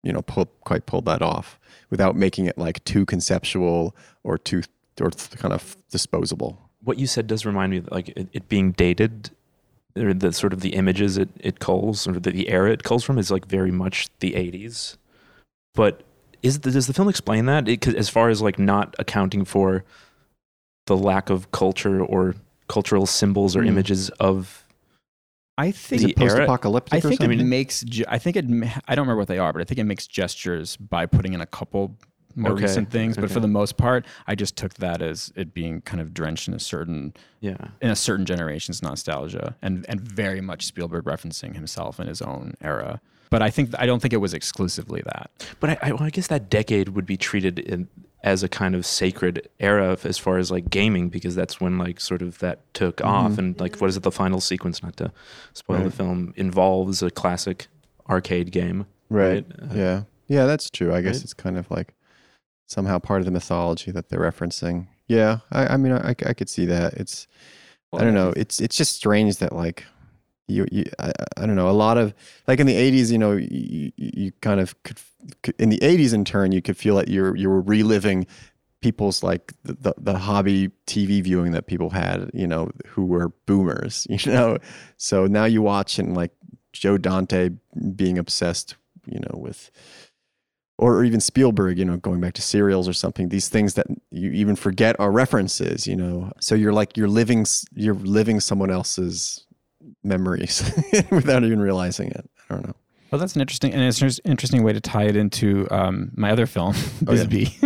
you 0.02 0.12
know, 0.12 0.22
pulled, 0.22 0.48
quite 0.60 0.86
pulled 0.86 1.04
that 1.06 1.22
off 1.22 1.58
without 1.90 2.16
making 2.16 2.46
it 2.46 2.56
like 2.58 2.82
too 2.84 3.04
conceptual 3.04 3.94
or 4.24 4.38
too 4.38 4.62
or 5.00 5.10
kind 5.10 5.52
of 5.52 5.76
disposable. 5.90 6.58
What 6.82 6.98
you 6.98 7.06
said 7.06 7.26
does 7.26 7.44
remind 7.44 7.70
me 7.70 7.78
of 7.78 7.88
like 7.90 8.08
it, 8.10 8.28
it 8.32 8.48
being 8.48 8.72
dated, 8.72 9.30
or 9.96 10.12
the 10.14 10.32
sort 10.32 10.52
of 10.52 10.60
the 10.60 10.74
images 10.74 11.16
it, 11.18 11.28
it 11.40 11.58
culls, 11.58 12.06
or 12.06 12.12
the, 12.18 12.30
the 12.30 12.48
era 12.48 12.70
it 12.72 12.82
culls 12.82 13.04
from 13.04 13.18
is 13.18 13.30
like 13.30 13.46
very 13.46 13.70
much 13.70 14.08
the 14.20 14.32
80s. 14.32 14.96
But 15.74 16.02
is 16.42 16.60
the, 16.60 16.70
does 16.70 16.86
the 16.86 16.94
film 16.94 17.08
explain 17.08 17.46
that? 17.46 17.68
It, 17.68 17.80
'cause 17.80 17.94
as 17.94 18.08
far 18.08 18.28
as 18.28 18.40
like 18.42 18.58
not 18.58 18.94
accounting 18.98 19.44
for 19.44 19.84
the 20.86 20.96
lack 20.96 21.30
of 21.30 21.50
culture 21.50 22.00
or 22.02 22.34
cultural 22.68 23.06
symbols 23.06 23.56
or 23.56 23.62
Hmm. 23.62 23.68
images 23.68 24.10
of 24.20 24.62
I 25.58 25.70
think 25.70 26.02
The 26.02 26.12
Post-apocalyptic 26.12 26.92
I 26.92 26.98
or 26.98 27.00
think 27.00 27.22
something? 27.22 27.40
it 27.40 27.44
makes. 27.44 27.82
I 28.08 28.18
think 28.18 28.36
it. 28.36 28.44
I 28.86 28.94
don't 28.94 29.04
remember 29.06 29.16
what 29.20 29.28
they 29.28 29.38
are, 29.38 29.54
but 29.54 29.62
I 29.62 29.64
think 29.64 29.78
it 29.78 29.84
makes 29.84 30.06
gestures 30.06 30.76
by 30.76 31.06
putting 31.06 31.32
in 31.32 31.40
a 31.40 31.46
couple 31.46 31.96
more 32.36 32.52
Okay, 32.52 32.62
recent 32.62 32.90
things. 32.90 33.16
But 33.16 33.30
for 33.30 33.40
the 33.40 33.48
most 33.48 33.76
part, 33.76 34.06
I 34.26 34.34
just 34.34 34.56
took 34.56 34.74
that 34.74 35.02
as 35.02 35.32
it 35.34 35.54
being 35.54 35.80
kind 35.80 36.00
of 36.00 36.14
drenched 36.14 36.48
in 36.48 36.54
a 36.54 36.60
certain 36.60 37.14
yeah. 37.40 37.56
in 37.80 37.90
a 37.90 37.96
certain 37.96 38.26
generation's 38.26 38.82
nostalgia, 38.82 39.56
and 39.62 39.84
and 39.88 40.00
very 40.00 40.40
much 40.40 40.66
Spielberg 40.66 41.04
referencing 41.04 41.54
himself 41.54 41.98
in 41.98 42.06
his 42.06 42.22
own 42.22 42.54
era. 42.60 43.00
But 43.30 43.42
I 43.42 43.50
think 43.50 43.70
I 43.78 43.86
don't 43.86 44.00
think 44.00 44.14
it 44.14 44.18
was 44.18 44.34
exclusively 44.34 45.02
that. 45.06 45.30
But 45.58 45.70
I, 45.70 45.78
I, 45.82 45.92
well, 45.92 46.04
I 46.04 46.10
guess 46.10 46.28
that 46.28 46.48
decade 46.48 46.90
would 46.90 47.06
be 47.06 47.16
treated 47.16 47.58
in, 47.58 47.88
as 48.22 48.42
a 48.42 48.48
kind 48.48 48.74
of 48.74 48.84
sacred 48.84 49.48
era 49.60 49.96
as 50.04 50.18
far 50.18 50.38
as 50.38 50.50
like 50.50 50.70
gaming, 50.70 51.08
because 51.08 51.34
that's 51.34 51.60
when 51.60 51.78
like 51.78 52.00
sort 52.00 52.22
of 52.22 52.38
that 52.38 52.60
took 52.74 53.04
off. 53.04 53.38
And 53.38 53.58
like, 53.58 53.76
what 53.76 53.88
is 53.88 53.96
it? 53.96 54.02
The 54.02 54.12
final 54.12 54.40
sequence, 54.40 54.82
not 54.82 54.96
to 54.98 55.12
spoil 55.54 55.82
the 55.82 55.90
film, 55.90 56.34
involves 56.36 57.02
a 57.02 57.10
classic 57.10 57.66
arcade 58.08 58.52
game. 58.52 58.86
Right. 59.08 59.44
Uh, 59.60 59.74
yeah. 59.74 60.02
Yeah, 60.28 60.46
that's 60.46 60.70
true. 60.70 60.92
I 60.92 61.02
guess 61.02 61.16
right? 61.16 61.24
it's 61.24 61.34
kind 61.34 61.56
of 61.56 61.70
like 61.70 61.94
somehow 62.66 62.98
part 62.98 63.20
of 63.20 63.24
the 63.24 63.30
mythology 63.30 63.90
that 63.90 64.08
they're 64.08 64.20
referencing. 64.20 64.88
Yeah. 65.06 65.38
I, 65.52 65.74
I 65.74 65.76
mean, 65.76 65.92
I, 65.92 66.10
I 66.10 66.32
could 66.32 66.48
see 66.48 66.66
that. 66.66 66.94
It's, 66.94 67.26
I 67.92 68.00
don't 68.00 68.14
know. 68.14 68.32
It's, 68.36 68.60
it's 68.60 68.76
just 68.76 68.94
strange 68.94 69.38
that 69.38 69.52
like, 69.52 69.84
you, 70.48 70.66
you 70.70 70.84
I, 70.98 71.12
I 71.36 71.46
don't 71.46 71.56
know. 71.56 71.68
A 71.68 71.72
lot 71.72 71.98
of 71.98 72.14
like 72.46 72.60
in 72.60 72.66
the 72.66 72.74
'80s, 72.74 73.10
you 73.10 73.18
know, 73.18 73.32
you, 73.32 73.92
you, 73.96 74.10
you 74.14 74.32
kind 74.40 74.60
of 74.60 74.80
could, 74.84 75.00
could 75.42 75.54
in 75.58 75.70
the 75.70 75.78
'80s 75.78 76.14
in 76.14 76.24
turn, 76.24 76.52
you 76.52 76.62
could 76.62 76.76
feel 76.76 76.94
like 76.94 77.08
you're 77.08 77.34
you 77.36 77.48
were 77.48 77.60
reliving 77.60 78.26
people's 78.80 79.22
like 79.22 79.52
the, 79.64 79.72
the, 79.72 79.94
the 79.98 80.18
hobby 80.18 80.70
TV 80.86 81.22
viewing 81.22 81.50
that 81.52 81.66
people 81.66 81.90
had, 81.90 82.30
you 82.32 82.46
know, 82.46 82.70
who 82.86 83.04
were 83.04 83.30
boomers, 83.46 84.06
you 84.10 84.32
know. 84.32 84.58
So 84.96 85.26
now 85.26 85.44
you 85.44 85.62
watch 85.62 85.98
and 85.98 86.16
like 86.16 86.32
Joe 86.72 86.98
Dante 86.98 87.50
being 87.96 88.18
obsessed, 88.18 88.76
you 89.06 89.18
know, 89.18 89.38
with 89.38 89.70
or 90.78 91.04
even 91.04 91.20
Spielberg, 91.20 91.78
you 91.78 91.84
know, 91.84 91.96
going 91.96 92.20
back 92.20 92.34
to 92.34 92.42
serials 92.42 92.88
or 92.88 92.92
something, 92.92 93.30
these 93.30 93.48
things 93.48 93.74
that 93.74 93.86
you 94.10 94.30
even 94.32 94.56
forget 94.56 94.98
are 95.00 95.10
references, 95.10 95.86
you 95.86 95.96
know. 95.96 96.32
So 96.40 96.54
you're 96.54 96.72
like 96.72 96.96
you're 96.96 97.08
living 97.08 97.46
you're 97.74 97.94
living 97.94 98.40
someone 98.40 98.70
else's 98.70 99.46
memories 100.04 100.62
without 101.10 101.44
even 101.44 101.60
realizing 101.60 102.08
it. 102.08 102.28
I 102.50 102.54
don't 102.54 102.66
know. 102.66 102.74
Well, 103.10 103.20
that's 103.20 103.36
an 103.36 103.40
interesting 103.40 103.72
and 103.72 103.82
it's 103.82 104.02
an 104.02 104.10
interesting 104.24 104.64
way 104.64 104.72
to 104.72 104.80
tie 104.80 105.04
it 105.04 105.16
into 105.16 105.68
um, 105.70 106.10
my 106.16 106.30
other 106.32 106.44
film, 106.44 106.74
Oh, 107.06 107.14
yeah. 107.14 107.24
Bisbee. 107.24 107.56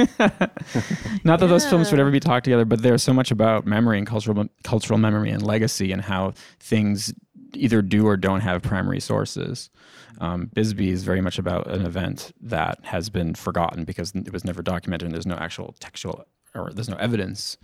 Not 1.25 1.41
that 1.41 1.47
those 1.49 1.67
films 1.67 1.91
would 1.91 1.99
ever 1.99 2.11
be 2.11 2.21
talked 2.21 2.45
together, 2.45 2.67
but 2.67 2.83
there's 2.83 3.03
so 3.03 3.15
much 3.15 3.31
about 3.31 3.67
memory 3.67 3.99
and 3.99 4.07
cultural 4.07 4.47
cultural 4.65 4.99
memory 4.99 5.31
and 5.31 5.43
legacy 5.43 5.93
and 5.93 6.03
how 6.03 6.35
things 6.61 7.15
either 7.55 7.83
do 7.83 8.07
or 8.07 8.17
don't 8.17 8.41
have 8.41 8.63
primary 8.63 9.01
sources. 9.01 9.71
Um, 10.21 10.51
Bisbee 10.53 10.91
is 10.91 11.05
very 11.05 11.21
much 11.21 11.39
about 11.39 11.67
an 11.69 11.87
event 11.87 12.33
that 12.41 12.79
has 12.85 13.09
been 13.11 13.35
forgotten 13.35 13.85
because 13.85 14.13
it 14.15 14.33
was 14.33 14.45
never 14.45 14.63
documented 14.63 15.07
and 15.07 15.15
there's 15.15 15.27
no 15.27 15.37
actual 15.37 15.75
textual 15.81 16.27
or 16.55 16.71
there's 16.73 16.89
no 16.89 16.97
evidence 16.97 17.57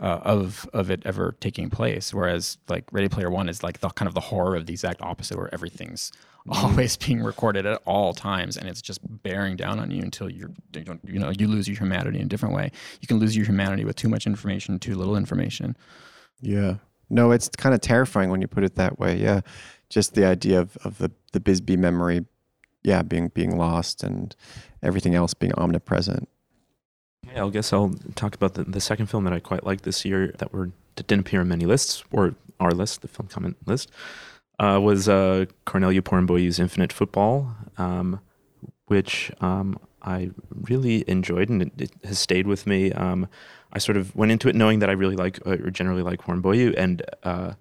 uh, 0.00 0.20
of 0.22 0.68
of 0.72 0.90
it 0.90 1.02
ever 1.04 1.36
taking 1.40 1.70
place. 1.70 2.14
Whereas 2.14 2.58
like 2.68 2.84
Ready 2.92 3.08
Player 3.08 3.30
One 3.30 3.48
is 3.48 3.62
like 3.62 3.80
the 3.80 3.90
kind 3.90 4.08
of 4.08 4.14
the 4.14 4.20
horror 4.20 4.56
of 4.56 4.66
the 4.66 4.72
exact 4.72 5.02
opposite, 5.02 5.36
where 5.36 5.52
everything's 5.52 6.10
always 6.48 6.96
being 7.06 7.22
recorded 7.22 7.66
at 7.66 7.82
all 7.84 8.14
times, 8.14 8.56
and 8.56 8.68
it's 8.68 8.80
just 8.80 9.00
bearing 9.22 9.56
down 9.56 9.78
on 9.78 9.90
you 9.90 10.02
until 10.02 10.30
you're 10.30 10.50
you 10.74 10.82
don't 10.82 11.00
you 11.04 11.18
know 11.18 11.30
you 11.30 11.48
lose 11.48 11.68
your 11.68 11.76
humanity 11.76 12.18
in 12.18 12.26
a 12.26 12.28
different 12.28 12.54
way. 12.54 12.70
You 13.00 13.08
can 13.08 13.18
lose 13.18 13.36
your 13.36 13.46
humanity 13.46 13.84
with 13.84 13.96
too 13.96 14.08
much 14.08 14.26
information, 14.26 14.78
too 14.78 14.94
little 14.94 15.16
information. 15.16 15.76
Yeah. 16.40 16.76
No, 17.10 17.32
it's 17.32 17.48
kind 17.48 17.74
of 17.74 17.80
terrifying 17.80 18.30
when 18.30 18.40
you 18.40 18.46
put 18.46 18.64
it 18.64 18.76
that 18.76 18.98
way. 18.98 19.16
Yeah. 19.16 19.40
Just 19.88 20.14
the 20.14 20.24
idea 20.24 20.60
of, 20.60 20.76
of 20.84 20.98
the, 20.98 21.10
the 21.32 21.40
Bisbee 21.40 21.76
memory, 21.76 22.24
yeah, 22.82 23.02
being 23.02 23.28
being 23.28 23.58
lost 23.58 24.02
and 24.02 24.34
everything 24.82 25.14
else 25.14 25.34
being 25.34 25.52
omnipresent. 25.54 26.28
Yeah, 27.26 27.44
I 27.44 27.50
guess 27.50 27.72
I'll 27.72 27.94
talk 28.14 28.34
about 28.34 28.54
the, 28.54 28.64
the 28.64 28.80
second 28.80 29.06
film 29.06 29.24
that 29.24 29.32
I 29.32 29.40
quite 29.40 29.64
liked 29.64 29.84
this 29.84 30.04
year 30.04 30.32
that 30.38 30.52
were 30.52 30.70
that 30.96 31.06
didn't 31.06 31.26
appear 31.26 31.40
on 31.40 31.48
many 31.48 31.66
lists 31.66 32.04
or 32.12 32.34
our 32.60 32.70
list, 32.70 33.02
the 33.02 33.08
film 33.08 33.28
comment 33.28 33.56
list, 33.66 33.90
uh, 34.58 34.78
was 34.80 35.08
uh, 35.08 35.46
Corneliu 35.66 36.02
Porumboiu's 36.02 36.58
Infinite 36.58 36.92
Football, 36.92 37.54
um, 37.78 38.20
which 38.86 39.32
um, 39.40 39.78
I 40.02 40.30
really 40.52 41.04
enjoyed 41.08 41.48
and 41.48 41.62
it, 41.62 41.72
it 41.78 41.90
has 42.04 42.18
stayed 42.18 42.46
with 42.46 42.66
me. 42.66 42.92
Um, 42.92 43.28
I 43.72 43.78
sort 43.78 43.96
of 43.96 44.14
went 44.16 44.32
into 44.32 44.48
it 44.48 44.54
knowing 44.54 44.80
that 44.80 44.90
I 44.90 44.92
really 44.92 45.16
like 45.16 45.38
uh, 45.46 45.50
or 45.50 45.70
generally 45.70 46.02
like 46.02 46.22
Porumboiu, 46.22 46.74
and 46.76 47.02
uh, 47.22 47.52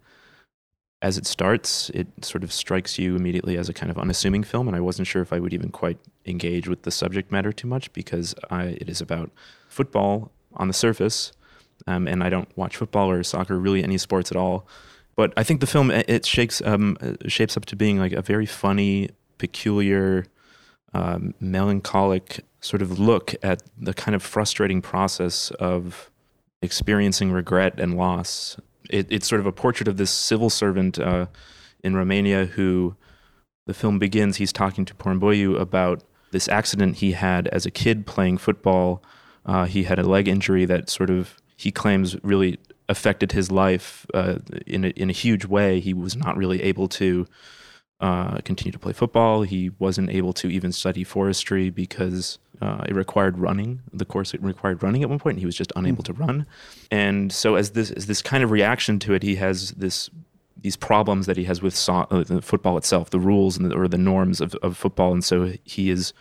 as 1.01 1.17
it 1.17 1.25
starts, 1.25 1.89
it 1.91 2.07
sort 2.23 2.43
of 2.43 2.51
strikes 2.51 2.99
you 2.99 3.15
immediately 3.15 3.57
as 3.57 3.69
a 3.69 3.73
kind 3.73 3.89
of 3.89 3.97
unassuming 3.97 4.43
film, 4.43 4.67
and 4.67 4.75
I 4.75 4.81
wasn't 4.81 5.07
sure 5.07 5.21
if 5.21 5.31
I 5.31 5.39
would 5.39 5.53
even 5.53 5.69
quite 5.69 5.97
engage 6.25 6.67
with 6.67 6.83
the 6.83 6.91
subject 6.91 7.31
matter 7.31 7.53
too 7.53 7.67
much 7.67 7.91
because 7.93 8.35
I, 8.49 8.63
it 8.63 8.89
is 8.89 8.99
about 8.99 9.31
football 9.69 10.31
on 10.55 10.67
the 10.67 10.73
surface, 10.73 11.31
um, 11.87 12.07
and 12.07 12.23
I 12.23 12.29
don't 12.29 12.49
watch 12.57 12.75
football 12.75 13.09
or 13.09 13.23
soccer, 13.23 13.57
really 13.57 13.83
any 13.83 13.97
sports 13.97 14.31
at 14.31 14.37
all. 14.37 14.67
But 15.15 15.33
I 15.37 15.43
think 15.43 15.59
the 15.61 15.67
film 15.67 15.91
it 15.91 16.09
it 16.09 16.25
shakes 16.25 16.61
um, 16.65 16.97
uh, 17.01 17.13
shapes 17.27 17.55
up 17.55 17.65
to 17.65 17.75
being 17.75 17.99
like 17.99 18.13
a 18.13 18.21
very 18.21 18.45
funny, 18.45 19.09
peculiar, 19.37 20.25
um, 20.93 21.33
melancholic 21.39 22.43
sort 22.61 22.81
of 22.81 22.99
look 22.99 23.35
at 23.41 23.63
the 23.77 23.93
kind 23.93 24.15
of 24.15 24.23
frustrating 24.23 24.81
process 24.81 25.51
of 25.51 26.09
experiencing 26.61 27.31
regret 27.31 27.79
and 27.79 27.95
loss. 27.95 28.57
It, 28.89 29.07
it's 29.09 29.27
sort 29.27 29.39
of 29.39 29.45
a 29.45 29.51
portrait 29.51 29.87
of 29.87 29.97
this 29.97 30.11
civil 30.11 30.49
servant 30.49 30.99
uh, 30.99 31.27
in 31.83 31.95
Romania 31.95 32.45
who 32.45 32.95
the 33.65 33.73
film 33.73 33.99
begins. 33.99 34.37
He's 34.37 34.51
talking 34.51 34.83
to 34.85 34.93
Porumboiu 34.95 35.59
about 35.59 36.03
this 36.31 36.47
accident 36.47 36.97
he 36.97 37.13
had 37.13 37.47
as 37.47 37.65
a 37.65 37.71
kid 37.71 38.05
playing 38.05 38.37
football. 38.37 39.03
Uh, 39.45 39.65
he 39.65 39.83
had 39.83 39.99
a 39.99 40.03
leg 40.03 40.27
injury 40.27 40.65
that 40.65 40.89
sort 40.89 41.09
of 41.09 41.37
he 41.55 41.71
claims 41.71 42.15
really 42.23 42.57
affected 42.87 43.31
his 43.31 43.51
life 43.51 44.05
uh, 44.13 44.39
in 44.65 44.85
a, 44.85 44.89
in 44.89 45.09
a 45.09 45.13
huge 45.13 45.45
way. 45.45 45.79
He 45.79 45.93
was 45.93 46.15
not 46.15 46.35
really 46.35 46.61
able 46.63 46.87
to 46.89 47.27
uh, 47.99 48.37
continue 48.45 48.71
to 48.71 48.79
play 48.79 48.93
football. 48.93 49.43
He 49.43 49.71
wasn't 49.79 50.09
able 50.09 50.33
to 50.33 50.49
even 50.49 50.71
study 50.71 51.03
forestry 51.03 51.69
because 51.69 52.39
uh, 52.61 52.85
it 52.87 52.95
required 52.95 53.37
running. 53.37 53.81
The 53.93 54.05
course 54.05 54.33
it 54.33 54.41
required 54.41 54.81
running 54.83 55.03
at 55.03 55.09
one 55.09 55.19
point, 55.19 55.33
and 55.33 55.39
he 55.39 55.45
was 55.45 55.55
just 55.55 55.73
unable 55.75 56.03
to 56.03 56.13
run. 56.13 56.45
And 56.91 57.31
so, 57.31 57.55
as 57.55 57.71
this 57.71 57.91
as 57.91 58.05
this 58.05 58.21
kind 58.21 58.43
of 58.43 58.51
reaction 58.51 58.99
to 58.99 59.13
it, 59.13 59.23
he 59.23 59.35
has 59.35 59.71
this 59.71 60.09
these 60.61 60.75
problems 60.75 61.25
that 61.25 61.37
he 61.37 61.45
has 61.45 61.61
with 61.61 61.75
so- 61.75 62.07
uh, 62.11 62.23
the 62.23 62.41
football 62.41 62.77
itself, 62.77 63.09
the 63.09 63.19
rules 63.19 63.57
and 63.57 63.71
the, 63.71 63.75
or 63.75 63.87
the 63.87 63.97
norms 63.97 64.41
of, 64.41 64.55
of 64.55 64.75
football, 64.75 65.13
and 65.13 65.23
so 65.23 65.53
he 65.63 65.89
is 65.89 66.13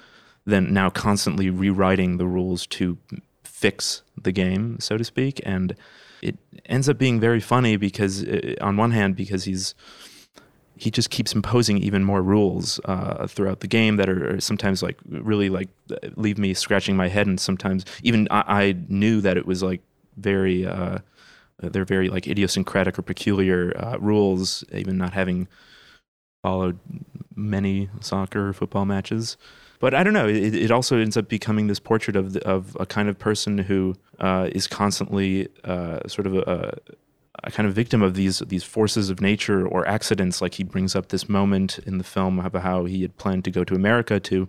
then 0.46 0.72
now 0.72 0.88
constantly 0.90 1.50
rewriting 1.50 2.18
the 2.18 2.26
rules 2.26 2.66
to 2.66 2.98
fix 3.42 4.02
the 4.20 4.30
game, 4.30 4.78
so 4.78 4.96
to 4.96 5.04
speak, 5.04 5.40
and 5.44 5.74
it 6.22 6.36
ends 6.66 6.88
up 6.88 6.98
being 6.98 7.20
very 7.20 7.40
funny 7.40 7.76
because, 7.76 8.24
uh, 8.24 8.54
on 8.60 8.76
one 8.76 8.92
hand, 8.92 9.16
because 9.16 9.44
he's 9.44 9.74
he 10.78 10.90
just 10.90 11.10
keeps 11.10 11.34
imposing 11.34 11.78
even 11.78 12.04
more 12.04 12.22
rules 12.22 12.80
uh, 12.84 13.26
throughout 13.26 13.60
the 13.60 13.66
game 13.66 13.96
that 13.96 14.08
are, 14.08 14.40
sometimes 14.40 14.82
like 14.82 14.98
really 15.08 15.48
like 15.48 15.68
leave 16.16 16.38
me 16.38 16.54
scratching 16.54 16.96
my 16.96 17.08
head, 17.08 17.26
and 17.26 17.40
sometimes 17.40 17.84
even 18.02 18.28
I, 18.30 18.44
I 18.46 18.76
knew 18.88 19.20
that 19.20 19.36
it 19.36 19.46
was 19.46 19.62
like 19.62 19.82
very 20.16 20.66
uh, 20.66 20.98
they're 21.60 21.84
very 21.84 22.08
like 22.08 22.26
idiosyncratic 22.26 22.98
or 22.98 23.02
peculiar 23.02 23.72
uh, 23.76 23.98
rules, 23.98 24.64
even 24.72 24.96
not 24.96 25.12
having 25.12 25.48
followed 26.42 26.78
many 27.34 27.88
soccer 28.00 28.48
or 28.48 28.52
football 28.52 28.84
matches. 28.84 29.36
But 29.80 29.94
I 29.94 30.02
don't 30.02 30.12
know. 30.12 30.26
It, 30.26 30.54
it 30.54 30.70
also 30.70 30.98
ends 30.98 31.16
up 31.16 31.28
becoming 31.28 31.68
this 31.68 31.78
portrait 31.78 32.16
of 32.16 32.32
the, 32.32 32.46
of 32.46 32.76
a 32.80 32.86
kind 32.86 33.08
of 33.08 33.18
person 33.18 33.58
who 33.58 33.94
uh, 34.18 34.48
is 34.52 34.66
constantly 34.66 35.48
uh, 35.64 36.00
sort 36.08 36.26
of 36.26 36.34
a 36.34 36.78
kind 37.50 37.68
of 37.68 37.74
victim 37.74 38.02
of 38.02 38.14
these 38.14 38.40
these 38.40 38.64
forces 38.64 39.10
of 39.10 39.20
nature 39.20 39.66
or 39.66 39.86
accidents. 39.86 40.40
Like 40.40 40.54
he 40.54 40.64
brings 40.64 40.94
up 40.94 41.08
this 41.08 41.28
moment 41.28 41.78
in 41.80 41.98
the 41.98 42.04
film 42.04 42.38
about 42.38 42.62
how 42.62 42.84
he 42.84 43.02
had 43.02 43.16
planned 43.16 43.44
to 43.44 43.50
go 43.50 43.64
to 43.64 43.74
America 43.74 44.20
to 44.20 44.48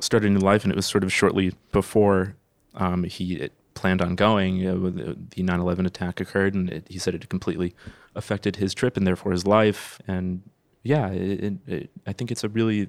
start 0.00 0.24
a 0.24 0.30
new 0.30 0.40
life, 0.40 0.64
and 0.64 0.72
it 0.72 0.76
was 0.76 0.86
sort 0.86 1.04
of 1.04 1.12
shortly 1.12 1.52
before 1.72 2.36
um, 2.74 3.04
he 3.04 3.48
planned 3.74 4.00
on 4.00 4.14
going. 4.14 4.56
You 4.56 4.74
know, 4.74 4.90
the 4.90 5.42
9/11 5.42 5.86
attack 5.86 6.20
occurred, 6.20 6.54
and 6.54 6.70
it, 6.70 6.86
he 6.88 6.98
said 6.98 7.14
it 7.14 7.28
completely 7.28 7.74
affected 8.14 8.56
his 8.56 8.74
trip 8.74 8.96
and 8.96 9.06
therefore 9.06 9.32
his 9.32 9.46
life. 9.46 10.00
And 10.06 10.42
yeah, 10.82 11.08
it, 11.08 11.54
it, 11.66 11.90
I 12.06 12.12
think 12.12 12.30
it's 12.30 12.44
a 12.44 12.48
really 12.48 12.88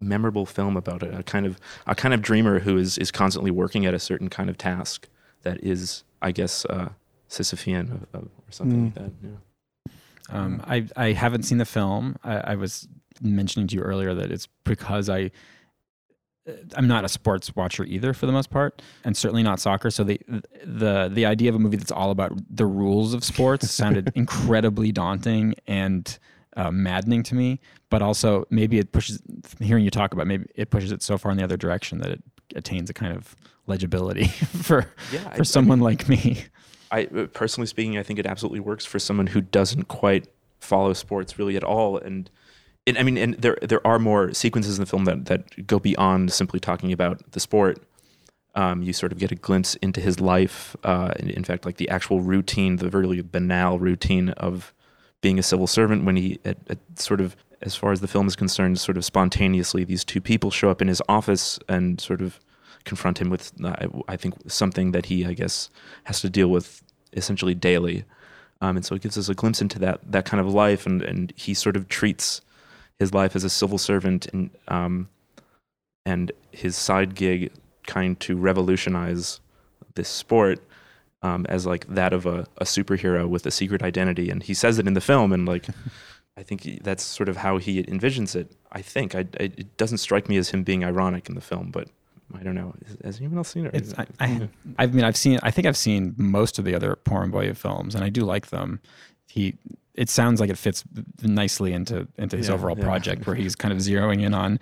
memorable 0.00 0.44
film 0.44 0.76
about 0.76 1.02
a, 1.02 1.18
a, 1.18 1.22
kind 1.22 1.46
of 1.46 1.58
a 1.86 1.94
kind 1.94 2.12
of 2.12 2.20
dreamer 2.20 2.58
who 2.58 2.76
is 2.76 2.98
is 2.98 3.10
constantly 3.10 3.50
working 3.50 3.86
at 3.86 3.94
a 3.94 3.98
certain 3.98 4.28
kind 4.28 4.50
of 4.50 4.58
task 4.58 5.08
that 5.42 5.62
is, 5.62 6.04
I 6.20 6.32
guess, 6.32 6.64
uh, 6.66 6.90
Sisyphean 7.28 7.90
or, 8.14 8.18
or 8.18 8.28
something 8.50 8.92
mm. 8.92 8.96
like 8.96 9.04
that. 9.04 9.12
Yeah. 9.22 9.36
Um, 10.30 10.62
I 10.66 10.86
I 10.96 11.12
haven't 11.12 11.42
seen 11.42 11.58
the 11.58 11.64
film. 11.64 12.16
I, 12.24 12.36
I, 12.38 12.54
was 12.54 12.88
mentioning 13.20 13.68
to 13.68 13.76
you 13.76 13.82
earlier 13.82 14.14
that 14.14 14.32
it's 14.32 14.48
because 14.64 15.10
I 15.10 15.30
uh, 16.48 16.52
I'm 16.76 16.88
not 16.88 17.04
a 17.04 17.08
sports 17.08 17.54
watcher 17.54 17.84
either 17.84 18.14
for 18.14 18.24
the 18.26 18.32
most 18.32 18.50
part, 18.50 18.80
and 19.04 19.16
certainly 19.16 19.42
not 19.42 19.60
soccer. 19.60 19.90
So 19.90 20.02
the 20.02 20.18
the 20.64 21.10
the 21.12 21.26
idea 21.26 21.50
of 21.50 21.56
a 21.56 21.58
movie 21.58 21.76
that's 21.76 21.92
all 21.92 22.10
about 22.10 22.32
the 22.48 22.66
rules 22.66 23.12
of 23.12 23.22
sports 23.22 23.70
sounded 23.70 24.12
incredibly 24.14 24.92
daunting 24.92 25.54
and 25.66 26.18
uh, 26.56 26.70
maddening 26.70 27.22
to 27.24 27.34
me. 27.34 27.60
But 27.90 28.00
also 28.00 28.46
maybe 28.50 28.78
it 28.78 28.92
pushes 28.92 29.20
hearing 29.60 29.84
you 29.84 29.90
talk 29.90 30.14
about 30.14 30.26
maybe 30.26 30.46
it 30.54 30.70
pushes 30.70 30.90
it 30.90 31.02
so 31.02 31.18
far 31.18 31.32
in 31.32 31.38
the 31.38 31.44
other 31.44 31.58
direction 31.58 31.98
that 31.98 32.10
it 32.10 32.22
attains 32.56 32.88
a 32.88 32.94
kind 32.94 33.14
of 33.14 33.36
legibility 33.66 34.24
for 34.62 34.86
yeah, 35.12 35.30
for 35.34 35.40
I, 35.40 35.44
someone 35.44 35.80
I 35.80 35.80
mean, 35.80 35.84
like 35.84 36.08
me. 36.08 36.44
I 36.90 37.04
personally 37.32 37.66
speaking, 37.66 37.98
I 37.98 38.02
think 38.02 38.18
it 38.18 38.26
absolutely 38.26 38.60
works 38.60 38.84
for 38.84 38.98
someone 38.98 39.28
who 39.28 39.40
doesn't 39.40 39.88
quite 39.88 40.28
follow 40.60 40.92
sports 40.92 41.38
really 41.38 41.56
at 41.56 41.64
all. 41.64 41.98
And, 41.98 42.30
I 42.86 43.02
mean, 43.02 43.16
and 43.16 43.34
there 43.34 43.58
there 43.62 43.86
are 43.86 43.98
more 43.98 44.32
sequences 44.34 44.78
in 44.78 44.82
the 44.82 44.86
film 44.86 45.04
that 45.04 45.26
that 45.26 45.66
go 45.66 45.78
beyond 45.78 46.32
simply 46.32 46.60
talking 46.60 46.92
about 46.92 47.32
the 47.32 47.40
sport. 47.40 47.82
Um, 48.56 48.82
you 48.82 48.92
sort 48.92 49.10
of 49.10 49.18
get 49.18 49.32
a 49.32 49.34
glimpse 49.34 49.74
into 49.76 50.00
his 50.00 50.20
life. 50.20 50.76
Uh, 50.84 51.12
in, 51.18 51.30
in, 51.30 51.42
fact, 51.42 51.66
like 51.66 51.76
the 51.76 51.88
actual 51.88 52.20
routine, 52.20 52.76
the 52.76 52.88
really 52.88 53.20
banal 53.20 53.80
routine 53.80 54.28
of 54.30 54.72
being 55.20 55.40
a 55.40 55.42
civil 55.42 55.66
servant. 55.66 56.04
When 56.04 56.14
he, 56.16 56.38
at, 56.44 56.58
at 56.70 56.78
sort 56.96 57.20
of, 57.20 57.34
as 57.62 57.74
far 57.74 57.90
as 57.90 58.00
the 58.00 58.06
film 58.06 58.28
is 58.28 58.36
concerned, 58.36 58.78
sort 58.78 58.96
of 58.96 59.04
spontaneously, 59.04 59.82
these 59.82 60.04
two 60.04 60.20
people 60.20 60.52
show 60.52 60.70
up 60.70 60.80
in 60.80 60.86
his 60.86 61.02
office 61.08 61.58
and 61.68 62.00
sort 62.00 62.20
of 62.20 62.38
confront 62.84 63.18
him 63.18 63.30
with, 63.30 63.52
uh, 63.62 63.74
I 64.08 64.16
think, 64.16 64.34
something 64.46 64.92
that 64.92 65.06
he, 65.06 65.24
I 65.24 65.32
guess, 65.32 65.70
has 66.04 66.20
to 66.20 66.30
deal 66.30 66.48
with 66.48 66.82
essentially 67.12 67.54
daily. 67.54 68.04
Um, 68.60 68.76
and 68.76 68.84
so 68.84 68.94
it 68.94 69.02
gives 69.02 69.18
us 69.18 69.28
a 69.28 69.34
glimpse 69.34 69.60
into 69.60 69.78
that 69.80 70.00
that 70.10 70.24
kind 70.24 70.40
of 70.40 70.52
life, 70.52 70.86
and 70.86 71.02
and 71.02 71.32
he 71.36 71.54
sort 71.54 71.76
of 71.76 71.88
treats 71.88 72.40
his 72.98 73.12
life 73.12 73.34
as 73.36 73.44
a 73.44 73.50
civil 73.50 73.78
servant 73.78 74.26
and 74.32 74.50
um, 74.68 75.08
and 76.06 76.32
his 76.50 76.76
side 76.76 77.14
gig 77.14 77.52
kind 77.86 78.18
to 78.20 78.36
revolutionize 78.36 79.40
this 79.94 80.08
sport 80.08 80.60
um, 81.22 81.44
as 81.48 81.66
like 81.66 81.86
that 81.88 82.12
of 82.12 82.26
a, 82.26 82.46
a 82.58 82.64
superhero 82.64 83.28
with 83.28 83.44
a 83.44 83.50
secret 83.50 83.82
identity, 83.82 84.30
and 84.30 84.42
he 84.42 84.54
says 84.54 84.78
it 84.78 84.86
in 84.86 84.94
the 84.94 85.00
film, 85.00 85.32
and 85.32 85.46
like. 85.46 85.66
I 86.36 86.42
think 86.42 86.82
that's 86.82 87.04
sort 87.04 87.28
of 87.28 87.36
how 87.36 87.58
he 87.58 87.84
envisions 87.84 88.34
it. 88.34 88.50
I 88.72 88.82
think 88.82 89.14
I, 89.14 89.20
I, 89.38 89.44
it 89.44 89.76
doesn't 89.76 89.98
strike 89.98 90.28
me 90.28 90.36
as 90.36 90.48
him 90.48 90.64
being 90.64 90.82
ironic 90.82 91.28
in 91.28 91.36
the 91.36 91.40
film, 91.40 91.70
but 91.70 91.88
I 92.32 92.42
don't 92.42 92.54
know. 92.54 92.74
Has 93.04 93.18
anyone 93.18 93.38
else 93.38 93.50
seen 93.50 93.66
it? 93.66 93.74
It's, 93.74 93.94
I, 93.98 94.06
I, 94.20 94.48
I 94.78 94.86
mean, 94.86 95.04
I've 95.04 95.16
seen. 95.16 95.38
I 95.42 95.50
think 95.50 95.66
I've 95.66 95.76
seen 95.76 96.14
most 96.16 96.58
of 96.58 96.64
the 96.64 96.74
other 96.74 96.96
Porumboiu 97.04 97.56
films, 97.56 97.94
and 97.94 98.04
I 98.04 98.08
do 98.08 98.22
like 98.22 98.48
them. 98.48 98.80
He. 99.28 99.56
It 99.94 100.10
sounds 100.10 100.40
like 100.40 100.50
it 100.50 100.58
fits 100.58 100.82
nicely 101.22 101.72
into 101.72 102.08
into 102.18 102.36
his 102.36 102.48
yeah, 102.48 102.54
overall 102.54 102.76
yeah. 102.76 102.84
project, 102.84 103.26
where 103.26 103.36
he's 103.42 103.54
kind 103.54 103.72
of 103.72 103.78
zeroing 103.78 104.22
in 104.22 104.34
on 104.34 104.58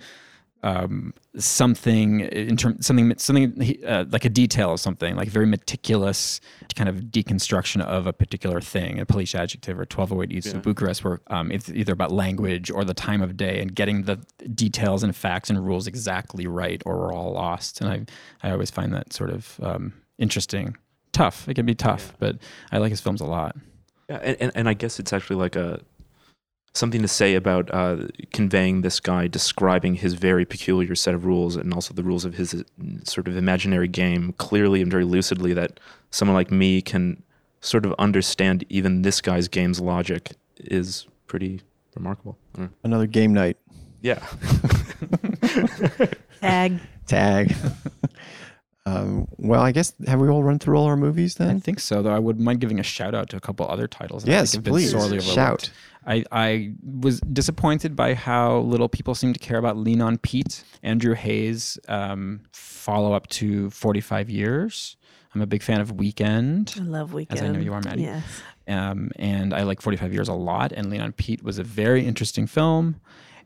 um, 0.63 1.13
something 1.37 2.21
in 2.21 2.55
terms 2.55 2.85
something 2.85 3.13
something 3.17 3.77
uh, 3.85 4.05
like 4.09 4.23
a 4.23 4.29
detail 4.29 4.71
of 4.71 4.79
something 4.79 5.15
like 5.15 5.27
very 5.27 5.45
meticulous 5.45 6.39
kind 6.75 6.87
of 6.87 6.95
deconstruction 7.05 7.81
of 7.81 8.07
a 8.07 8.13
particular 8.13 8.61
thing 8.61 8.99
a 8.99 9.05
police 9.05 9.35
adjective 9.35 9.77
or 9.77 9.81
1208 9.81 10.35
east 10.35 10.47
yeah. 10.47 10.55
of 10.55 10.61
bucharest 10.61 11.03
where 11.03 11.19
um, 11.27 11.51
it's 11.51 11.69
either 11.69 11.91
about 11.91 12.11
language 12.11 12.71
or 12.71 12.85
the 12.85 12.93
time 12.93 13.21
of 13.21 13.35
day 13.35 13.59
and 13.59 13.75
getting 13.75 14.03
the 14.03 14.15
details 14.55 15.03
and 15.03 15.15
facts 15.15 15.49
and 15.49 15.65
rules 15.65 15.85
exactly 15.85 16.47
right 16.47 16.81
or 16.85 16.97
we're 16.97 17.13
all 17.13 17.33
lost 17.33 17.81
and 17.81 17.89
i 17.89 18.47
i 18.47 18.51
always 18.51 18.71
find 18.71 18.93
that 18.93 19.11
sort 19.11 19.29
of 19.29 19.59
um, 19.61 19.93
interesting 20.17 20.77
tough 21.11 21.47
it 21.49 21.55
can 21.55 21.65
be 21.65 21.75
tough 21.75 22.07
yeah. 22.07 22.15
but 22.19 22.37
i 22.71 22.77
like 22.77 22.89
his 22.89 23.01
films 23.01 23.19
a 23.19 23.25
lot 23.25 23.55
yeah 24.09 24.19
and, 24.23 24.37
and, 24.39 24.51
and 24.55 24.69
i 24.69 24.73
guess 24.73 24.97
it's 24.97 25.11
actually 25.11 25.35
like 25.35 25.57
a 25.57 25.81
something 26.73 27.01
to 27.01 27.07
say 27.07 27.35
about 27.35 27.69
uh, 27.73 28.07
conveying 28.31 28.81
this 28.81 28.99
guy, 28.99 29.27
describing 29.27 29.95
his 29.95 30.15
very 30.15 30.43
peculiar 30.45 30.95
set 30.95 31.13
of 31.13 31.25
rules 31.25 31.55
and 31.55 31.73
also 31.73 31.93
the 31.93 32.03
rules 32.03 32.25
of 32.25 32.33
his 32.33 32.63
sort 33.03 33.27
of 33.27 33.37
imaginary 33.37 33.87
game 33.87 34.33
clearly 34.37 34.81
and 34.81 34.89
very 34.91 35.05
lucidly 35.05 35.53
that 35.53 35.79
someone 36.11 36.35
like 36.35 36.51
me 36.51 36.81
can 36.81 37.21
sort 37.61 37.85
of 37.85 37.93
understand 37.99 38.65
even 38.69 39.03
this 39.03 39.21
guy's 39.21 39.47
game's 39.47 39.79
logic 39.79 40.31
is 40.57 41.07
pretty 41.27 41.61
remarkable. 41.95 42.37
Another 42.83 43.07
game 43.07 43.33
night. 43.33 43.57
Yeah. 44.01 44.19
Tag. 46.41 46.79
Tag. 47.07 47.55
Um, 48.85 49.29
well, 49.37 49.61
I 49.61 49.71
guess 49.71 49.93
have 50.07 50.19
we 50.19 50.27
all 50.27 50.43
run 50.43 50.59
through 50.59 50.75
all 50.77 50.87
our 50.87 50.97
movies 50.97 51.35
then? 51.35 51.55
I 51.55 51.59
think 51.59 51.79
so. 51.79 52.01
Though 52.01 52.13
I 52.13 52.19
would 52.19 52.39
mind 52.39 52.59
giving 52.59 52.81
a 52.81 52.83
shout 52.83 53.15
out 53.15 53.29
to 53.29 53.37
a 53.37 53.39
couple 53.39 53.65
other 53.65 53.87
titles. 53.87 54.25
Yes, 54.25 54.57
please. 54.57 54.91
Shout. 55.23 55.71
I, 56.05 56.23
I 56.31 56.73
was 56.83 57.19
disappointed 57.21 57.95
by 57.95 58.13
how 58.13 58.59
little 58.59 58.89
people 58.89 59.15
seem 59.15 59.33
to 59.33 59.39
care 59.39 59.57
about 59.57 59.77
Lean 59.77 60.01
on 60.01 60.17
Pete, 60.17 60.63
Andrew 60.81 61.13
Haigh's 61.13 61.79
um, 61.87 62.41
follow 62.51 63.13
up 63.13 63.27
to 63.27 63.69
45 63.69 64.29
Years. 64.29 64.97
I'm 65.33 65.41
a 65.41 65.47
big 65.47 65.63
fan 65.63 65.81
of 65.81 65.93
Weekend. 65.93 66.75
I 66.77 66.83
love 66.83 67.13
Weekend. 67.13 67.39
As 67.39 67.45
I 67.45 67.49
know 67.49 67.59
you 67.59 67.73
are, 67.73 67.81
Maddie. 67.81 68.03
Yes. 68.03 68.23
Um, 68.67 69.11
and 69.15 69.53
I 69.53 69.63
like 69.63 69.81
45 69.81 70.13
Years 70.13 70.27
a 70.27 70.33
lot. 70.33 70.71
And 70.71 70.89
Lean 70.89 71.01
on 71.01 71.11
Pete 71.11 71.43
was 71.43 71.57
a 71.57 71.63
very 71.63 72.05
interesting 72.05 72.47
film. 72.47 72.99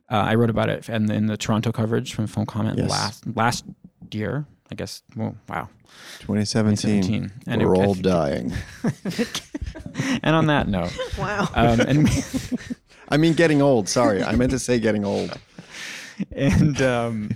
Uh, 0.10 0.16
I 0.16 0.36
wrote 0.36 0.50
about 0.50 0.70
it 0.70 0.90
in, 0.90 1.10
in 1.12 1.28
the 1.28 1.38
Toronto 1.38 1.72
coverage 1.72 2.14
from 2.14 2.28
Film 2.28 2.46
Comment 2.46 2.78
yes. 2.78 2.90
last 2.90 3.28
last 3.36 3.66
year. 4.12 4.46
I 4.72 4.76
guess. 4.76 5.02
Well, 5.16 5.36
wow. 5.48 5.70
2017. 6.20 7.02
2017. 7.02 7.32
And 7.48 7.64
We're 7.64 7.76
it, 7.76 7.86
all 7.86 7.94
dying. 7.94 8.54
and 10.24 10.36
on 10.36 10.48
that 10.48 10.68
note, 10.68 10.98
wow. 11.18 11.48
Um, 11.56 11.80
and 11.82 12.10
I 13.10 13.18
mean, 13.18 13.34
getting 13.34 13.62
old. 13.62 13.88
Sorry, 13.88 14.24
I 14.24 14.36
meant 14.36 14.52
to 14.52 14.60
say 14.60 14.80
getting 14.80 15.06
old. 15.06 15.38
And 16.32 16.82
um, 16.82 17.32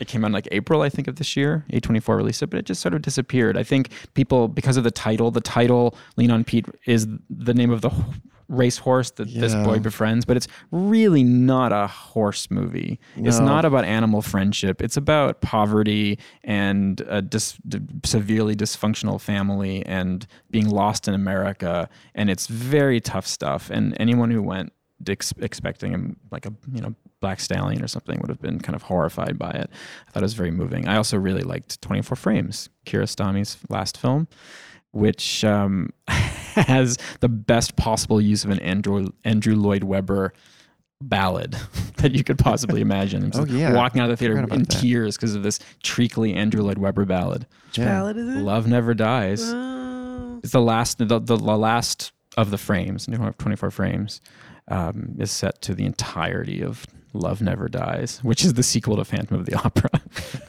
it 0.00 0.08
came 0.08 0.24
out 0.24 0.28
in 0.28 0.32
like 0.32 0.48
April, 0.50 0.82
I 0.82 0.88
think, 0.88 1.08
of 1.08 1.16
this 1.16 1.36
year. 1.36 1.64
A24 1.72 2.16
released 2.16 2.42
it, 2.42 2.48
but 2.48 2.58
it 2.58 2.64
just 2.64 2.80
sort 2.80 2.94
of 2.94 3.02
disappeared. 3.02 3.56
I 3.56 3.62
think 3.62 3.90
people, 4.14 4.48
because 4.48 4.76
of 4.76 4.84
the 4.84 4.90
title, 4.90 5.30
the 5.30 5.40
title 5.40 5.96
"Lean 6.16 6.30
on 6.30 6.44
Pete" 6.44 6.66
is 6.86 7.06
the 7.30 7.54
name 7.54 7.70
of 7.70 7.80
the 7.80 7.90
racehorse 8.48 9.10
that 9.12 9.28
yeah. 9.28 9.40
this 9.40 9.54
boy 9.54 9.78
befriends, 9.78 10.24
but 10.24 10.36
it's 10.36 10.48
really 10.70 11.24
not 11.24 11.72
a 11.72 11.86
horse 11.86 12.50
movie. 12.50 12.98
No. 13.16 13.28
It's 13.28 13.38
not 13.38 13.64
about 13.64 13.84
animal 13.84 14.22
friendship. 14.22 14.82
It's 14.82 14.96
about 14.96 15.40
poverty 15.40 16.18
and 16.42 17.00
a 17.08 17.22
dis- 17.22 17.58
severely 18.04 18.54
dysfunctional 18.54 19.20
family 19.20 19.84
and 19.86 20.26
being 20.50 20.68
lost 20.68 21.08
in 21.08 21.14
America. 21.14 21.88
And 22.14 22.30
it's 22.30 22.46
very 22.46 23.00
tough 23.00 23.26
stuff. 23.26 23.70
And 23.70 23.96
anyone 23.98 24.30
who 24.30 24.42
went 24.42 24.72
ex- 25.08 25.34
expecting 25.38 25.92
him 25.92 26.16
like 26.30 26.46
a 26.46 26.52
you 26.72 26.80
know 26.80 26.94
black 27.20 27.40
stallion 27.40 27.82
or 27.82 27.88
something 27.88 28.20
would 28.20 28.28
have 28.28 28.40
been 28.40 28.60
kind 28.60 28.76
of 28.76 28.82
horrified 28.82 29.38
by 29.38 29.50
it. 29.50 29.70
I 30.06 30.10
thought 30.10 30.22
it 30.22 30.24
was 30.24 30.34
very 30.34 30.50
moving. 30.50 30.86
I 30.86 30.96
also 30.96 31.16
really 31.16 31.42
liked 31.42 31.80
24 31.80 32.16
Frames, 32.16 32.68
Kiarostami's 32.84 33.56
last 33.70 33.96
film, 33.96 34.28
which 34.94 35.44
um, 35.44 35.90
has 36.08 36.96
the 37.20 37.28
best 37.28 37.76
possible 37.76 38.20
use 38.20 38.44
of 38.44 38.50
an 38.50 38.60
Andrew 38.60 39.08
Andrew 39.24 39.56
Lloyd 39.56 39.84
Webber 39.84 40.32
ballad 41.00 41.56
that 41.96 42.12
you 42.12 42.24
could 42.24 42.38
possibly 42.38 42.80
imagine. 42.80 43.30
Oh, 43.34 43.44
yeah. 43.46 43.72
walking 43.74 44.00
out 44.00 44.04
of 44.04 44.10
the 44.10 44.16
theater 44.16 44.38
in 44.38 44.48
that. 44.48 44.70
tears 44.70 45.16
because 45.16 45.34
of 45.34 45.42
this 45.42 45.58
treacly 45.82 46.34
Andrew 46.34 46.62
Lloyd 46.62 46.78
Webber 46.78 47.04
ballad. 47.04 47.46
Yeah. 47.72 47.86
Ballad 47.86 48.16
is 48.16 48.28
it? 48.28 48.38
Love 48.38 48.66
never 48.68 48.94
dies. 48.94 49.42
Oh. 49.44 50.40
It's 50.42 50.52
the 50.52 50.60
last, 50.60 50.98
the, 50.98 51.06
the, 51.06 51.36
the 51.36 51.56
last 51.56 52.12
of 52.36 52.50
the 52.50 52.58
frames, 52.58 53.06
24 53.06 53.70
frames, 53.70 54.20
um, 54.68 55.16
is 55.18 55.30
set 55.30 55.60
to 55.62 55.74
the 55.74 55.84
entirety 55.84 56.62
of 56.62 56.86
Love 57.12 57.40
Never 57.40 57.68
Dies, 57.68 58.18
which 58.22 58.44
is 58.44 58.54
the 58.54 58.62
sequel 58.62 58.96
to 58.96 59.04
Phantom 59.04 59.38
of 59.38 59.46
the 59.46 59.54
Opera 59.54 59.90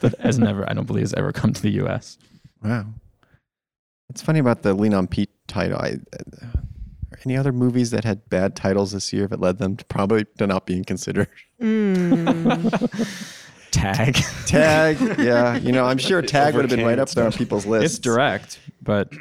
that 0.00 0.18
has 0.20 0.38
never, 0.38 0.68
I 0.68 0.74
don't 0.74 0.86
believe, 0.86 1.02
has 1.02 1.14
ever 1.14 1.32
come 1.32 1.52
to 1.52 1.62
the 1.62 1.70
U.S. 1.70 2.18
Wow. 2.62 2.86
It's 4.10 4.22
funny 4.22 4.38
about 4.38 4.62
the 4.62 4.72
Lean 4.74 4.94
on 4.94 5.06
Pete 5.06 5.30
title. 5.48 5.78
I, 5.78 5.96
uh, 6.12 6.46
any 7.24 7.36
other 7.36 7.52
movies 7.52 7.90
that 7.90 8.04
had 8.04 8.28
bad 8.28 8.54
titles 8.54 8.92
this 8.92 9.12
year 9.12 9.26
that 9.26 9.40
led 9.40 9.58
them 9.58 9.76
to 9.76 9.84
probably 9.86 10.24
to 10.38 10.46
not 10.46 10.64
being 10.66 10.84
considered? 10.84 11.28
Mm. 11.60 13.32
Tag. 13.72 14.14
Tag, 14.46 15.18
yeah. 15.18 15.56
You 15.56 15.72
know, 15.72 15.84
I'm 15.84 15.98
sure 15.98 16.22
Tag 16.22 16.54
would 16.54 16.64
have 16.64 16.70
been 16.78 16.86
right 16.86 16.98
up 16.98 17.08
there 17.10 17.24
on 17.26 17.32
people's 17.32 17.66
list. 17.66 17.84
it's 17.84 17.98
direct, 17.98 18.58
but 18.80 19.12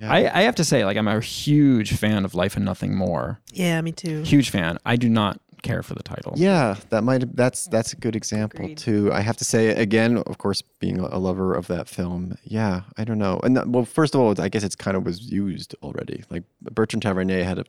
Yeah. 0.00 0.10
I, 0.12 0.40
I 0.40 0.42
have 0.42 0.54
to 0.56 0.64
say, 0.64 0.84
like, 0.84 0.96
I'm 0.96 1.06
a 1.06 1.20
huge 1.20 1.92
fan 1.96 2.24
of 2.24 2.34
Life 2.34 2.56
and 2.56 2.64
Nothing 2.64 2.96
More. 2.96 3.40
yeah, 3.52 3.80
me 3.82 3.92
too. 3.92 4.22
Huge 4.22 4.50
fan. 4.50 4.78
I 4.86 4.96
do 4.96 5.08
not 5.08 5.40
care 5.62 5.82
for 5.82 5.94
the 5.94 6.02
title. 6.02 6.32
Yeah, 6.36 6.76
that 6.90 7.02
might 7.04 7.36
that's 7.36 7.66
that's 7.68 7.92
a 7.92 7.96
good 7.96 8.14
example 8.16 8.60
Agreed. 8.60 8.78
too. 8.78 9.12
I 9.12 9.20
have 9.20 9.36
to 9.38 9.44
say 9.44 9.68
again, 9.68 10.18
of 10.18 10.38
course, 10.38 10.62
being 10.80 10.98
a 10.98 11.18
lover 11.18 11.54
of 11.54 11.66
that 11.68 11.88
film, 11.88 12.36
yeah, 12.44 12.82
I 12.96 13.04
don't 13.04 13.18
know. 13.18 13.40
And 13.42 13.56
that, 13.56 13.68
well, 13.68 13.84
first 13.84 14.14
of 14.14 14.20
all, 14.20 14.34
I 14.40 14.48
guess 14.48 14.62
it's 14.64 14.76
kind 14.76 14.96
of 14.96 15.04
was 15.04 15.30
used 15.30 15.74
already. 15.82 16.24
Like 16.30 16.44
Bertrand 16.62 17.02
Tavernier 17.02 17.44
had 17.44 17.58
a 17.58 17.64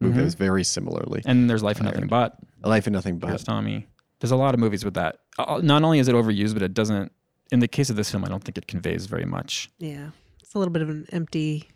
movie 0.00 0.14
that 0.16 0.20
Mhm. 0.20 0.24
was 0.24 0.34
very 0.34 0.64
similarly. 0.64 1.22
And 1.26 1.48
there's 1.48 1.62
Life 1.62 1.78
and 1.78 1.86
Nothing 1.86 2.06
But. 2.08 2.36
A 2.62 2.68
Life 2.68 2.86
and 2.86 2.94
Nothing 2.94 3.18
But. 3.18 3.38
Tommy. 3.44 3.86
There's 4.20 4.30
a 4.32 4.36
lot 4.36 4.54
of 4.54 4.60
movies 4.60 4.84
with 4.84 4.94
that. 4.94 5.18
Not 5.38 5.82
only 5.82 5.98
is 5.98 6.08
it 6.08 6.14
overused, 6.14 6.54
but 6.54 6.62
it 6.62 6.74
doesn't. 6.74 7.12
In 7.52 7.60
the 7.60 7.68
case 7.68 7.90
of 7.90 7.96
this 7.96 8.10
film, 8.10 8.24
I 8.24 8.28
don't 8.28 8.42
think 8.42 8.56
it 8.58 8.66
conveys 8.66 9.06
very 9.06 9.26
much. 9.26 9.70
Yeah, 9.78 10.10
it's 10.40 10.54
a 10.54 10.58
little 10.58 10.72
bit 10.72 10.82
of 10.82 10.88
an 10.88 11.06
empty 11.12 11.68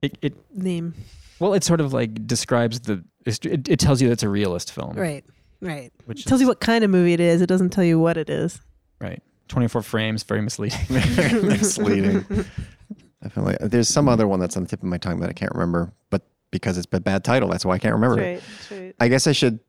It, 0.00 0.16
it 0.22 0.34
name. 0.56 0.94
well, 1.40 1.52
it 1.54 1.64
sort 1.64 1.80
of 1.80 1.92
like 1.92 2.26
describes 2.26 2.80
the. 2.80 3.04
It, 3.26 3.68
it 3.68 3.78
tells 3.78 4.00
you 4.02 4.08
that 4.08 4.14
it's 4.14 4.22
a 4.22 4.28
realist 4.28 4.72
film, 4.72 4.94
Right, 4.96 5.24
right. 5.60 5.92
Which 6.06 6.26
It 6.26 6.28
tells 6.28 6.40
you 6.40 6.46
what 6.48 6.60
kind 6.60 6.82
of 6.84 6.90
movie 6.90 7.12
it 7.12 7.20
is. 7.20 7.40
It 7.42 7.46
doesn't 7.46 7.70
tell 7.70 7.84
you 7.84 7.98
what 7.98 8.16
it 8.16 8.28
is. 8.30 8.60
right. 9.00 9.22
24 9.48 9.82
frames, 9.82 10.22
very 10.22 10.40
misleading. 10.40 10.78
Very 10.88 11.42
misleading. 11.42 12.24
Definitely. 13.22 13.56
There's 13.68 13.88
some 13.88 14.08
other 14.08 14.26
one 14.26 14.40
that's 14.40 14.56
on 14.56 14.62
the 14.62 14.68
tip 14.68 14.80
of 14.80 14.88
my 14.88 14.96
tongue 14.98 15.20
that 15.20 15.28
I 15.28 15.34
can't 15.34 15.52
remember, 15.52 15.92
but 16.10 16.22
because 16.50 16.78
it's 16.78 16.86
a 16.90 17.00
bad 17.00 17.22
title, 17.22 17.50
that's 17.50 17.64
why 17.64 17.74
I 17.74 17.78
can't 17.78 17.94
remember 17.94 18.16
That's 18.16 18.42
it. 18.42 18.44
That's 18.70 18.80
right. 18.80 18.94
I 18.98 19.08
guess 19.08 19.26
I 19.26 19.32
should, 19.32 19.60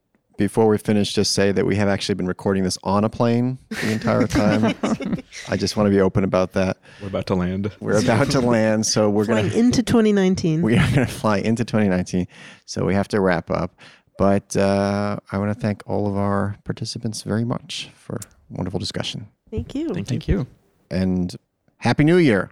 before 0.44 0.68
we 0.68 0.78
finish, 0.78 1.14
just 1.14 1.32
say 1.32 1.54
that 1.54 1.66
we 1.66 1.78
have 1.78 1.88
actually 1.88 2.16
been 2.16 2.28
recording 2.28 2.64
this 2.64 2.78
on 2.84 3.06
a 3.06 3.10
plane 3.10 3.58
the 3.70 3.92
entire 3.92 4.28
time. 4.28 4.76
I 5.48 5.56
just 5.56 5.78
want 5.78 5.88
to 5.88 5.90
be 5.90 6.02
open 6.02 6.26
about 6.26 6.52
that. 6.54 6.78
We're 7.02 7.08
about 7.08 7.28
to 7.28 7.36
land. 7.36 7.72
We're 7.80 8.02
about 8.02 8.30
to 8.32 8.42
land, 8.42 8.86
so 8.86 9.10
we're 9.10 9.26
gonna 9.26 9.50
fly 9.50 9.58
into 9.58 9.82
2019. 9.84 10.62
we 10.62 10.78
are 10.78 10.90
gonna 10.94 11.08
fly 11.08 11.38
into 11.38 11.64
2019, 11.64 12.28
so 12.66 12.84
we 12.86 12.94
have 12.94 13.08
to 13.10 13.22
wrap 13.22 13.50
up. 13.50 13.74
But 14.18 14.56
uh, 14.58 15.18
I 15.32 15.38
want 15.38 15.54
to 15.54 15.60
thank 15.60 15.82
all 15.88 16.08
of 16.08 16.18
our 16.18 16.58
participants 16.66 17.22
very 17.24 17.46
much 17.46 17.90
for 17.96 18.20
wonderful 18.50 18.80
discussion, 18.80 19.30
Thank 19.50 19.74
you. 19.76 19.94
Thank 19.94 20.28
you. 20.28 20.46
and 20.92 21.34
happy 21.78 22.04
New 22.04 22.18
Year. 22.18 22.52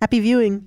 Happy 0.00 0.20
viewing. 0.20 0.66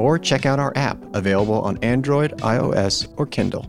or 0.00 0.18
check 0.18 0.46
out 0.46 0.58
our 0.58 0.72
app 0.76 0.98
available 1.14 1.60
on 1.60 1.76
Android, 1.78 2.32
iOS, 2.38 3.06
or 3.16 3.26
Kindle. 3.26 3.66